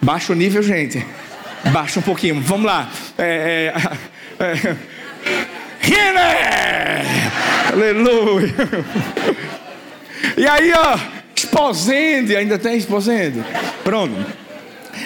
Baixa 0.00 0.32
o 0.32 0.36
nível, 0.36 0.62
gente. 0.62 1.04
Baixa 1.72 1.98
um 1.98 2.02
pouquinho, 2.02 2.40
vamos 2.40 2.66
lá. 2.66 2.90
É, 3.18 3.72
é, 4.38 4.76
é, 4.76 4.76
Aleluia. 7.72 8.54
E 10.36 10.46
aí, 10.46 10.72
ó, 10.72 10.98
Esposende, 11.36 12.34
ainda 12.34 12.58
tem 12.58 12.76
esposende? 12.76 13.44
Pronto. 13.84 14.14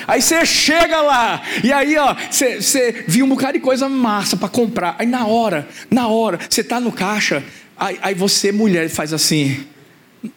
Aí 0.06 0.22
você 0.22 0.46
chega 0.46 1.00
lá, 1.02 1.42
e 1.62 1.72
aí, 1.72 1.96
ó, 1.96 2.14
você, 2.30 3.04
viu 3.06 3.26
um 3.26 3.28
bocado 3.28 3.54
de 3.54 3.60
coisa 3.60 3.88
massa 3.88 4.36
para 4.36 4.48
comprar. 4.48 4.96
Aí 4.98 5.06
na 5.06 5.26
hora, 5.26 5.68
na 5.90 6.06
hora, 6.06 6.38
você 6.48 6.62
tá 6.62 6.78
no 6.80 6.92
caixa, 6.92 7.42
aí, 7.76 7.98
aí 8.00 8.14
você, 8.14 8.52
mulher, 8.52 8.88
faz 8.88 9.12
assim: 9.12 9.64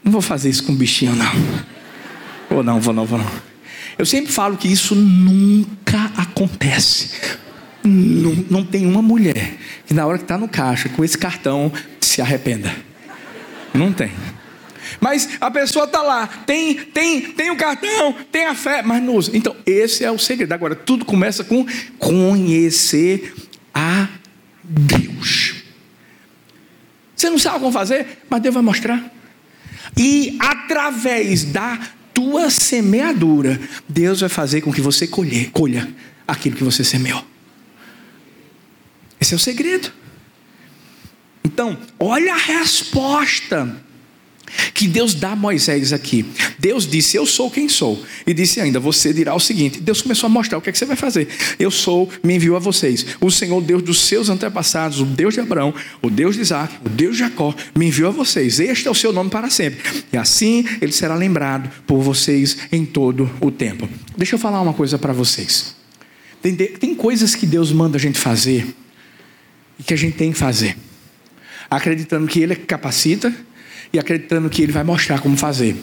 não 0.03 0.11
vou 0.11 0.21
fazer 0.21 0.49
isso 0.49 0.63
com 0.63 0.73
bichinho, 0.73 1.15
não. 1.15 1.31
Vou 2.49 2.63
não, 2.63 2.79
vou 2.79 2.93
não, 2.93 3.05
vou 3.05 3.19
não. 3.19 3.31
Eu 3.97 4.05
sempre 4.05 4.31
falo 4.31 4.57
que 4.57 4.67
isso 4.67 4.95
nunca 4.95 6.11
acontece. 6.17 7.11
Não, 7.83 8.45
não 8.49 8.63
tem 8.63 8.85
uma 8.85 9.01
mulher 9.01 9.55
que 9.85 9.93
na 9.93 10.05
hora 10.05 10.17
que 10.17 10.23
está 10.23 10.37
no 10.37 10.47
caixa 10.47 10.89
com 10.89 11.03
esse 11.03 11.17
cartão 11.17 11.71
se 11.99 12.21
arrependa. 12.21 12.73
Não 13.73 13.91
tem. 13.91 14.11
Mas 15.03 15.31
a 15.41 15.51
pessoa 15.51 15.83
está 15.83 16.01
lá, 16.01 16.25
tem, 16.25 16.75
tem, 16.75 17.19
tem 17.33 17.51
o 17.51 17.57
cartão, 17.57 18.15
tem 18.31 18.45
a 18.45 18.55
fé, 18.55 18.81
mas 18.81 19.03
não 19.03 19.17
usa. 19.17 19.35
Então, 19.35 19.53
esse 19.65 20.01
é 20.01 20.09
o 20.09 20.17
segredo. 20.17 20.53
Agora, 20.53 20.75
tudo 20.75 21.03
começa 21.03 21.43
com 21.43 21.65
conhecer 21.99 23.35
a 23.73 24.07
Deus. 24.63 25.55
Você 27.13 27.29
não 27.29 27.37
sabe 27.37 27.59
como 27.59 27.73
fazer, 27.73 28.19
mas 28.29 28.41
Deus 28.41 28.53
vai 28.53 28.63
mostrar. 28.63 29.11
E 29.97 30.37
através 30.39 31.43
da 31.43 31.77
tua 32.13 32.49
semeadura, 32.49 33.59
Deus 33.89 34.21
vai 34.21 34.29
fazer 34.29 34.61
com 34.61 34.71
que 34.71 34.79
você 34.79 35.05
colher, 35.05 35.51
colha 35.51 35.93
aquilo 36.25 36.55
que 36.55 36.63
você 36.63 36.81
semeou. 36.81 37.27
Esse 39.19 39.33
é 39.33 39.35
o 39.35 39.39
segredo. 39.39 39.91
Então, 41.43 41.77
olha 41.99 42.35
a 42.35 42.37
resposta 42.37 43.83
que 44.73 44.87
Deus 44.87 45.13
dá 45.13 45.31
a 45.31 45.35
Moisés 45.35 45.93
aqui. 45.93 46.25
Deus 46.59 46.87
disse: 46.87 47.17
Eu 47.17 47.25
sou 47.25 47.49
quem 47.49 47.69
sou. 47.69 48.03
E 48.25 48.33
disse 48.33 48.59
ainda: 48.59 48.79
Você 48.79 49.13
dirá 49.13 49.33
o 49.35 49.39
seguinte. 49.39 49.79
Deus 49.79 50.01
começou 50.01 50.27
a 50.27 50.29
mostrar 50.29 50.57
o 50.57 50.61
que 50.61 50.69
é 50.69 50.73
que 50.73 50.77
você 50.77 50.85
vai 50.85 50.95
fazer. 50.95 51.27
Eu 51.59 51.71
sou, 51.71 52.09
me 52.23 52.35
enviou 52.35 52.55
a 52.55 52.59
vocês. 52.59 53.05
O 53.19 53.29
Senhor, 53.31 53.61
Deus 53.61 53.81
dos 53.81 54.01
seus 54.01 54.29
antepassados, 54.29 54.99
o 54.99 55.05
Deus 55.05 55.33
de 55.33 55.39
Abraão, 55.39 55.73
o 56.01 56.09
Deus 56.09 56.35
de 56.35 56.41
Isaac, 56.41 56.73
o 56.85 56.89
Deus 56.89 57.17
de 57.17 57.19
Jacó, 57.19 57.53
me 57.75 57.87
enviou 57.87 58.09
a 58.09 58.13
vocês. 58.13 58.59
Este 58.59 58.87
é 58.87 58.91
o 58.91 58.95
seu 58.95 59.13
nome 59.13 59.29
para 59.29 59.49
sempre. 59.49 60.03
E 60.11 60.17
assim 60.17 60.65
ele 60.81 60.91
será 60.91 61.15
lembrado 61.15 61.69
por 61.85 62.01
vocês 62.01 62.57
em 62.71 62.85
todo 62.85 63.29
o 63.41 63.51
tempo. 63.51 63.87
Deixa 64.17 64.35
eu 64.35 64.39
falar 64.39 64.61
uma 64.61 64.73
coisa 64.73 64.97
para 64.97 65.13
vocês. 65.13 65.75
Tem, 66.41 66.55
tem 66.55 66.93
coisas 66.93 67.35
que 67.35 67.45
Deus 67.45 67.71
manda 67.71 67.97
a 67.97 67.99
gente 67.99 68.19
fazer 68.19 68.67
e 69.79 69.83
que 69.83 69.93
a 69.93 69.97
gente 69.97 70.17
tem 70.17 70.31
que 70.31 70.37
fazer, 70.37 70.77
acreditando 71.69 72.27
que 72.27 72.41
Ele 72.41 72.55
capacita 72.55 73.33
e 73.93 73.99
acreditando 73.99 74.49
que 74.49 74.63
Ele 74.63 74.71
vai 74.71 74.83
mostrar 74.83 75.21
como 75.21 75.37
fazer. 75.37 75.77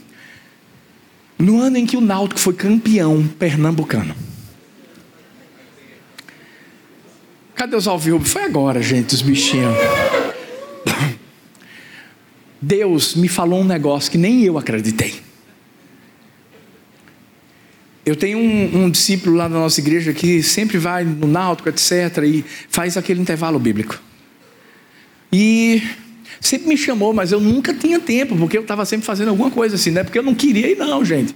No 1.38 1.60
ano 1.60 1.78
em 1.78 1.86
que 1.86 1.96
o 1.96 2.00
Náutico 2.00 2.40
foi 2.40 2.52
campeão 2.52 3.26
pernambucano. 3.38 4.14
Cadê 7.54 7.76
os 7.76 7.86
alvirrubos? 7.86 8.30
Foi 8.30 8.42
agora, 8.42 8.82
gente, 8.82 9.14
os 9.14 9.22
bichinhos. 9.22 9.76
Deus 12.60 13.14
me 13.14 13.28
falou 13.28 13.60
um 13.60 13.64
negócio 13.64 14.10
que 14.10 14.18
nem 14.18 14.42
eu 14.42 14.58
acreditei. 14.58 15.14
Eu 18.04 18.16
tenho 18.16 18.38
um, 18.38 18.84
um, 18.84 18.90
discípulo 18.90 19.36
lá 19.36 19.48
na 19.48 19.58
nossa 19.58 19.80
igreja 19.80 20.12
que 20.12 20.42
sempre 20.42 20.78
vai 20.78 21.04
no 21.04 21.26
náutico, 21.26 21.68
etc., 21.68 22.24
e 22.24 22.44
faz 22.68 22.96
aquele 22.96 23.20
intervalo 23.20 23.58
bíblico. 23.58 24.00
E 25.32 25.82
sempre 26.40 26.68
me 26.68 26.76
chamou, 26.76 27.12
mas 27.12 27.32
eu 27.32 27.40
nunca 27.40 27.74
tinha 27.74 28.00
tempo, 28.00 28.36
porque 28.36 28.56
eu 28.56 28.62
estava 28.62 28.84
sempre 28.84 29.06
fazendo 29.06 29.28
alguma 29.28 29.50
coisa 29.50 29.76
assim, 29.76 29.90
não 29.90 30.00
é 30.00 30.04
porque 30.04 30.18
eu 30.18 30.22
não 30.22 30.34
queria 30.34 30.70
ir, 30.70 30.76
não, 30.76 31.04
gente. 31.04 31.34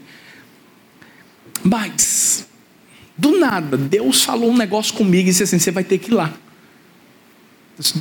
Mas, 1.63 2.47
do 3.17 3.39
nada, 3.39 3.77
Deus 3.77 4.23
falou 4.23 4.51
um 4.51 4.57
negócio 4.57 4.95
comigo 4.95 5.29
e 5.29 5.31
disse 5.31 5.45
assim: 5.45 5.59
você 5.59 5.71
vai 5.71 5.85
ter 5.85 5.99
que 5.99 6.11
ir 6.11 6.15
lá. 6.15 6.33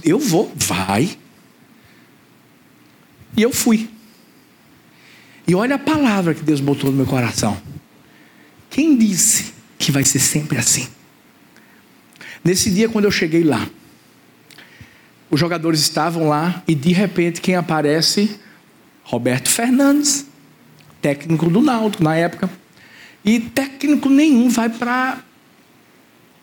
Eu 0.03 0.19
vou, 0.19 0.51
vai. 0.55 1.17
E 3.35 3.41
eu 3.41 3.51
fui. 3.51 3.89
E 5.47 5.55
olha 5.55 5.75
a 5.75 5.79
palavra 5.79 6.33
que 6.33 6.43
Deus 6.43 6.59
botou 6.59 6.91
no 6.91 6.97
meu 6.97 7.05
coração. 7.05 7.59
Quem 8.69 8.97
disse 8.97 9.53
que 9.77 9.91
vai 9.91 10.03
ser 10.03 10.19
sempre 10.19 10.57
assim? 10.57 10.87
Nesse 12.43 12.69
dia, 12.69 12.89
quando 12.89 13.05
eu 13.05 13.11
cheguei 13.11 13.43
lá, 13.43 13.67
os 15.33 15.39
jogadores 15.39 15.79
estavam 15.79 16.29
lá 16.29 16.61
e 16.67 16.75
de 16.75 16.93
repente 16.93 17.41
quem 17.41 17.55
aparece? 17.55 18.39
Roberto 19.03 19.49
Fernandes, 19.49 20.27
técnico 21.01 21.49
do 21.49 21.59
Náutico 21.59 22.03
na 22.03 22.15
época. 22.15 22.47
E 23.25 23.39
técnico 23.39 24.09
nenhum 24.09 24.47
vai 24.47 24.69
para 24.69 25.23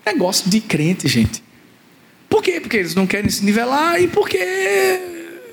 negócio 0.05 0.51
de 0.51 0.61
crente, 0.61 1.07
gente. 1.07 1.41
Por 2.29 2.43
quê? 2.43 2.61
Porque 2.61 2.79
eles 2.79 2.97
não 2.97 3.07
querem 3.07 3.31
se 3.31 3.45
nivelar 3.45 4.03
e 4.03 4.09
porque 4.09 4.39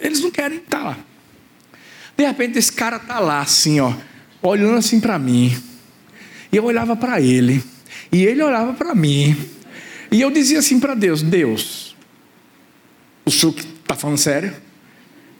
eles 0.02 0.20
não 0.20 0.32
querem 0.32 0.58
estar 0.58 0.84
lá. 0.84 0.98
De 2.18 2.26
repente 2.26 2.58
esse 2.58 2.72
cara 2.74 2.98
tá 2.98 3.20
lá 3.20 3.42
assim, 3.42 3.80
ó, 3.80 3.94
olhando 4.42 4.78
assim 4.78 5.00
para 5.00 5.20
mim. 5.20 5.56
E 6.52 6.58
eu 6.58 6.66
olhava 6.66 6.96
para 6.96 7.22
ele, 7.22 7.64
e 8.12 8.26
ele 8.26 8.42
olhava 8.42 8.74
para 8.74 8.96
mim. 8.96 9.38
E 10.12 10.22
eu 10.22 10.32
dizia 10.32 10.58
assim 10.58 10.80
para 10.80 10.96
Deus: 10.96 11.22
Deus, 11.22 11.87
o 13.28 13.32
senhor 13.32 13.54
está 13.56 13.96
falando 13.96 14.18
sério? 14.18 14.54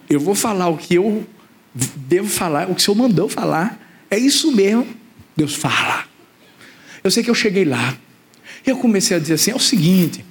Eu 0.08 0.20
vou 0.20 0.34
falar 0.34 0.68
o 0.68 0.76
que 0.76 0.94
eu 0.94 1.26
devo 1.74 2.28
falar, 2.28 2.70
o 2.70 2.74
que 2.74 2.80
o 2.80 2.84
senhor 2.84 2.96
mandou 2.96 3.28
falar. 3.28 3.78
É 4.10 4.18
isso 4.18 4.52
mesmo. 4.52 4.86
Deus 5.36 5.54
fala. 5.54 6.04
Eu 7.02 7.10
sei 7.10 7.22
que 7.22 7.30
eu 7.30 7.34
cheguei 7.34 7.64
lá. 7.64 7.96
Eu 8.66 8.76
comecei 8.76 9.16
a 9.16 9.20
dizer 9.20 9.34
assim: 9.34 9.50
é 9.50 9.54
o 9.54 9.60
seguinte. 9.60 10.24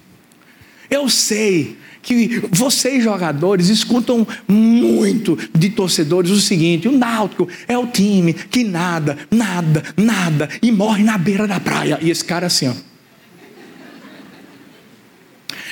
Eu 0.90 1.10
sei 1.10 1.78
que 2.02 2.42
vocês 2.52 3.04
jogadores 3.04 3.68
escutam 3.68 4.26
muito 4.48 5.38
de 5.54 5.70
torcedores 5.70 6.32
o 6.32 6.42
seguinte: 6.42 6.88
o 6.88 6.92
Náutico 6.92 7.48
é 7.68 7.78
o 7.78 7.88
time 7.88 8.34
que 8.34 8.64
nada, 8.64 9.18
nada, 9.32 9.84
nada 9.96 10.50
e 10.62 10.72
morre 10.72 11.04
na 11.04 11.18
beira 11.18 11.48
da 11.48 11.60
praia. 11.60 12.00
E 12.02 12.10
esse 12.10 12.24
cara 12.24 12.48
assim, 12.48 12.68
ó. 12.68 12.74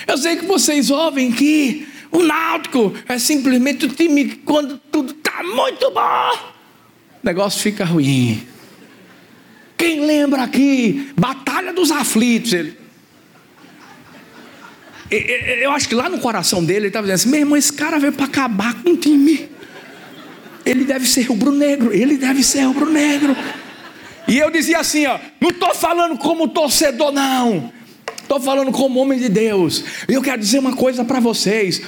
Eu 0.07 0.17
sei 0.17 0.35
que 0.35 0.45
vocês 0.45 0.89
ouvem 0.89 1.31
que 1.31 1.87
o 2.11 2.23
Náutico 2.23 2.93
é 3.07 3.17
simplesmente 3.17 3.85
o 3.85 3.89
time 3.89 4.35
quando 4.45 4.77
tudo 4.77 5.13
está 5.13 5.43
muito 5.43 5.91
bom. 5.91 6.53
O 7.21 7.25
negócio 7.25 7.61
fica 7.61 7.83
ruim. 7.83 8.45
Quem 9.77 10.05
lembra 10.05 10.43
aqui? 10.43 11.11
Batalha 11.17 11.73
dos 11.73 11.91
aflitos. 11.91 12.53
Ele, 12.53 12.77
eu 15.61 15.71
acho 15.71 15.87
que 15.87 15.95
lá 15.95 16.09
no 16.09 16.19
coração 16.19 16.63
dele 16.63 16.79
ele 16.79 16.87
estava 16.87 17.07
dizendo 17.07 17.15
assim: 17.15 17.29
meu 17.29 17.39
irmão, 17.41 17.57
esse 17.57 17.73
cara 17.73 17.99
veio 17.99 18.13
para 18.13 18.25
acabar 18.25 18.73
com 18.81 18.91
o 18.91 18.97
time. 18.97 19.49
Ele 20.65 20.83
deve 20.83 21.05
ser 21.05 21.23
rubro-negro, 21.23 21.93
ele 21.93 22.17
deve 22.17 22.43
ser 22.43 22.61
rubro-negro. 22.61 23.35
E 24.27 24.37
eu 24.37 24.49
dizia 24.49 24.79
assim: 24.79 25.05
ó, 25.05 25.19
não 25.39 25.49
estou 25.49 25.75
falando 25.75 26.17
como 26.17 26.47
torcedor, 26.47 27.11
não. 27.11 27.71
Estou 28.25 28.41
falando 28.41 28.71
como 28.71 28.99
homem 28.99 29.19
de 29.19 29.29
Deus. 29.29 29.83
E 30.09 30.13
eu 30.13 30.21
quero 30.21 30.41
dizer 30.41 30.57
uma 30.57 30.75
coisa 30.75 31.05
para 31.05 31.19
vocês: 31.19 31.83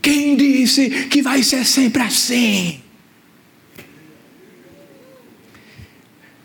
quem 0.00 0.36
disse 0.36 0.88
que 1.08 1.20
vai 1.20 1.42
ser 1.42 1.64
sempre 1.66 2.00
assim? 2.00 2.80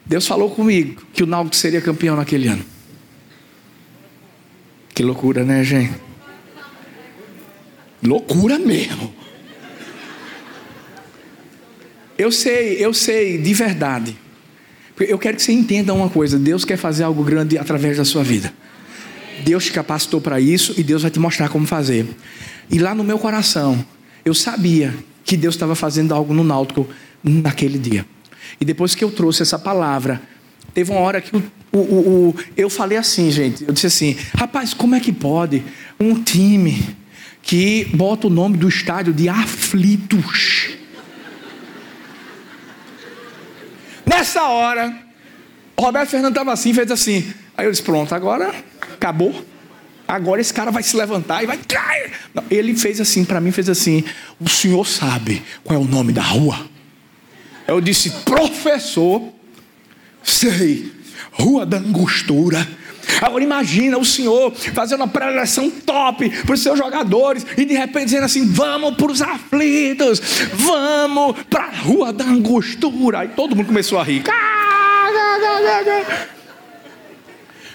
Deus 0.03 0.25
falou 0.25 0.49
comigo 0.49 1.01
que 1.13 1.21
o 1.21 1.27
Náutico 1.27 1.55
seria 1.55 1.79
campeão 1.79 2.15
naquele 2.15 2.47
ano. 2.47 2.65
Que 4.95 5.03
loucura, 5.03 5.43
né, 5.43 5.63
gente? 5.63 5.93
Loucura 8.01 8.57
mesmo. 8.57 9.13
Eu 12.17 12.31
sei, 12.31 12.83
eu 12.83 12.93
sei, 12.93 13.37
de 13.37 13.53
verdade. 13.53 14.17
Eu 14.99 15.19
quero 15.19 15.37
que 15.37 15.43
você 15.43 15.51
entenda 15.51 15.93
uma 15.93 16.09
coisa: 16.09 16.39
Deus 16.39 16.65
quer 16.65 16.77
fazer 16.77 17.03
algo 17.03 17.23
grande 17.23 17.59
através 17.59 17.97
da 17.97 18.05
sua 18.05 18.23
vida. 18.23 18.51
Deus 19.43 19.65
te 19.65 19.71
capacitou 19.71 20.21
para 20.21 20.39
isso 20.39 20.73
e 20.77 20.83
Deus 20.83 21.01
vai 21.01 21.11
te 21.11 21.19
mostrar 21.19 21.49
como 21.49 21.65
fazer. 21.65 22.07
E 22.69 22.79
lá 22.79 22.95
no 22.95 23.03
meu 23.03 23.19
coração, 23.19 23.85
eu 24.23 24.33
sabia 24.33 24.93
que 25.23 25.35
Deus 25.35 25.55
estava 25.55 25.75
fazendo 25.75 26.13
algo 26.13 26.33
no 26.33 26.43
náutico 26.43 26.87
naquele 27.23 27.77
dia. 27.77 28.05
E 28.59 28.65
depois 28.65 28.95
que 28.95 29.03
eu 29.03 29.11
trouxe 29.11 29.41
essa 29.41 29.57
palavra, 29.57 30.21
teve 30.73 30.91
uma 30.91 30.99
hora 30.99 31.19
que 31.19 31.35
o, 31.35 31.43
o, 31.71 31.79
o, 31.79 32.35
eu 32.55 32.69
falei 32.69 32.97
assim, 32.97 33.31
gente. 33.31 33.65
Eu 33.65 33.73
disse 33.73 33.87
assim: 33.87 34.15
rapaz, 34.37 34.73
como 34.73 34.95
é 34.95 34.99
que 34.99 35.11
pode 35.11 35.63
um 35.99 36.21
time 36.21 36.95
que 37.45 37.85
bota 37.93 38.25
o 38.25 38.29
nome 38.29 38.57
do 38.57 38.67
estádio 38.67 39.13
de 39.13 39.29
aflitos. 39.29 40.69
Nessa 44.03 44.43
hora, 44.43 44.99
Roberto 45.77 46.09
Fernando 46.09 46.31
estava 46.31 46.51
assim, 46.51 46.73
fez 46.73 46.89
assim. 46.89 47.31
Aí 47.57 47.65
eu 47.65 47.71
disse: 47.71 47.83
pronto, 47.83 48.13
agora 48.13 48.53
acabou. 48.93 49.45
Agora 50.07 50.39
esse 50.39 50.53
cara 50.53 50.69
vai 50.69 50.83
se 50.83 50.95
levantar 50.95 51.43
e 51.43 51.47
vai. 51.47 51.59
Não, 52.33 52.43
ele 52.51 52.75
fez 52.75 53.01
assim, 53.01 53.25
para 53.25 53.41
mim, 53.41 53.51
fez 53.51 53.69
assim: 53.69 54.03
o 54.39 54.47
senhor 54.47 54.85
sabe 54.85 55.43
qual 55.63 55.79
é 55.79 55.81
o 55.81 55.87
nome 55.87 56.13
da 56.13 56.21
rua? 56.21 56.59
Eu 57.67 57.81
disse: 57.81 58.11
professor, 58.23 59.21
sei, 60.23 60.91
Rua 61.31 61.65
da 61.65 61.77
Angostura. 61.77 62.65
Agora 63.21 63.43
imagina 63.43 63.97
o 63.97 64.05
senhor 64.05 64.51
fazendo 64.53 65.01
uma 65.01 65.07
preleção 65.07 65.69
top 65.69 66.29
para 66.43 66.53
os 66.53 66.61
seus 66.61 66.77
jogadores 66.77 67.45
e 67.57 67.63
de 67.65 67.73
repente 67.73 68.05
dizendo 68.05 68.25
assim: 68.25 68.45
vamos 68.47 68.95
para 68.95 69.11
os 69.11 69.21
aflitos, 69.21 70.21
vamos 70.53 71.35
para 71.49 71.65
a 71.65 71.71
rua 71.71 72.13
da 72.13 72.25
angostura. 72.25 73.19
Aí 73.19 73.29
todo 73.29 73.55
mundo 73.55 73.67
começou 73.67 73.99
a 73.99 74.03
rir. 74.03 74.23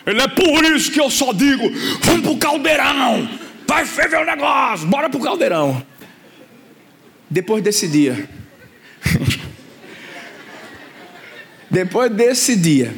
Ele 0.07 0.20
é 0.20 0.28
por 0.28 0.64
isso 0.64 0.90
que 0.90 1.01
eu 1.01 1.11
só 1.11 1.32
digo: 1.32 1.70
vamos 2.03 2.22
para 2.22 2.30
o 2.30 2.38
caldeirão, 2.38 3.28
vai 3.66 3.84
ferver 3.84 4.20
o 4.20 4.24
negócio, 4.24 4.86
bora 4.86 5.09
para 5.09 5.18
o 5.18 5.22
caldeirão. 5.22 5.84
Depois 7.28 7.62
desse 7.62 7.86
dia, 7.86 8.28
depois 11.70 12.11
desse 12.11 12.57
dia, 12.57 12.94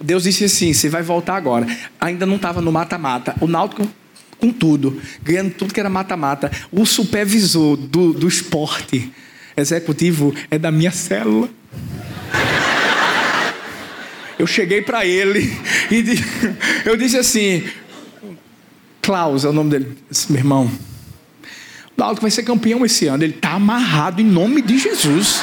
Deus 0.00 0.24
disse 0.24 0.44
assim: 0.44 0.72
você 0.72 0.88
vai 0.88 1.02
voltar 1.02 1.36
agora. 1.36 1.66
Ainda 2.00 2.26
não 2.26 2.36
estava 2.36 2.60
no 2.60 2.72
mata-mata. 2.72 3.34
O 3.40 3.46
Náutico 3.46 3.88
com 4.38 4.52
tudo, 4.52 5.00
ganhando 5.22 5.54
tudo 5.54 5.72
que 5.72 5.78
era 5.78 5.88
mata-mata. 5.88 6.50
O 6.72 6.84
supervisor 6.84 7.76
do, 7.76 8.12
do 8.12 8.26
esporte 8.26 9.12
executivo 9.56 10.34
é 10.50 10.58
da 10.58 10.72
minha 10.72 10.90
célula. 10.90 11.48
Eu 14.42 14.46
cheguei 14.48 14.82
para 14.82 15.06
ele 15.06 15.56
e 15.88 16.04
eu 16.84 16.96
disse 16.96 17.16
assim: 17.16 17.62
Klaus 19.00 19.44
é 19.44 19.48
o 19.48 19.52
nome 19.52 19.70
dele. 19.70 19.96
Disse, 20.10 20.32
meu 20.32 20.40
irmão, 20.40 20.64
o 20.66 20.70
Náutico 21.96 22.22
vai 22.22 22.30
ser 22.32 22.42
campeão 22.42 22.84
esse 22.84 23.06
ano. 23.06 23.22
Ele 23.22 23.36
está 23.36 23.52
amarrado 23.52 24.20
em 24.20 24.24
nome 24.24 24.60
de 24.60 24.78
Jesus. 24.78 25.42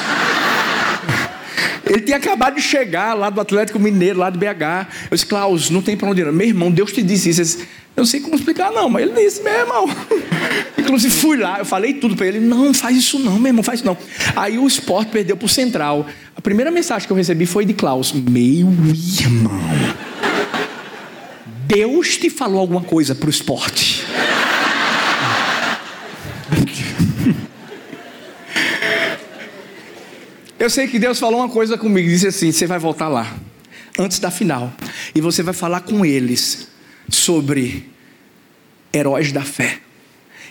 Ele 1.90 2.02
tinha 2.02 2.18
acabado 2.18 2.54
de 2.54 2.62
chegar 2.62 3.14
lá 3.14 3.28
do 3.30 3.40
Atlético 3.40 3.76
Mineiro, 3.80 4.20
lá 4.20 4.30
do 4.30 4.38
BH. 4.38 4.86
Eu 5.10 5.16
disse, 5.16 5.26
Klaus, 5.26 5.70
não 5.70 5.82
tem 5.82 5.96
para 5.96 6.08
onde 6.08 6.20
ir. 6.20 6.32
Meu 6.32 6.46
irmão, 6.46 6.70
Deus 6.70 6.92
te 6.92 7.02
disse 7.02 7.30
isso. 7.30 7.58
Eu 7.96 8.02
não 8.02 8.06
sei 8.06 8.20
como 8.20 8.36
explicar, 8.36 8.70
não, 8.70 8.88
mas 8.88 9.02
ele 9.02 9.12
disse, 9.12 9.42
meu 9.42 9.52
irmão. 9.52 9.90
Inclusive 10.78 11.12
fui 11.12 11.36
lá, 11.36 11.58
eu 11.58 11.64
falei 11.64 11.94
tudo 11.94 12.14
para 12.14 12.28
ele. 12.28 12.38
Não, 12.38 12.72
faz 12.72 12.96
isso 12.96 13.18
não, 13.18 13.40
meu 13.40 13.48
irmão, 13.48 13.64
faz 13.64 13.80
isso 13.80 13.86
não. 13.86 13.98
Aí 14.36 14.56
o 14.56 14.68
esporte 14.68 15.10
perdeu 15.10 15.36
para 15.36 15.46
o 15.46 15.48
Central. 15.48 16.06
A 16.36 16.40
primeira 16.40 16.70
mensagem 16.70 17.08
que 17.08 17.12
eu 17.12 17.16
recebi 17.16 17.44
foi 17.44 17.64
de 17.64 17.74
Klaus. 17.74 18.12
Meu 18.12 18.72
irmão. 18.94 19.60
Deus 21.66 22.16
te 22.16 22.30
falou 22.30 22.60
alguma 22.60 22.82
coisa 22.82 23.16
para 23.16 23.26
o 23.26 23.30
esporte. 23.30 23.99
Eu 30.70 30.72
sei 30.72 30.86
que 30.86 31.00
Deus 31.00 31.18
falou 31.18 31.40
uma 31.40 31.48
coisa 31.48 31.76
comigo, 31.76 32.08
disse 32.08 32.28
assim: 32.28 32.52
você 32.52 32.64
vai 32.64 32.78
voltar 32.78 33.08
lá, 33.08 33.36
antes 33.98 34.20
da 34.20 34.30
final, 34.30 34.72
e 35.12 35.20
você 35.20 35.42
vai 35.42 35.52
falar 35.52 35.80
com 35.80 36.06
eles 36.06 36.68
sobre 37.08 37.90
heróis 38.92 39.32
da 39.32 39.42
fé. 39.42 39.80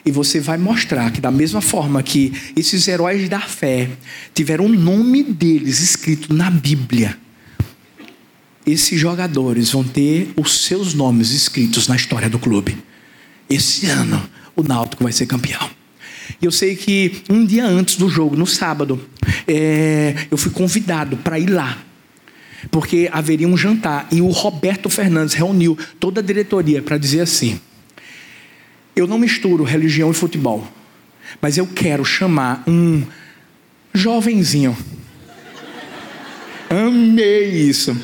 E 0.05 0.11
você 0.11 0.41
vai 0.41 0.57
mostrar 0.57 1.09
que, 1.13 1.21
da 1.21 1.31
mesma 1.31 1.61
forma 1.61 2.03
que 2.03 2.33
esses 2.53 2.85
heróis 2.89 3.29
da 3.29 3.39
fé 3.39 3.91
tiveram 4.33 4.65
o 4.65 4.67
nome 4.67 5.23
deles 5.23 5.79
escrito 5.79 6.33
na 6.33 6.51
Bíblia, 6.51 7.17
esses 8.67 8.99
jogadores 8.99 9.71
vão 9.71 9.85
ter 9.85 10.33
os 10.35 10.65
seus 10.65 10.93
nomes 10.93 11.31
escritos 11.31 11.87
na 11.87 11.95
história 11.95 12.29
do 12.29 12.37
clube. 12.37 12.77
Esse 13.49 13.85
ano, 13.85 14.21
o 14.53 14.63
Náutico 14.63 15.01
vai 15.01 15.13
ser 15.13 15.27
campeão. 15.27 15.78
Eu 16.41 16.51
sei 16.51 16.75
que 16.75 17.21
um 17.29 17.45
dia 17.45 17.65
antes 17.65 17.97
do 17.97 18.07
jogo, 18.09 18.35
no 18.35 18.47
sábado, 18.47 19.01
é, 19.47 20.15
eu 20.31 20.37
fui 20.37 20.51
convidado 20.51 21.17
para 21.17 21.37
ir 21.37 21.49
lá. 21.49 21.77
Porque 22.71 23.09
haveria 23.11 23.47
um 23.47 23.57
jantar. 23.57 24.07
E 24.11 24.21
o 24.21 24.29
Roberto 24.29 24.89
Fernandes 24.89 25.33
reuniu 25.33 25.77
toda 25.99 26.21
a 26.21 26.23
diretoria 26.23 26.81
para 26.81 26.97
dizer 26.97 27.21
assim: 27.21 27.59
Eu 28.95 29.07
não 29.07 29.17
misturo 29.17 29.63
religião 29.63 30.11
e 30.11 30.13
futebol. 30.13 30.67
Mas 31.41 31.57
eu 31.57 31.67
quero 31.67 32.03
chamar 32.03 32.63
um 32.67 33.03
jovenzinho. 33.93 34.75
Amei 36.69 37.49
isso 37.49 37.95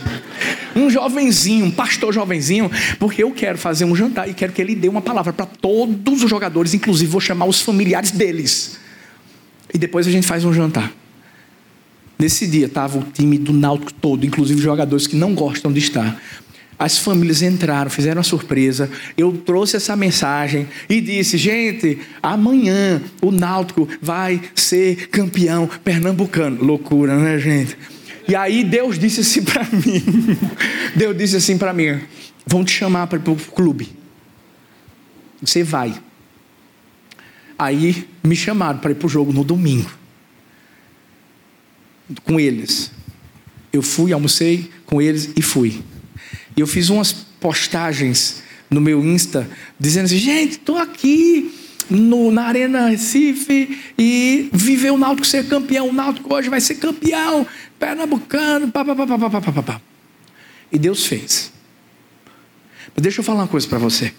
um 0.75 0.89
jovenzinho, 0.89 1.65
um 1.65 1.71
pastor 1.71 2.13
jovenzinho, 2.13 2.69
porque 2.99 3.23
eu 3.23 3.31
quero 3.31 3.57
fazer 3.57 3.85
um 3.85 3.95
jantar 3.95 4.29
e 4.29 4.33
quero 4.33 4.51
que 4.51 4.61
ele 4.61 4.75
dê 4.75 4.89
uma 4.89 5.01
palavra 5.01 5.31
para 5.31 5.45
todos 5.45 6.21
os 6.21 6.29
jogadores, 6.29 6.73
inclusive 6.73 7.09
vou 7.09 7.21
chamar 7.21 7.45
os 7.45 7.61
familiares 7.61 8.11
deles. 8.11 8.77
E 9.73 9.77
depois 9.77 10.05
a 10.05 10.11
gente 10.11 10.27
faz 10.27 10.43
um 10.43 10.53
jantar. 10.53 10.91
Nesse 12.19 12.45
dia 12.45 12.65
estava 12.65 12.97
o 12.97 13.03
time 13.03 13.37
do 13.37 13.53
Náutico 13.53 13.93
todo, 13.93 14.25
inclusive 14.25 14.61
jogadores 14.61 15.07
que 15.07 15.15
não 15.15 15.33
gostam 15.33 15.71
de 15.71 15.79
estar. 15.79 16.21
As 16.77 16.97
famílias 16.97 17.41
entraram, 17.41 17.89
fizeram 17.89 18.17
uma 18.17 18.23
surpresa. 18.23 18.89
Eu 19.17 19.31
trouxe 19.31 19.77
essa 19.77 19.95
mensagem 19.95 20.67
e 20.89 20.99
disse: 20.99 21.37
gente, 21.37 21.99
amanhã 22.21 23.01
o 23.21 23.31
Náutico 23.31 23.87
vai 24.01 24.41
ser 24.53 25.07
campeão 25.07 25.69
pernambucano. 25.83 26.61
Loucura, 26.63 27.17
né, 27.17 27.39
gente? 27.39 27.77
E 28.27 28.35
aí 28.35 28.63
Deus 28.63 28.97
disse 28.97 29.21
assim 29.21 29.43
para 29.43 29.63
mim: 29.71 30.37
Deus 30.95 31.17
disse 31.17 31.35
assim 31.35 31.57
para 31.57 31.73
mim: 31.73 32.01
vão 32.45 32.63
te 32.63 32.71
chamar 32.71 33.07
para 33.07 33.19
o 33.19 33.35
clube. 33.35 33.95
Você 35.41 35.63
vai. 35.63 36.01
Aí 37.57 38.07
me 38.23 38.35
chamaram 38.35 38.79
para 38.79 38.91
ir 38.91 38.95
para 38.95 39.05
o 39.05 39.09
jogo 39.09 39.31
no 39.31 39.43
domingo. 39.43 39.89
Com 42.23 42.39
eles. 42.39 42.91
Eu 43.71 43.81
fui, 43.81 44.13
almocei 44.13 44.71
com 44.85 45.01
eles 45.01 45.31
e 45.35 45.41
fui. 45.41 45.81
E 46.55 46.61
eu 46.61 46.67
fiz 46.67 46.89
umas 46.89 47.11
postagens 47.11 48.43
no 48.69 48.81
meu 48.81 49.03
Insta 49.03 49.49
dizendo 49.79 50.05
assim: 50.05 50.17
gente, 50.17 50.51
estou 50.53 50.77
aqui 50.77 51.64
no, 51.89 52.31
na 52.31 52.43
Arena 52.43 52.89
Recife 52.89 53.93
e 53.97 54.49
viver 54.51 54.91
o 54.91 54.97
Náutico 54.97 55.25
ser 55.25 55.47
campeão. 55.47 55.89
O 55.89 55.93
Náutico 55.93 56.33
hoje 56.33 56.49
vai 56.49 56.61
ser 56.61 56.75
campeão. 56.75 57.45
Pernambucano, 57.79 58.71
pá, 58.71 58.83
pá, 58.83 58.95
pá, 58.95 59.05
pá, 59.05 59.29
pá, 59.29 59.41
pá, 59.41 59.63
pá. 59.63 59.81
E 60.71 60.79
Deus 60.79 61.05
fez. 61.05 61.51
Mas 62.95 63.03
deixa 63.03 63.19
eu 63.19 63.23
falar 63.23 63.41
uma 63.41 63.47
coisa 63.47 63.67
para 63.67 63.77
você. 63.77 64.13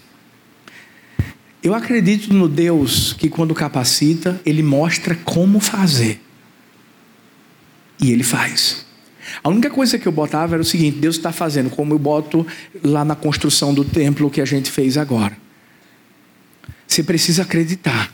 Eu 1.61 1.73
acredito 1.73 2.33
no 2.33 2.47
Deus 2.47 3.13
que, 3.13 3.29
quando 3.29 3.53
capacita, 3.53 4.39
Ele 4.45 4.63
mostra 4.63 5.15
como 5.15 5.59
fazer. 5.59 6.21
E 8.01 8.11
Ele 8.11 8.23
faz. 8.23 8.85
A 9.43 9.49
única 9.49 9.69
coisa 9.69 9.97
que 9.97 10.07
eu 10.07 10.11
botava 10.11 10.55
era 10.55 10.61
o 10.61 10.65
seguinte: 10.65 10.99
Deus 10.99 11.17
está 11.17 11.31
fazendo, 11.31 11.69
como 11.69 11.93
eu 11.93 11.99
boto 11.99 12.45
lá 12.83 13.03
na 13.03 13.15
construção 13.15 13.73
do 13.73 13.83
templo 13.83 14.29
que 14.29 14.39
a 14.39 14.45
gente 14.45 14.71
fez 14.71 14.97
agora. 14.97 15.35
Você 16.87 17.03
precisa 17.03 17.43
acreditar. 17.43 18.11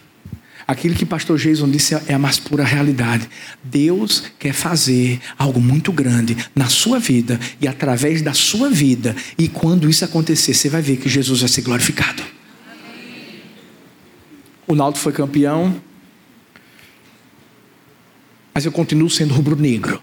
Aquilo 0.65 0.95
que 0.95 1.05
pastor 1.05 1.37
Jason 1.37 1.69
disse 1.69 1.93
é 2.07 2.13
a 2.13 2.19
mais 2.19 2.39
pura 2.39 2.63
realidade. 2.63 3.27
Deus 3.63 4.23
quer 4.39 4.53
fazer 4.53 5.19
algo 5.37 5.59
muito 5.59 5.91
grande 5.91 6.37
na 6.55 6.67
sua 6.67 6.99
vida 6.99 7.39
e 7.59 7.67
através 7.67 8.21
da 8.21 8.33
sua 8.33 8.69
vida. 8.69 9.15
E 9.37 9.47
quando 9.47 9.89
isso 9.89 10.05
acontecer, 10.05 10.53
você 10.53 10.69
vai 10.69 10.81
ver 10.81 10.97
que 10.97 11.09
Jesus 11.09 11.41
vai 11.41 11.49
ser 11.49 11.61
glorificado. 11.61 12.23
O 14.65 14.73
Naldo 14.73 14.97
foi 14.97 15.11
campeão, 15.11 15.81
mas 18.53 18.65
eu 18.65 18.71
continuo 18.71 19.09
sendo 19.09 19.33
rubro-negro. 19.33 20.01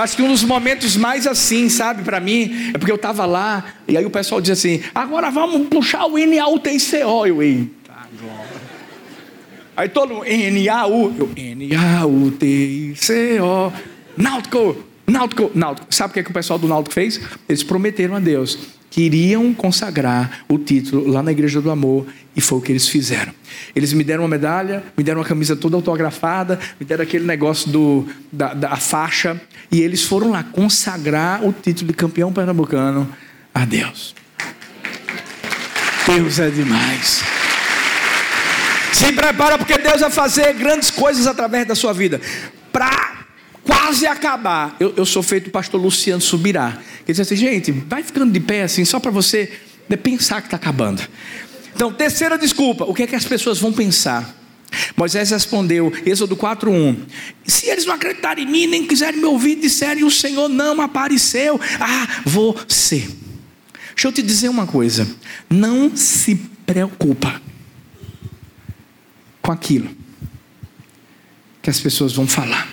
Eu 0.00 0.04
acho 0.04 0.16
que 0.16 0.22
um 0.22 0.28
dos 0.28 0.42
momentos 0.42 0.96
mais 0.96 1.26
assim, 1.26 1.68
sabe, 1.68 2.02
para 2.02 2.18
mim, 2.18 2.70
é 2.72 2.78
porque 2.78 2.90
eu 2.90 2.96
estava 2.96 3.26
lá, 3.26 3.74
e 3.86 3.98
aí 3.98 4.06
o 4.06 4.10
pessoal 4.10 4.40
diz 4.40 4.52
assim: 4.52 4.80
agora 4.94 5.30
vamos 5.30 5.68
puxar 5.68 6.06
o 6.06 6.16
NAUTICO. 6.16 6.96
Eu, 6.96 7.42
eita, 7.42 7.92
Aí 9.76 9.90
todo 9.90 10.14
mundo, 10.14 10.24
N-A-U, 10.24 11.14
eu, 11.18 11.28
N-A-U-T-I-C-O, 11.36 11.82
Náutico, 14.16 14.74
Náutico, 15.06 15.50
Náutico. 15.54 15.94
Sabe 15.94 16.12
o 16.12 16.14
que, 16.14 16.20
é 16.20 16.22
que 16.22 16.30
o 16.30 16.32
pessoal 16.32 16.58
do 16.58 16.66
Náutico 16.66 16.94
fez? 16.94 17.20
Eles 17.46 17.62
prometeram 17.62 18.16
a 18.16 18.20
Deus 18.20 18.58
queriam 18.90 19.54
consagrar 19.54 20.40
o 20.48 20.58
título 20.58 21.08
lá 21.08 21.22
na 21.22 21.30
Igreja 21.30 21.60
do 21.60 21.70
Amor 21.70 22.06
e 22.34 22.40
foi 22.40 22.58
o 22.58 22.60
que 22.60 22.72
eles 22.72 22.88
fizeram. 22.88 23.32
Eles 23.74 23.92
me 23.92 24.02
deram 24.02 24.24
uma 24.24 24.28
medalha, 24.28 24.82
me 24.96 25.04
deram 25.04 25.20
uma 25.20 25.26
camisa 25.26 25.54
toda 25.54 25.76
autografada, 25.76 26.58
me 26.78 26.84
deram 26.84 27.04
aquele 27.04 27.24
negócio 27.24 27.70
do, 27.70 28.06
da, 28.32 28.52
da 28.52 28.76
faixa 28.76 29.40
e 29.70 29.80
eles 29.80 30.02
foram 30.02 30.30
lá 30.30 30.42
consagrar 30.42 31.44
o 31.46 31.52
título 31.52 31.88
de 31.88 31.94
campeão 31.94 32.32
pernambucano 32.32 33.08
a 33.54 33.64
Deus. 33.64 34.14
Deus 36.06 36.38
é 36.40 36.50
demais. 36.50 37.22
Se 38.92 39.12
prepara 39.12 39.56
porque 39.56 39.78
Deus 39.78 40.00
vai 40.00 40.10
fazer 40.10 40.52
grandes 40.54 40.90
coisas 40.90 41.26
através 41.26 41.66
da 41.66 41.74
sua 41.76 41.92
vida. 41.92 42.20
Para 42.72 43.19
quase 43.64 44.06
acabar, 44.06 44.76
eu, 44.80 44.94
eu 44.96 45.06
sou 45.06 45.22
feito 45.22 45.50
pastor 45.50 45.80
Luciano 45.80 46.20
Subirá. 46.20 46.78
Ele 47.06 47.06
disse 47.06 47.22
assim, 47.22 47.36
gente, 47.36 47.72
vai 47.72 48.02
ficando 48.02 48.32
de 48.32 48.40
pé 48.40 48.62
assim, 48.62 48.84
só 48.84 48.98
para 49.00 49.10
você 49.10 49.52
né, 49.88 49.96
pensar 49.96 50.40
que 50.40 50.46
está 50.46 50.56
acabando. 50.56 51.02
Então, 51.74 51.92
terceira 51.92 52.36
desculpa, 52.36 52.84
o 52.84 52.94
que 52.94 53.04
é 53.04 53.06
que 53.06 53.16
as 53.16 53.24
pessoas 53.24 53.58
vão 53.58 53.72
pensar? 53.72 54.36
Moisés 54.96 55.30
respondeu, 55.30 55.92
Êxodo 56.04 56.36
4:1. 56.36 56.96
Se 57.44 57.66
eles 57.66 57.86
não 57.86 57.94
acreditarem 57.94 58.44
em 58.44 58.50
mim, 58.50 58.66
nem 58.66 58.86
quiserem 58.86 59.18
me 59.18 59.26
ouvir, 59.26 59.56
disserem 59.56 60.04
o 60.04 60.10
Senhor 60.10 60.48
não 60.48 60.80
apareceu 60.80 61.60
a 61.80 62.22
você. 62.24 63.08
Deixa 63.94 64.08
eu 64.08 64.12
te 64.12 64.22
dizer 64.22 64.48
uma 64.48 64.66
coisa. 64.66 65.08
Não 65.48 65.94
se 65.96 66.36
preocupa 66.64 67.40
com 69.42 69.52
aquilo 69.52 69.90
que 71.60 71.68
as 71.68 71.80
pessoas 71.80 72.12
vão 72.12 72.26
falar. 72.26 72.69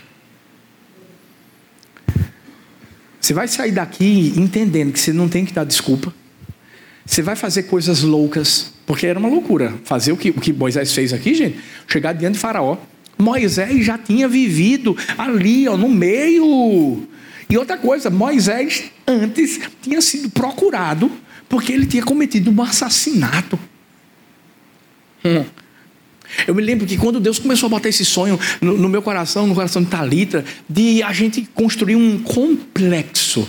Você 3.28 3.34
vai 3.34 3.46
sair 3.50 3.74
daqui 3.74 4.34
entendendo 4.38 4.94
que 4.94 5.00
você 5.02 5.12
não 5.12 5.28
tem 5.28 5.44
que 5.44 5.52
dar 5.52 5.66
desculpa. 5.66 6.14
Você 7.06 7.22
vai 7.22 7.36
fazer 7.36 7.64
coisas 7.64 8.02
loucas, 8.02 8.72
porque 8.86 9.06
era 9.06 9.20
uma 9.20 9.28
loucura 9.28 9.74
fazer 9.84 10.14
o 10.14 10.18
que, 10.18 10.30
o 10.30 10.40
que 10.40 10.54
Moisés 10.54 10.94
fez 10.94 11.12
aqui, 11.12 11.34
gente. 11.34 11.60
Chegar 11.90 12.14
diante 12.14 12.36
de 12.36 12.40
Faraó. 12.40 12.78
Moisés 13.18 13.84
já 13.84 13.98
tinha 13.98 14.30
vivido 14.30 14.96
ali, 15.18 15.68
ó, 15.68 15.76
no 15.76 15.90
meio. 15.90 17.06
E 17.50 17.58
outra 17.58 17.78
coisa, 17.78 18.10
Moisés 18.10 18.86
antes 19.06 19.60
tinha 19.82 20.00
sido 20.00 20.30
procurado 20.30 21.12
porque 21.50 21.74
ele 21.74 21.86
tinha 21.86 22.04
cometido 22.04 22.50
um 22.50 22.62
assassinato. 22.62 23.60
Hum. 25.26 25.44
Eu 26.46 26.54
me 26.54 26.62
lembro 26.62 26.86
que 26.86 26.98
quando 26.98 27.20
Deus 27.20 27.40
começou 27.40 27.68
a 27.68 27.70
botar 27.70 27.90
esse 27.90 28.06
sonho 28.06 28.40
no, 28.62 28.78
no 28.78 28.90
meu 28.90 29.02
coração, 29.02 29.48
no 29.48 29.56
coração 29.56 29.84
de 29.84 29.90
Talita, 29.90 30.44
de 30.70 31.02
a 31.04 31.14
gente 31.14 31.48
construir 31.54 31.96
um 31.96 32.20
complexo 32.20 33.48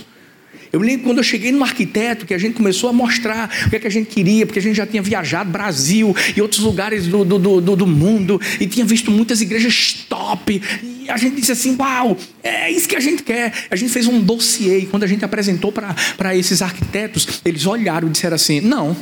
eu 0.71 0.79
me 0.79 0.85
lembro 0.85 1.05
quando 1.05 1.17
eu 1.17 1.23
cheguei 1.23 1.51
no 1.51 1.63
arquiteto, 1.63 2.25
que 2.25 2.33
a 2.33 2.37
gente 2.37 2.53
começou 2.53 2.89
a 2.89 2.93
mostrar 2.93 3.49
o 3.65 3.69
que, 3.69 3.75
é 3.75 3.79
que 3.79 3.87
a 3.87 3.91
gente 3.91 4.07
queria, 4.07 4.45
porque 4.45 4.59
a 4.59 4.61
gente 4.61 4.75
já 4.75 4.85
tinha 4.85 5.01
viajado 5.01 5.49
Brasil 5.49 6.15
e 6.35 6.41
outros 6.41 6.61
lugares 6.61 7.07
do, 7.07 7.25
do, 7.25 7.39
do, 7.39 7.75
do 7.75 7.87
mundo, 7.87 8.39
e 8.59 8.67
tinha 8.67 8.85
visto 8.85 9.09
muitas 9.09 9.41
igrejas 9.41 10.05
top. 10.07 10.61
E 10.83 11.09
a 11.09 11.17
gente 11.17 11.37
disse 11.37 11.51
assim: 11.51 11.75
Uau, 11.79 12.15
é 12.43 12.69
isso 12.71 12.87
que 12.87 12.95
a 12.95 12.99
gente 12.99 13.23
quer. 13.23 13.51
A 13.71 13.75
gente 13.75 13.91
fez 13.91 14.05
um 14.05 14.21
dossiê, 14.21 14.79
e 14.79 14.85
quando 14.85 15.03
a 15.03 15.07
gente 15.07 15.25
apresentou 15.25 15.71
para 15.71 16.35
esses 16.35 16.61
arquitetos, 16.61 17.41
eles 17.43 17.65
olharam 17.65 18.07
e 18.07 18.11
disseram 18.11 18.35
assim: 18.35 18.61
Não, 18.61 18.95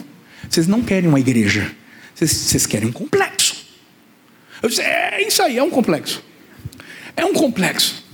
vocês 0.50 0.68
não 0.68 0.82
querem 0.82 1.10
uma 1.10 1.20
igreja, 1.20 1.70
vocês, 2.16 2.32
vocês 2.32 2.66
querem 2.66 2.88
um 2.88 2.94
complexo. 2.94 3.37
Eu 4.62 4.70
disse: 4.70 4.82
É 4.82 5.26
isso 5.28 5.42
aí, 5.42 5.58
é 5.58 5.64
um 5.64 5.70
complexo. 5.70 6.24
É 7.16 7.26
um 7.26 7.34
complexo. 7.34 8.08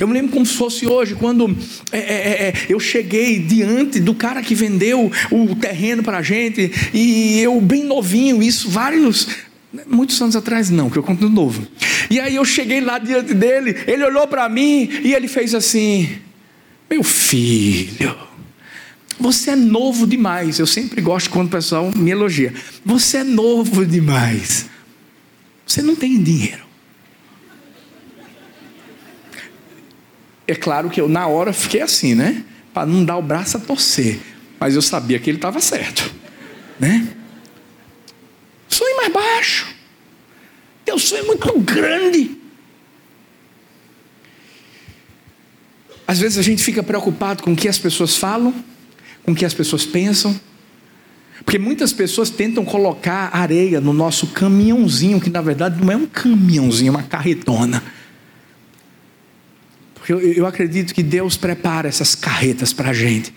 Eu 0.00 0.06
me 0.08 0.14
lembro 0.14 0.32
como 0.32 0.44
se 0.44 0.54
fosse 0.54 0.86
hoje, 0.86 1.14
quando 1.14 1.56
é, 1.92 1.98
é, 1.98 2.00
é, 2.00 2.48
é, 2.48 2.54
eu 2.68 2.78
cheguei 2.78 3.38
diante 3.38 4.00
do 4.00 4.14
cara 4.14 4.42
que 4.42 4.54
vendeu 4.54 5.10
o 5.30 5.54
terreno 5.54 6.02
para 6.02 6.18
a 6.18 6.22
gente, 6.22 6.70
e 6.92 7.40
eu, 7.40 7.60
bem 7.60 7.84
novinho, 7.84 8.42
isso 8.42 8.68
vários, 8.68 9.28
muitos 9.86 10.20
anos 10.20 10.36
atrás, 10.36 10.70
não, 10.70 10.90
que 10.90 10.98
eu 10.98 11.02
conto 11.02 11.28
novo. 11.28 11.66
E 12.10 12.20
aí 12.20 12.34
eu 12.34 12.44
cheguei 12.44 12.80
lá 12.80 12.98
diante 12.98 13.32
dele, 13.32 13.76
ele 13.86 14.04
olhou 14.04 14.26
para 14.26 14.48
mim 14.48 14.88
e 15.04 15.14
ele 15.14 15.28
fez 15.28 15.54
assim: 15.54 16.08
Meu 16.90 17.02
filho, 17.02 18.14
você 19.18 19.52
é 19.52 19.56
novo 19.56 20.06
demais. 20.06 20.58
Eu 20.58 20.66
sempre 20.66 21.00
gosto 21.00 21.30
quando 21.30 21.46
o 21.46 21.50
pessoal 21.50 21.90
me 21.94 22.10
elogia. 22.10 22.52
Você 22.84 23.18
é 23.18 23.24
novo 23.24 23.86
demais. 23.86 24.66
Você 25.66 25.82
não 25.82 25.96
tem 25.96 26.22
dinheiro. 26.22 26.64
É 30.46 30.54
claro 30.54 30.88
que 30.88 31.00
eu, 31.00 31.08
na 31.08 31.26
hora, 31.26 31.52
fiquei 31.52 31.82
assim, 31.82 32.14
né? 32.14 32.44
Para 32.72 32.86
não 32.86 33.04
dar 33.04 33.16
o 33.16 33.22
braço 33.22 33.56
a 33.56 33.60
torcer. 33.60 34.20
Mas 34.60 34.76
eu 34.76 34.82
sabia 34.82 35.18
que 35.18 35.28
ele 35.28 35.38
estava 35.38 35.60
certo, 35.60 36.14
né? 36.78 37.08
Sonho 38.68 38.96
mais 38.96 39.12
baixo. 39.12 39.74
Teu 40.84 40.98
sonho 40.98 41.24
é 41.24 41.26
muito 41.26 41.60
grande. 41.60 42.36
Às 46.06 46.20
vezes 46.20 46.38
a 46.38 46.42
gente 46.42 46.62
fica 46.62 46.82
preocupado 46.82 47.42
com 47.42 47.52
o 47.52 47.56
que 47.56 47.66
as 47.66 47.78
pessoas 47.78 48.16
falam, 48.16 48.54
com 49.24 49.32
o 49.32 49.34
que 49.34 49.44
as 49.44 49.52
pessoas 49.52 49.84
pensam. 49.84 50.40
Porque 51.46 51.60
muitas 51.60 51.92
pessoas 51.92 52.28
tentam 52.28 52.64
colocar 52.64 53.30
areia 53.32 53.80
no 53.80 53.92
nosso 53.92 54.26
caminhãozinho, 54.26 55.20
que 55.20 55.30
na 55.30 55.40
verdade 55.40 55.80
não 55.80 55.92
é 55.92 55.96
um 55.96 56.04
caminhãozinho, 56.04 56.88
é 56.88 56.90
uma 56.90 57.04
carretona. 57.04 57.84
Eu, 60.08 60.18
eu 60.20 60.44
acredito 60.44 60.92
que 60.92 61.04
Deus 61.04 61.36
prepara 61.36 61.88
essas 61.88 62.16
carretas 62.16 62.72
para 62.72 62.90
a 62.90 62.92
gente. 62.92 63.32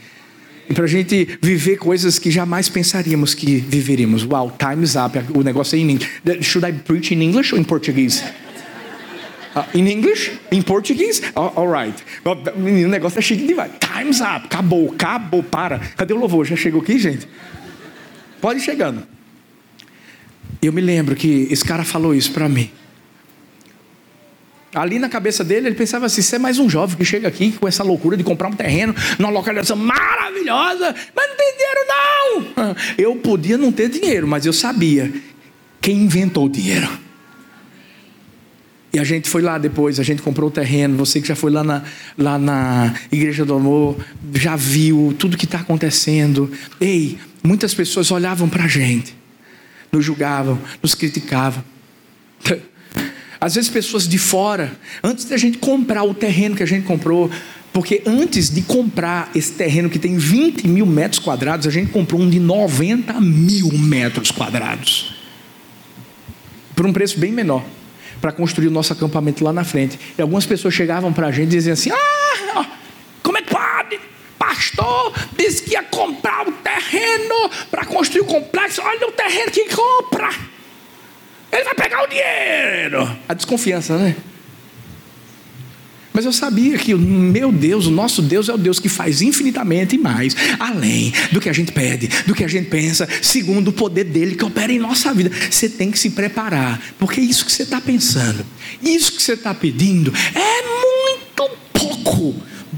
E 0.68 0.74
para 0.74 0.86
a 0.86 0.88
gente 0.88 1.38
viver 1.40 1.78
coisas 1.78 2.18
que 2.18 2.32
jamais 2.32 2.68
pensaríamos 2.68 3.36
que 3.36 3.58
viveríamos. 3.58 4.24
Wow, 4.24 4.54
time's 4.58 4.96
up. 4.96 5.16
O 5.36 5.44
negócio 5.44 5.76
é 5.76 5.80
em 5.80 5.92
inglês. 5.92 6.46
Should 6.46 6.68
I 6.68 6.74
preach 6.74 7.14
in 7.14 7.22
English 7.22 7.54
or 7.54 7.60
in 7.60 7.64
Portuguese? 7.64 8.24
Uh, 9.56 9.78
in 9.78 9.88
English? 9.88 10.32
In 10.52 10.64
Portuguese? 10.64 11.22
Uh, 11.36 11.52
all 11.56 11.72
right. 11.72 11.96
O 12.26 12.88
negócio 12.88 13.20
é 13.20 13.22
chique 13.22 13.46
demais. 13.46 13.72
Time's 13.80 14.20
up. 14.20 14.46
Acabou, 14.46 14.92
acabou, 14.94 15.44
para. 15.44 15.80
Cadê 15.96 16.14
o 16.14 16.18
louvor? 16.18 16.46
Já 16.46 16.56
chegou 16.56 16.82
aqui, 16.82 16.98
gente? 16.98 17.28
Pode 18.42 18.60
ir 18.60 18.64
chegando. 18.64 19.04
Eu 20.62 20.74
me 20.74 20.82
lembro 20.82 21.16
que 21.16 21.48
esse 21.50 21.64
cara 21.64 21.84
falou 21.84 22.14
isso 22.14 22.32
para 22.32 22.50
mim. 22.50 22.70
Ali 24.74 25.00
na 25.00 25.10
cabeça 25.10 25.44
dele, 25.44 25.68
ele 25.68 25.76
pensava 25.76 26.06
assim: 26.06 26.22
você 26.22 26.36
é 26.36 26.40
mais 26.40 26.60
um 26.60 26.70
jovem 26.70 26.96
que 26.96 27.06
chega 27.06 27.28
aqui 27.28 27.52
com 27.52 27.68
essa 27.68 27.84
loucura 27.84 28.16
de 28.16 28.24
comprar 28.24 28.50
um 28.50 28.54
terreno 28.54 28.94
numa 29.18 29.32
localização 29.32 29.76
maravilhosa, 29.76 30.96
mas 31.16 31.30
não 31.30 31.36
tem 31.36 31.54
dinheiro, 31.58 31.80
não. 31.88 32.76
Eu 32.98 33.16
podia 33.16 33.58
não 33.58 33.72
ter 33.72 33.90
dinheiro, 33.90 34.28
mas 34.28 34.46
eu 34.46 34.54
sabia 34.54 35.12
quem 35.82 36.04
inventou 36.04 36.46
o 36.46 36.50
dinheiro. 36.50 36.88
E 38.92 39.00
a 39.00 39.04
gente 39.04 39.30
foi 39.30 39.42
lá 39.42 39.58
depois, 39.58 40.00
a 40.00 40.04
gente 40.04 40.22
comprou 40.22 40.50
o 40.50 40.52
terreno. 40.52 40.98
Você 40.98 41.22
que 41.22 41.28
já 41.28 41.36
foi 41.36 41.52
lá 41.52 41.64
na, 41.64 41.84
lá 42.18 42.40
na 42.40 42.96
Igreja 43.12 43.46
do 43.46 43.54
Amor, 43.54 43.98
já 44.34 44.56
viu 44.56 45.16
tudo 45.18 45.38
que 45.38 45.46
está 45.46 45.60
acontecendo. 45.60 46.52
Ei, 46.82 47.18
muitas 47.44 47.74
pessoas 47.74 48.12
olhavam 48.12 48.50
para 48.50 48.66
a 48.66 48.68
gente, 48.68 49.16
nos 49.92 50.04
julgavam, 50.04 50.60
nos 50.82 50.96
criticavam. 50.96 51.64
Às 53.42 53.56
vezes 53.56 53.70
pessoas 53.70 54.08
de 54.08 54.18
fora, 54.18 54.78
antes 55.02 55.26
da 55.26 55.38
gente 55.38 55.58
comprar 55.58 56.04
o 56.04 56.14
terreno 56.14 56.56
que 56.56 56.64
a 56.64 56.68
gente 56.68 56.86
comprou, 56.86 57.32
porque 57.72 58.02
antes 58.06 58.50
de 58.50 58.62
comprar 58.62 59.32
esse 59.34 59.54
terreno 59.54 59.90
que 59.90 60.00
tem 60.00 60.18
20 60.18 60.68
mil 60.68 60.86
metros 60.86 61.20
quadrados, 61.20 61.68
a 61.68 61.70
gente 61.70 61.92
comprou 61.92 62.20
um 62.20 62.30
de 62.30 62.40
90 62.40 63.14
mil 63.22 63.72
metros 63.72 64.32
quadrados. 64.32 65.16
Por 66.76 66.86
um 66.86 66.92
preço 66.92 67.20
bem 67.20 67.32
menor. 67.32 67.64
Para 68.20 68.34
construir 68.34 68.68
o 68.68 68.72
nosso 68.72 68.92
acampamento 68.92 69.44
lá 69.44 69.54
na 69.54 69.64
frente. 69.64 69.98
E 70.18 70.22
algumas 70.22 70.46
pessoas 70.46 70.74
chegavam 70.74 71.14
para 71.14 71.28
a 71.28 71.32
gente 71.32 71.48
e 71.48 71.52
diziam 71.52 71.74
assim: 71.74 71.90
Ah, 71.92 72.66
como 73.24 73.38
é 73.38 73.42
que 73.42 73.50
pode? 73.50 74.00
Pastor 74.40 75.14
disse 75.38 75.62
que 75.62 75.74
ia 75.74 75.84
comprar 75.84 76.48
o 76.48 76.52
terreno 76.54 77.52
para 77.70 77.86
construir 77.86 78.22
o 78.22 78.26
complexo. 78.26 78.82
Olha 78.82 79.08
o 79.08 79.12
terreno 79.12 79.52
que 79.52 79.66
compra. 79.66 80.30
Ele 81.52 81.64
vai 81.66 81.76
pegar 81.76 82.04
o 82.04 82.08
dinheiro. 82.08 83.18
A 83.28 83.34
desconfiança, 83.34 83.98
né? 83.98 84.16
Mas 86.14 86.26
eu 86.26 86.34
sabia 86.34 86.78
que 86.78 86.94
o 86.94 86.98
meu 86.98 87.52
Deus, 87.52 87.86
o 87.86 87.92
nosso 87.92 88.22
Deus 88.22 88.50
é 88.50 88.54
o 88.54 88.58
Deus 88.58 88.80
que 88.80 88.90
faz 88.90 89.22
infinitamente 89.22 89.98
mais, 89.98 90.36
além 90.60 91.14
do 91.32 91.40
que 91.40 91.48
a 91.48 91.54
gente 91.54 91.72
pede, 91.72 92.10
do 92.26 92.36
que 92.36 92.44
a 92.44 92.48
gente 92.48 92.68
pensa, 92.68 93.08
segundo 93.22 93.70
o 93.70 93.74
poder 93.74 94.04
dele 94.04 94.36
que 94.36 94.44
opera 94.44 94.72
em 94.72 94.80
nossa 94.80 95.14
vida. 95.14 95.32
Você 95.50 95.70
tem 95.70 95.92
que 95.92 96.00
se 96.00 96.10
preparar, 96.10 96.82
porque 96.98 97.22
isso 97.22 97.46
que 97.46 97.52
você 97.52 97.64
está 97.64 97.80
pensando, 97.80 98.46
isso 98.82 99.14
que 99.14 99.22
você 99.22 99.34
está 99.34 99.54
pedindo, 99.54 100.14
é 100.34 100.62
muito 100.64 100.89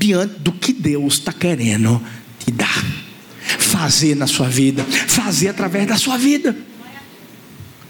diante 0.02 0.40
do 0.40 0.52
que 0.52 0.74
Deus 0.74 1.14
está 1.14 1.32
querendo 1.32 2.02
te 2.40 2.52
dar, 2.52 2.84
fazer 3.60 4.16
na 4.16 4.26
sua 4.26 4.50
vida, 4.50 4.84
fazer 4.84 5.50
através 5.50 5.86
da 5.86 5.96
sua 5.96 6.18
vida. 6.18 6.56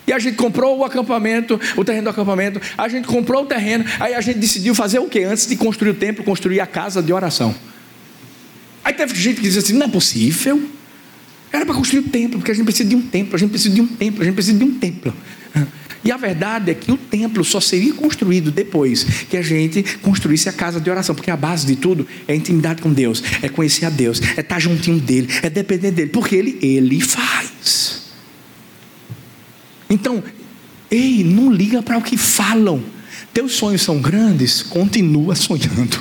E 0.06 0.12
a 0.12 0.20
gente 0.20 0.36
comprou 0.36 0.80
o 0.80 0.84
acampamento, 0.84 1.60
o 1.78 1.86
terreno 1.86 2.06
do 2.06 2.10
acampamento, 2.10 2.60
a 2.78 2.90
gente 2.90 3.08
comprou 3.08 3.44
o 3.44 3.46
terreno, 3.46 3.86
aí 3.98 4.14
a 4.14 4.20
gente 4.20 4.40
decidiu 4.40 4.76
fazer 4.76 5.00
o 5.00 5.08
que? 5.08 5.24
Antes 5.24 5.48
de 5.48 5.56
construir 5.56 5.92
o 5.92 5.94
templo, 5.94 6.24
construir 6.24 6.60
a 6.60 6.68
casa 6.68 7.02
de 7.02 7.14
oração. 7.14 7.56
Aí 8.84 8.94
teve 8.94 9.16
gente 9.16 9.38
que 9.38 9.44
dizia 9.44 9.62
assim: 9.62 9.74
não 9.74 9.86
é 9.86 9.90
possível. 9.90 10.62
Era 11.52 11.66
para 11.66 11.76
construir 11.76 12.00
o 12.00 12.10
templo, 12.10 12.40
porque 12.40 12.52
a 12.52 12.54
gente 12.54 12.66
precisa 12.66 12.90
de 12.90 12.96
um 12.96 13.02
templo, 13.02 13.36
a 13.36 13.40
gente 13.40 13.52
precisa 13.52 13.74
de 13.74 13.82
um 13.82 13.88
templo, 13.88 14.22
a 14.22 14.26
gente 14.26 14.34
precisa 14.34 14.58
de 14.58 14.64
um 14.64 14.74
templo. 14.80 15.14
E 16.04 16.12
a 16.12 16.18
verdade 16.18 16.72
é 16.72 16.74
que 16.74 16.92
o 16.92 16.98
templo 16.98 17.44
só 17.44 17.62
seria 17.62 17.94
construído 17.94 18.52
depois 18.52 19.04
que 19.30 19.38
a 19.38 19.42
gente 19.42 19.84
construísse 20.02 20.50
a 20.50 20.54
casa 20.54 20.80
de 20.80 20.90
oração, 20.90 21.14
porque 21.14 21.30
a 21.30 21.38
base 21.38 21.66
de 21.66 21.76
tudo 21.76 22.08
é 22.28 22.36
intimidade 22.36 22.82
com 22.82 22.92
Deus, 22.92 23.24
é 23.42 23.48
conhecer 23.48 23.86
a 23.86 23.90
Deus, 23.90 24.20
é 24.36 24.42
estar 24.42 24.60
juntinho 24.60 25.00
dele, 25.00 25.28
é 25.44 25.50
depender 25.50 25.92
dele, 25.92 26.10
porque 26.10 26.36
ele, 26.36 26.58
ele 26.62 27.00
faz. 27.02 28.02
Então, 29.90 30.24
ei, 30.90 31.24
não 31.24 31.52
liga 31.52 31.84
para 31.84 31.98
o 31.98 32.02
que 32.02 32.18
falam. 32.18 32.84
Teus 33.34 33.54
sonhos 33.54 33.82
são 33.82 34.00
grandes, 34.02 34.64
continua 34.64 35.36
sonhando. 35.36 36.00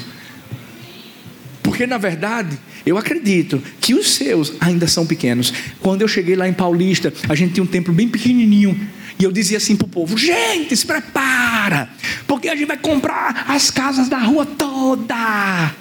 Porque 1.62 1.86
na 1.86 1.98
verdade, 1.98 2.58
eu 2.84 2.96
acredito 2.96 3.62
que 3.80 3.94
os 3.94 4.14
seus 4.14 4.54
ainda 4.60 4.86
são 4.86 5.06
pequenos. 5.06 5.52
Quando 5.80 6.02
eu 6.02 6.08
cheguei 6.08 6.34
lá 6.34 6.48
em 6.48 6.52
Paulista, 6.52 7.12
a 7.28 7.34
gente 7.34 7.54
tinha 7.54 7.64
um 7.64 7.66
templo 7.66 7.92
bem 7.92 8.08
pequenininho. 8.08 8.78
E 9.20 9.24
eu 9.24 9.30
dizia 9.30 9.58
assim 9.58 9.76
para 9.76 9.84
o 9.84 9.88
povo: 9.88 10.16
gente, 10.16 10.74
se 10.74 10.86
prepara, 10.86 11.90
porque 12.26 12.48
a 12.48 12.56
gente 12.56 12.66
vai 12.66 12.78
comprar 12.78 13.44
as 13.46 13.70
casas 13.70 14.08
da 14.08 14.18
rua 14.18 14.46
toda. 14.46 15.74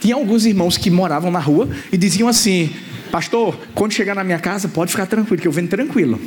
Tinha 0.00 0.14
alguns 0.14 0.46
irmãos 0.46 0.78
que 0.78 0.90
moravam 0.90 1.30
na 1.30 1.38
rua 1.38 1.68
e 1.92 1.98
diziam 1.98 2.26
assim: 2.26 2.74
Pastor, 3.12 3.54
quando 3.74 3.92
chegar 3.92 4.14
na 4.14 4.24
minha 4.24 4.38
casa, 4.38 4.66
pode 4.66 4.90
ficar 4.90 5.04
tranquilo, 5.04 5.42
que 5.42 5.46
eu 5.46 5.52
venho 5.52 5.68
tranquilo. 5.68 6.18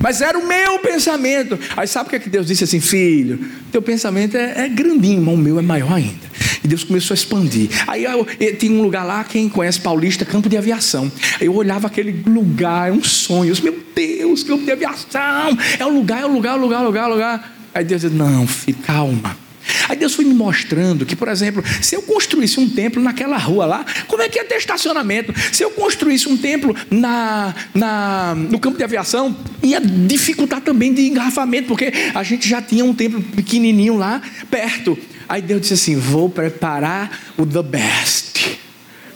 Mas 0.00 0.22
era 0.22 0.38
o 0.38 0.46
meu 0.46 0.78
pensamento. 0.78 1.58
Aí 1.76 1.86
sabe 1.86 2.06
o 2.06 2.10
que, 2.10 2.16
é 2.16 2.18
que 2.18 2.30
Deus 2.30 2.46
disse 2.46 2.64
assim, 2.64 2.80
filho? 2.80 3.38
Teu 3.70 3.82
pensamento 3.82 4.36
é, 4.36 4.64
é 4.64 4.68
grandinho, 4.68 5.22
mas 5.22 5.34
o 5.34 5.36
meu 5.36 5.58
é 5.58 5.62
maior 5.62 5.92
ainda. 5.92 6.30
E 6.64 6.68
Deus 6.68 6.82
começou 6.84 7.14
a 7.14 7.16
expandir. 7.16 7.68
Aí 7.86 8.04
eu, 8.04 8.26
eu, 8.40 8.56
tinha 8.56 8.72
um 8.72 8.82
lugar 8.82 9.04
lá, 9.04 9.22
quem 9.22 9.48
conhece 9.48 9.78
Paulista, 9.78 10.24
campo 10.24 10.48
de 10.48 10.56
aviação. 10.56 11.12
Eu 11.38 11.54
olhava 11.54 11.86
aquele 11.86 12.22
lugar, 12.26 12.88
é 12.88 12.92
um 12.92 13.04
sonho. 13.04 13.54
Eu, 13.54 13.62
meu 13.62 13.78
Deus, 13.94 14.42
campo 14.42 14.64
de 14.64 14.72
aviação. 14.72 15.56
É 15.78 15.84
o 15.84 15.90
lugar, 15.90 16.22
é 16.22 16.26
o 16.26 16.32
lugar, 16.32 16.54
é 16.54 16.58
o 16.58 16.60
lugar, 16.60 16.80
é 16.80 16.82
o 16.82 16.86
lugar, 16.86 17.02
é 17.02 17.06
o 17.06 17.10
lugar. 17.10 17.56
Aí 17.74 17.84
Deus 17.84 18.00
disse: 18.00 18.14
Não, 18.14 18.46
filho, 18.46 18.78
calma. 18.78 19.49
Aí 19.88 19.96
Deus 19.96 20.14
foi 20.14 20.24
me 20.24 20.34
mostrando 20.34 21.04
que, 21.06 21.16
por 21.16 21.28
exemplo, 21.28 21.62
se 21.80 21.94
eu 21.94 22.02
construísse 22.02 22.58
um 22.58 22.68
templo 22.68 23.02
naquela 23.02 23.36
rua 23.36 23.66
lá, 23.66 23.86
como 24.06 24.22
é 24.22 24.28
que 24.28 24.38
ia 24.38 24.44
ter 24.44 24.56
estacionamento? 24.56 25.32
Se 25.52 25.62
eu 25.62 25.70
construísse 25.70 26.28
um 26.28 26.36
templo 26.36 26.74
na, 26.90 27.54
na, 27.74 28.34
no 28.34 28.58
campo 28.58 28.76
de 28.76 28.84
aviação, 28.84 29.36
ia 29.62 29.80
dificultar 29.80 30.60
também 30.60 30.92
de 30.92 31.06
engarrafamento, 31.06 31.68
porque 31.68 31.92
a 32.14 32.22
gente 32.22 32.48
já 32.48 32.60
tinha 32.62 32.84
um 32.84 32.94
templo 32.94 33.22
pequenininho 33.22 33.96
lá 33.96 34.20
perto. 34.50 34.98
Aí 35.28 35.42
Deus 35.42 35.60
disse 35.60 35.74
assim: 35.74 35.96
Vou 35.96 36.28
preparar 36.28 37.20
o 37.36 37.46
the 37.46 37.62
best. 37.62 38.58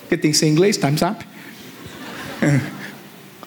Porque 0.01 0.17
tem 0.17 0.31
que 0.31 0.37
ser 0.37 0.47
em 0.47 0.51
inglês, 0.51 0.77
time 0.77 0.97
up. 1.03 1.25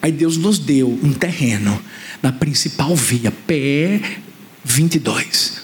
Aí 0.00 0.12
Deus 0.12 0.36
nos 0.36 0.58
deu 0.58 0.88
um 1.02 1.12
terreno 1.12 1.80
na 2.22 2.32
principal 2.32 2.94
via, 2.94 3.30
PE 3.30 4.00
22. 4.64 5.57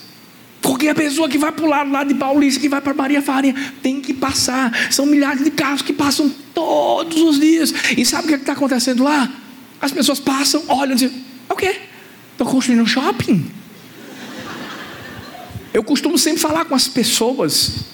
A 0.89 0.95
pessoa 0.95 1.29
que 1.29 1.39
vai 1.39 1.51
para 1.51 1.65
o 1.65 1.69
lado 1.69 1.91
lá 1.91 2.05
de 2.05 2.15
Paulista, 2.15 2.61
que 2.61 2.69
vai 2.69 2.81
para 2.81 2.95
Maria 2.95 3.21
Farinha, 3.21 3.55
tem 3.83 4.01
que 4.01 4.15
passar. 4.15 4.73
São 4.93 5.07
milhares 5.07 5.43
de 5.43 5.51
carros 5.51 5.83
que 5.83 5.93
passam 5.93 6.31
todos 6.55 7.21
os 7.21 7.41
dias. 7.41 7.73
E 7.97 8.05
sabe 8.05 8.25
o 8.25 8.29
que 8.29 8.35
é 8.35 8.37
está 8.37 8.53
acontecendo 8.53 9.03
lá? 9.03 9.31
As 9.81 9.93
pessoas 9.93 10.21
passam, 10.21 10.63
olham 10.69 10.93
e 10.93 10.97
dizem: 10.97 11.25
é 11.49 11.53
o 11.53 11.57
quê? 11.57 11.81
Estou 12.33 12.47
construindo 12.47 12.83
um 12.83 12.87
shopping? 12.87 13.51
Eu 15.73 15.83
costumo 15.83 16.17
sempre 16.17 16.41
falar 16.41 16.65
com 16.65 16.75
as 16.75 16.87
pessoas 16.87 17.87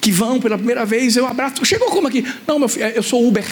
que 0.00 0.12
vão 0.12 0.40
pela 0.40 0.56
primeira 0.56 0.86
vez, 0.86 1.16
eu 1.16 1.26
abraço. 1.26 1.64
Chegou 1.64 1.88
como 1.90 2.06
aqui? 2.06 2.24
Não, 2.46 2.58
meu 2.58 2.68
filho, 2.68 2.86
eu 2.86 3.02
sou 3.02 3.26
Uber. 3.26 3.44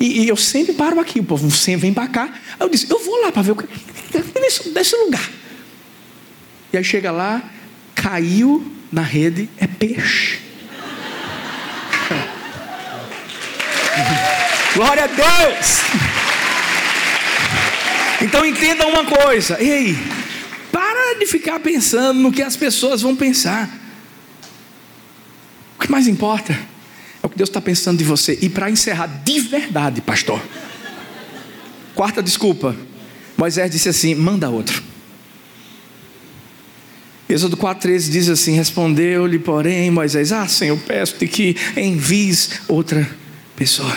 E, 0.00 0.24
e 0.24 0.28
eu 0.28 0.36
sempre 0.36 0.72
paro 0.74 0.98
aqui, 0.98 1.20
o 1.20 1.24
povo 1.24 1.50
sempre 1.50 1.82
vem 1.82 1.94
para 1.94 2.08
cá. 2.08 2.24
Aí 2.24 2.66
eu 2.66 2.68
disse, 2.68 2.90
eu 2.90 2.98
vou 2.98 3.22
lá 3.22 3.30
para 3.30 3.42
ver 3.42 3.52
o 3.52 3.56
que 3.56 3.66
é 4.18 4.40
nesse 4.40 4.96
lugar. 4.96 5.30
E 6.72 6.76
aí 6.76 6.82
chega 6.82 7.12
lá, 7.12 7.53
caiu 8.04 8.62
na 8.92 9.00
rede, 9.00 9.48
é 9.56 9.66
peixe. 9.66 10.38
Glória 14.76 15.04
a 15.04 15.06
Deus! 15.06 15.78
Então 18.20 18.44
entenda 18.44 18.86
uma 18.86 19.06
coisa, 19.06 19.56
ei, 19.58 19.96
para 20.70 21.18
de 21.18 21.24
ficar 21.24 21.60
pensando 21.60 22.20
no 22.20 22.30
que 22.30 22.42
as 22.42 22.58
pessoas 22.58 23.00
vão 23.00 23.16
pensar. 23.16 23.70
O 25.78 25.80
que 25.80 25.90
mais 25.90 26.06
importa 26.06 26.52
é 26.52 27.26
o 27.26 27.30
que 27.30 27.38
Deus 27.38 27.48
está 27.48 27.62
pensando 27.62 27.96
de 27.96 28.04
você. 28.04 28.38
E 28.42 28.50
para 28.50 28.70
encerrar 28.70 29.06
de 29.06 29.40
verdade, 29.40 30.02
pastor. 30.02 30.42
Quarta 31.94 32.22
desculpa. 32.22 32.76
Moisés 33.34 33.70
disse 33.70 33.88
assim: 33.88 34.14
manda 34.14 34.50
outro. 34.50 34.93
Êxodo 37.28 37.56
4,13 37.56 38.10
diz 38.10 38.28
assim: 38.28 38.54
Respondeu-lhe, 38.54 39.38
porém, 39.38 39.90
Moisés: 39.90 40.30
Ah, 40.32 40.46
Senhor, 40.46 40.78
peço-te 40.78 41.26
que 41.26 41.56
envies 41.76 42.60
outra 42.68 43.08
pessoa. 43.56 43.96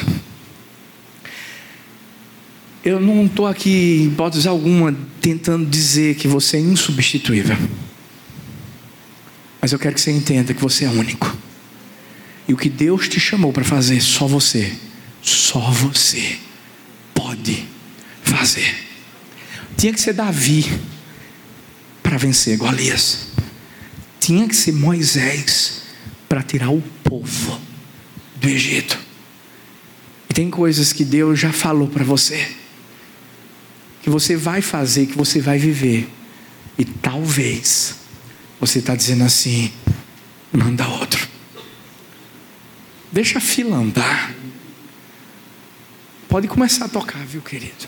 Eu 2.84 3.01
não 3.01 3.25
estou 3.25 3.45
aqui, 3.45 4.03
em 4.03 4.07
hipótese 4.07 4.47
alguma, 4.47 4.95
tentando 5.19 5.65
dizer 5.65 6.15
que 6.15 6.28
você 6.28 6.55
é 6.55 6.61
insubstituível. 6.61 7.57
Mas 9.61 9.73
eu 9.73 9.80
quero 9.80 9.93
que 9.95 9.99
você 9.99 10.11
entenda 10.11 10.53
que 10.53 10.61
você 10.61 10.86
é 10.86 10.89
único. 10.89 11.36
E 12.47 12.53
o 12.53 12.57
que 12.57 12.69
Deus 12.69 13.09
te 13.09 13.19
chamou 13.19 13.51
para 13.51 13.65
fazer, 13.65 13.99
só 13.99 14.25
você, 14.25 14.71
só 15.21 15.59
você 15.69 16.38
pode 17.13 17.65
fazer. 18.23 18.73
Tinha 19.75 19.91
que 19.91 19.99
ser 19.99 20.13
Davi 20.13 20.65
para 22.08 22.16
vencer 22.18 22.58
Golias. 22.58 23.28
Tinha 24.18 24.47
que 24.47 24.55
ser 24.55 24.72
Moisés 24.72 25.82
para 26.30 26.41
tirar 26.41 26.70
o 26.70 26.82
povo 27.03 27.60
do 28.38 28.47
Egito. 28.47 28.97
E 30.30 30.34
tem 30.34 30.49
coisas 30.49 30.93
que 30.93 31.03
Deus 31.03 31.38
já 31.38 31.51
falou 31.51 31.89
para 31.89 32.05
você 32.05 32.49
que 34.01 34.10
você 34.10 34.38
vai 34.38 34.62
fazer, 34.62 35.08
que 35.08 35.18
você 35.18 35.41
vai 35.41 35.58
viver. 35.58 36.10
E 36.78 36.86
talvez 36.86 37.95
você 38.58 38.80
está 38.80 38.95
dizendo 38.95 39.26
assim: 39.26 39.70
manda 40.53 40.88
outro. 40.88 41.28
Deixa 43.12 43.39
a 43.39 43.41
fila 43.41 43.76
andar. 43.76 44.34
Pode 46.30 46.47
começar 46.47 46.86
a 46.86 46.89
tocar, 46.89 47.26
viu, 47.26 47.41
querido? 47.41 47.86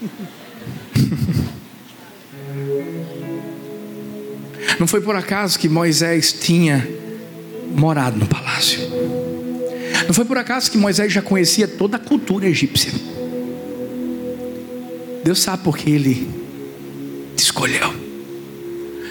Não 4.80 4.86
foi 4.86 5.02
por 5.02 5.14
acaso 5.14 5.58
que 5.58 5.68
Moisés 5.68 6.32
tinha 6.32 6.88
morado 7.76 8.18
no 8.18 8.26
palácio. 8.26 8.80
Não 10.06 10.14
foi 10.14 10.24
por 10.24 10.38
acaso 10.38 10.70
que 10.70 10.78
Moisés 10.78 11.12
já 11.12 11.20
conhecia 11.20 11.68
toda 11.68 11.98
a 11.98 12.00
cultura 12.00 12.48
egípcia. 12.48 12.90
Deus 15.22 15.38
sabe 15.42 15.62
porque 15.64 15.90
Ele 15.90 16.26
te 17.36 17.42
escolheu. 17.42 17.92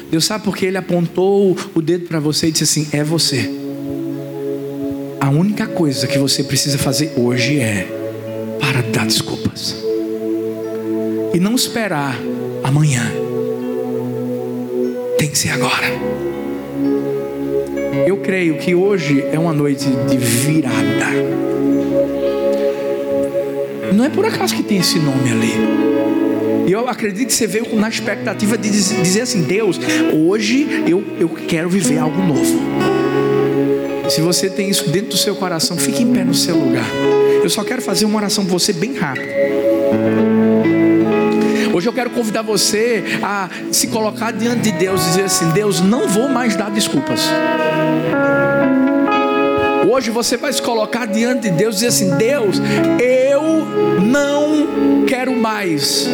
Deus 0.10 0.26
sabe 0.26 0.44
porque 0.44 0.66
Ele 0.66 0.78
apontou 0.78 1.56
o 1.76 1.82
dedo 1.84 2.08
para 2.08 2.20
você 2.20 2.48
e 2.48 2.52
disse 2.52 2.64
assim: 2.64 2.88
é 2.92 3.04
você. 3.04 3.48
A 5.22 5.30
única 5.30 5.68
coisa 5.68 6.08
que 6.08 6.18
você 6.18 6.44
precisa 6.44 6.80
fazer 6.80 7.14
hoje 7.16 7.60
é 7.60 7.88
para 8.60 8.82
dar 8.82 9.06
desculpas 9.06 9.76
e 11.32 11.40
não 11.40 11.54
esperar 11.54 12.18
amanhã. 12.64 13.29
Tem 15.20 15.30
que 15.30 15.38
ser 15.38 15.50
agora. 15.50 15.86
Eu 18.08 18.16
creio 18.18 18.58
que 18.58 18.74
hoje 18.74 19.22
é 19.34 19.38
uma 19.38 19.52
noite 19.52 19.86
de 20.10 20.18
virada. 20.18 21.10
Não 23.94 24.06
é 24.06 24.10
por 24.10 24.26
acaso 24.26 24.56
que 24.56 24.64
tem 24.64 24.78
esse 24.78 24.98
nome 24.98 25.30
ali. 25.30 25.54
E 26.68 26.72
eu 26.72 26.88
acredito 26.88 27.28
que 27.28 27.34
você 27.34 27.48
veio 27.48 27.76
na 27.76 27.90
expectativa 27.90 28.58
de 28.58 28.70
dizer 28.70 29.22
assim: 29.22 29.42
Deus, 29.42 29.78
hoje 30.14 30.86
eu, 30.88 31.04
eu 31.20 31.28
quero 31.28 31.70
viver 31.70 31.98
algo 31.98 32.22
novo. 32.22 32.58
Se 34.10 34.22
você 34.22 34.50
tem 34.50 34.70
isso 34.70 34.90
dentro 34.90 35.10
do 35.10 35.18
seu 35.18 35.36
coração, 35.36 35.76
fique 35.76 36.02
em 36.02 36.14
pé 36.14 36.24
no 36.24 36.34
seu 36.34 36.56
lugar. 36.56 36.90
Eu 37.44 37.50
só 37.50 37.62
quero 37.66 37.82
fazer 37.82 38.06
uma 38.06 38.18
oração 38.18 38.46
com 38.46 38.52
você 38.52 38.72
bem 38.72 38.96
rápido. 38.96 40.29
Hoje 41.80 41.88
eu 41.88 41.94
quero 41.94 42.10
convidar 42.10 42.42
você 42.42 43.06
a 43.24 43.48
se 43.72 43.88
colocar 43.88 44.32
diante 44.32 44.64
de 44.64 44.74
Deus 44.74 45.02
e 45.02 45.06
dizer 45.06 45.24
assim: 45.24 45.50
Deus, 45.52 45.80
não 45.80 46.10
vou 46.10 46.28
mais 46.28 46.54
dar 46.54 46.70
desculpas. 46.70 47.22
Hoje 49.90 50.12
você 50.12 50.36
vai 50.36 50.52
se 50.52 50.62
colocar 50.62 51.06
diante 51.08 51.50
de 51.50 51.52
Deus 51.52 51.76
e 51.76 51.78
dizer 51.78 51.88
assim: 51.88 52.18
Deus, 52.18 52.58
eu 53.00 53.66
não 54.02 55.06
quero 55.06 55.34
mais 55.38 56.06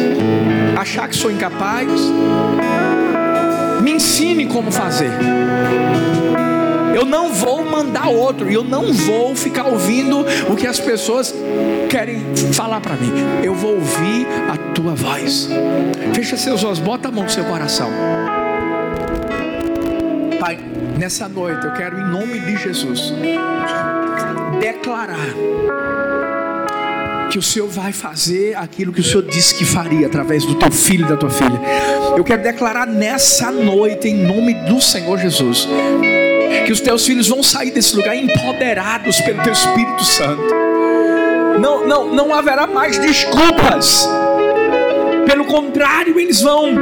achar 0.78 1.08
que 1.08 1.16
sou 1.16 1.32
incapaz. 1.32 1.90
Me 3.82 3.90
ensine 3.90 4.46
como 4.46 4.70
fazer. 4.70 5.10
Eu 6.94 7.04
não 7.04 7.32
vou 7.32 7.64
mandar 7.64 8.08
outro, 8.08 8.48
eu 8.48 8.62
não 8.62 8.92
vou 8.92 9.34
ficar 9.34 9.66
ouvindo 9.66 10.24
o 10.48 10.54
que 10.54 10.66
as 10.66 10.78
pessoas 10.78 11.34
querem 11.90 12.20
falar 12.52 12.80
para 12.80 12.94
mim. 12.94 13.12
Eu 13.42 13.54
vou 13.54 13.74
ouvir 13.74 14.25
tua 14.86 14.94
voz. 14.94 15.48
Fecha 16.14 16.36
seus 16.36 16.62
olhos, 16.62 16.78
bota 16.78 17.08
a 17.08 17.10
mão 17.10 17.24
no 17.24 17.30
seu 17.30 17.44
coração. 17.44 17.90
Pai, 20.38 20.58
nessa 20.96 21.28
noite 21.28 21.64
eu 21.64 21.72
quero, 21.72 21.98
em 21.98 22.04
nome 22.04 22.38
de 22.38 22.56
Jesus, 22.56 23.12
declarar 24.60 25.34
que 27.30 27.38
o 27.38 27.42
Senhor 27.42 27.68
vai 27.68 27.92
fazer 27.92 28.56
aquilo 28.56 28.92
que 28.92 29.00
o 29.00 29.04
Senhor 29.04 29.22
disse 29.22 29.56
que 29.56 29.64
faria 29.64 30.06
através 30.06 30.44
do 30.44 30.54
teu 30.54 30.70
filho 30.70 31.04
e 31.04 31.08
da 31.08 31.16
tua 31.16 31.30
filha. 31.30 31.60
Eu 32.16 32.22
quero 32.22 32.42
declarar 32.42 32.86
nessa 32.86 33.50
noite, 33.50 34.06
em 34.06 34.24
nome 34.24 34.54
do 34.54 34.80
Senhor 34.80 35.18
Jesus, 35.18 35.68
que 36.64 36.70
os 36.70 36.80
teus 36.80 37.04
filhos 37.04 37.26
vão 37.26 37.42
sair 37.42 37.72
desse 37.72 37.96
lugar 37.96 38.14
empoderados 38.14 39.20
pelo 39.20 39.42
teu 39.42 39.52
Espírito 39.52 40.04
Santo. 40.04 40.54
Não, 41.60 41.86
não, 41.86 42.14
não 42.14 42.34
haverá 42.34 42.68
mais 42.68 42.98
desculpas. 42.98 44.08
Pelo 45.26 45.44
contrário, 45.44 46.18
eles 46.18 46.40
vão 46.40 46.72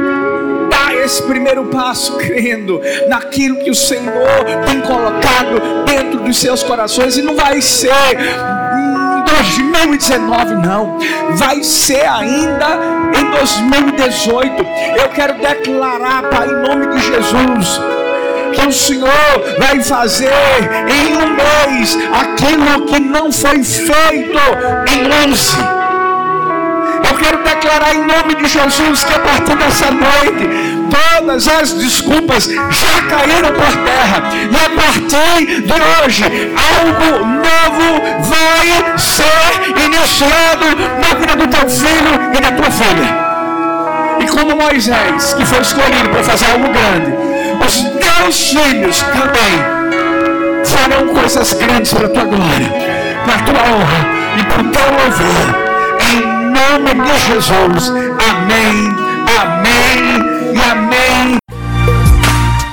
dar 0.69 0.95
esse 0.95 1.21
primeiro 1.23 1.65
passo 1.65 2.17
crendo 2.17 2.79
naquilo 3.07 3.57
que 3.57 3.69
o 3.69 3.75
Senhor 3.75 4.45
tem 4.65 4.81
colocado 4.81 5.85
dentro 5.85 6.19
dos 6.19 6.39
seus 6.39 6.63
corações 6.63 7.17
e 7.17 7.21
não 7.21 7.35
vai 7.35 7.61
ser 7.61 7.91
2019, 9.25 10.55
não. 10.55 10.97
Vai 11.35 11.63
ser 11.63 12.05
ainda 12.07 12.67
em 13.19 13.31
2018. 13.31 14.65
Eu 14.97 15.09
quero 15.09 15.35
declarar, 15.35 16.23
Pai, 16.29 16.47
em 16.47 16.67
nome 16.67 16.95
de 16.95 17.05
Jesus 17.05 17.81
que 18.53 18.67
o 18.67 18.71
Senhor 18.71 19.09
vai 19.59 19.81
fazer 19.83 20.31
em 20.87 21.17
um 21.17 21.35
mês 21.35 21.97
aquilo 22.13 22.85
que 22.85 22.99
não 23.01 23.31
foi 23.31 23.61
feito 23.63 24.39
em 24.87 25.29
11. 25.31 25.74
Quero 27.17 27.37
declarar 27.43 27.65
declarar 27.65 27.95
em 27.95 28.05
nome 28.05 28.35
de 28.35 28.47
Jesus 28.47 29.03
que 29.03 29.13
a 29.13 29.19
partir 29.19 29.55
dessa 29.55 29.91
noite, 29.91 30.49
todas 31.19 31.47
as 31.47 31.73
desculpas 31.73 32.45
já 32.45 33.01
caíram 33.09 33.51
por 33.51 33.75
terra. 33.83 34.23
E 34.51 34.55
a 34.55 34.69
partir 34.69 35.61
de 35.61 35.73
hoje, 35.73 36.23
algo 36.55 37.25
novo 37.25 38.01
vai 38.21 38.97
ser 38.97 39.83
iniciado 39.83 40.65
na 41.01 41.19
vida 41.19 41.35
do 41.35 41.47
teu 41.47 41.69
filho 41.69 42.31
e 42.33 42.41
da 42.41 42.51
tua 42.51 42.71
filha. 42.71 43.25
E 44.19 44.27
como 44.27 44.55
Moisés, 44.55 45.33
que 45.33 45.45
foi 45.45 45.59
escolhido 45.59 46.09
para 46.09 46.23
fazer 46.23 46.45
algo 46.51 46.67
grande, 46.69 47.13
os 47.65 47.83
teus 47.99 48.49
filhos 48.49 49.01
também 49.01 50.65
farão 50.65 51.13
coisas 51.13 51.53
grandes 51.53 51.93
para 51.93 52.07
a 52.07 52.09
tua 52.09 52.23
glória, 52.23 52.71
para 53.25 53.35
a 53.35 53.39
tua 53.39 53.75
honra 53.75 54.07
e 54.39 54.43
para 54.43 54.61
o 54.61 54.69
teu 54.69 54.85
louvor. 54.85 55.65
Em 56.13 56.34
nome 56.69 56.93
de 56.93 57.19
Jesus. 57.19 57.89
Amém, 57.89 58.89
amém 59.41 60.53
e 60.53 60.71
amém. 60.71 61.37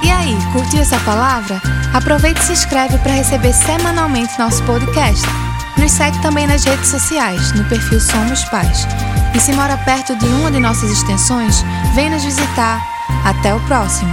E 0.02 0.10
aí, 0.10 0.36
curtiu 0.52 0.80
essa 0.80 0.98
palavra? 1.00 1.60
Aproveite 1.92 2.40
e 2.40 2.44
se 2.44 2.52
inscreve 2.52 2.96
para 2.98 3.12
receber 3.12 3.52
semanalmente 3.52 4.38
nosso 4.38 4.62
podcast. 4.64 5.26
Nos 5.76 5.90
segue 5.90 6.20
também 6.22 6.46
nas 6.46 6.64
redes 6.64 6.88
sociais, 6.88 7.52
no 7.52 7.64
perfil 7.64 8.00
Somos 8.00 8.44
Pais. 8.44 8.86
E 9.34 9.40
se 9.40 9.52
mora 9.52 9.76
perto 9.78 10.16
de 10.16 10.26
uma 10.26 10.50
de 10.50 10.60
nossas 10.60 10.90
extensões, 10.90 11.64
vem 11.94 12.10
nos 12.10 12.24
visitar. 12.24 12.80
Até 13.24 13.54
o 13.54 13.60
próximo! 13.60 14.12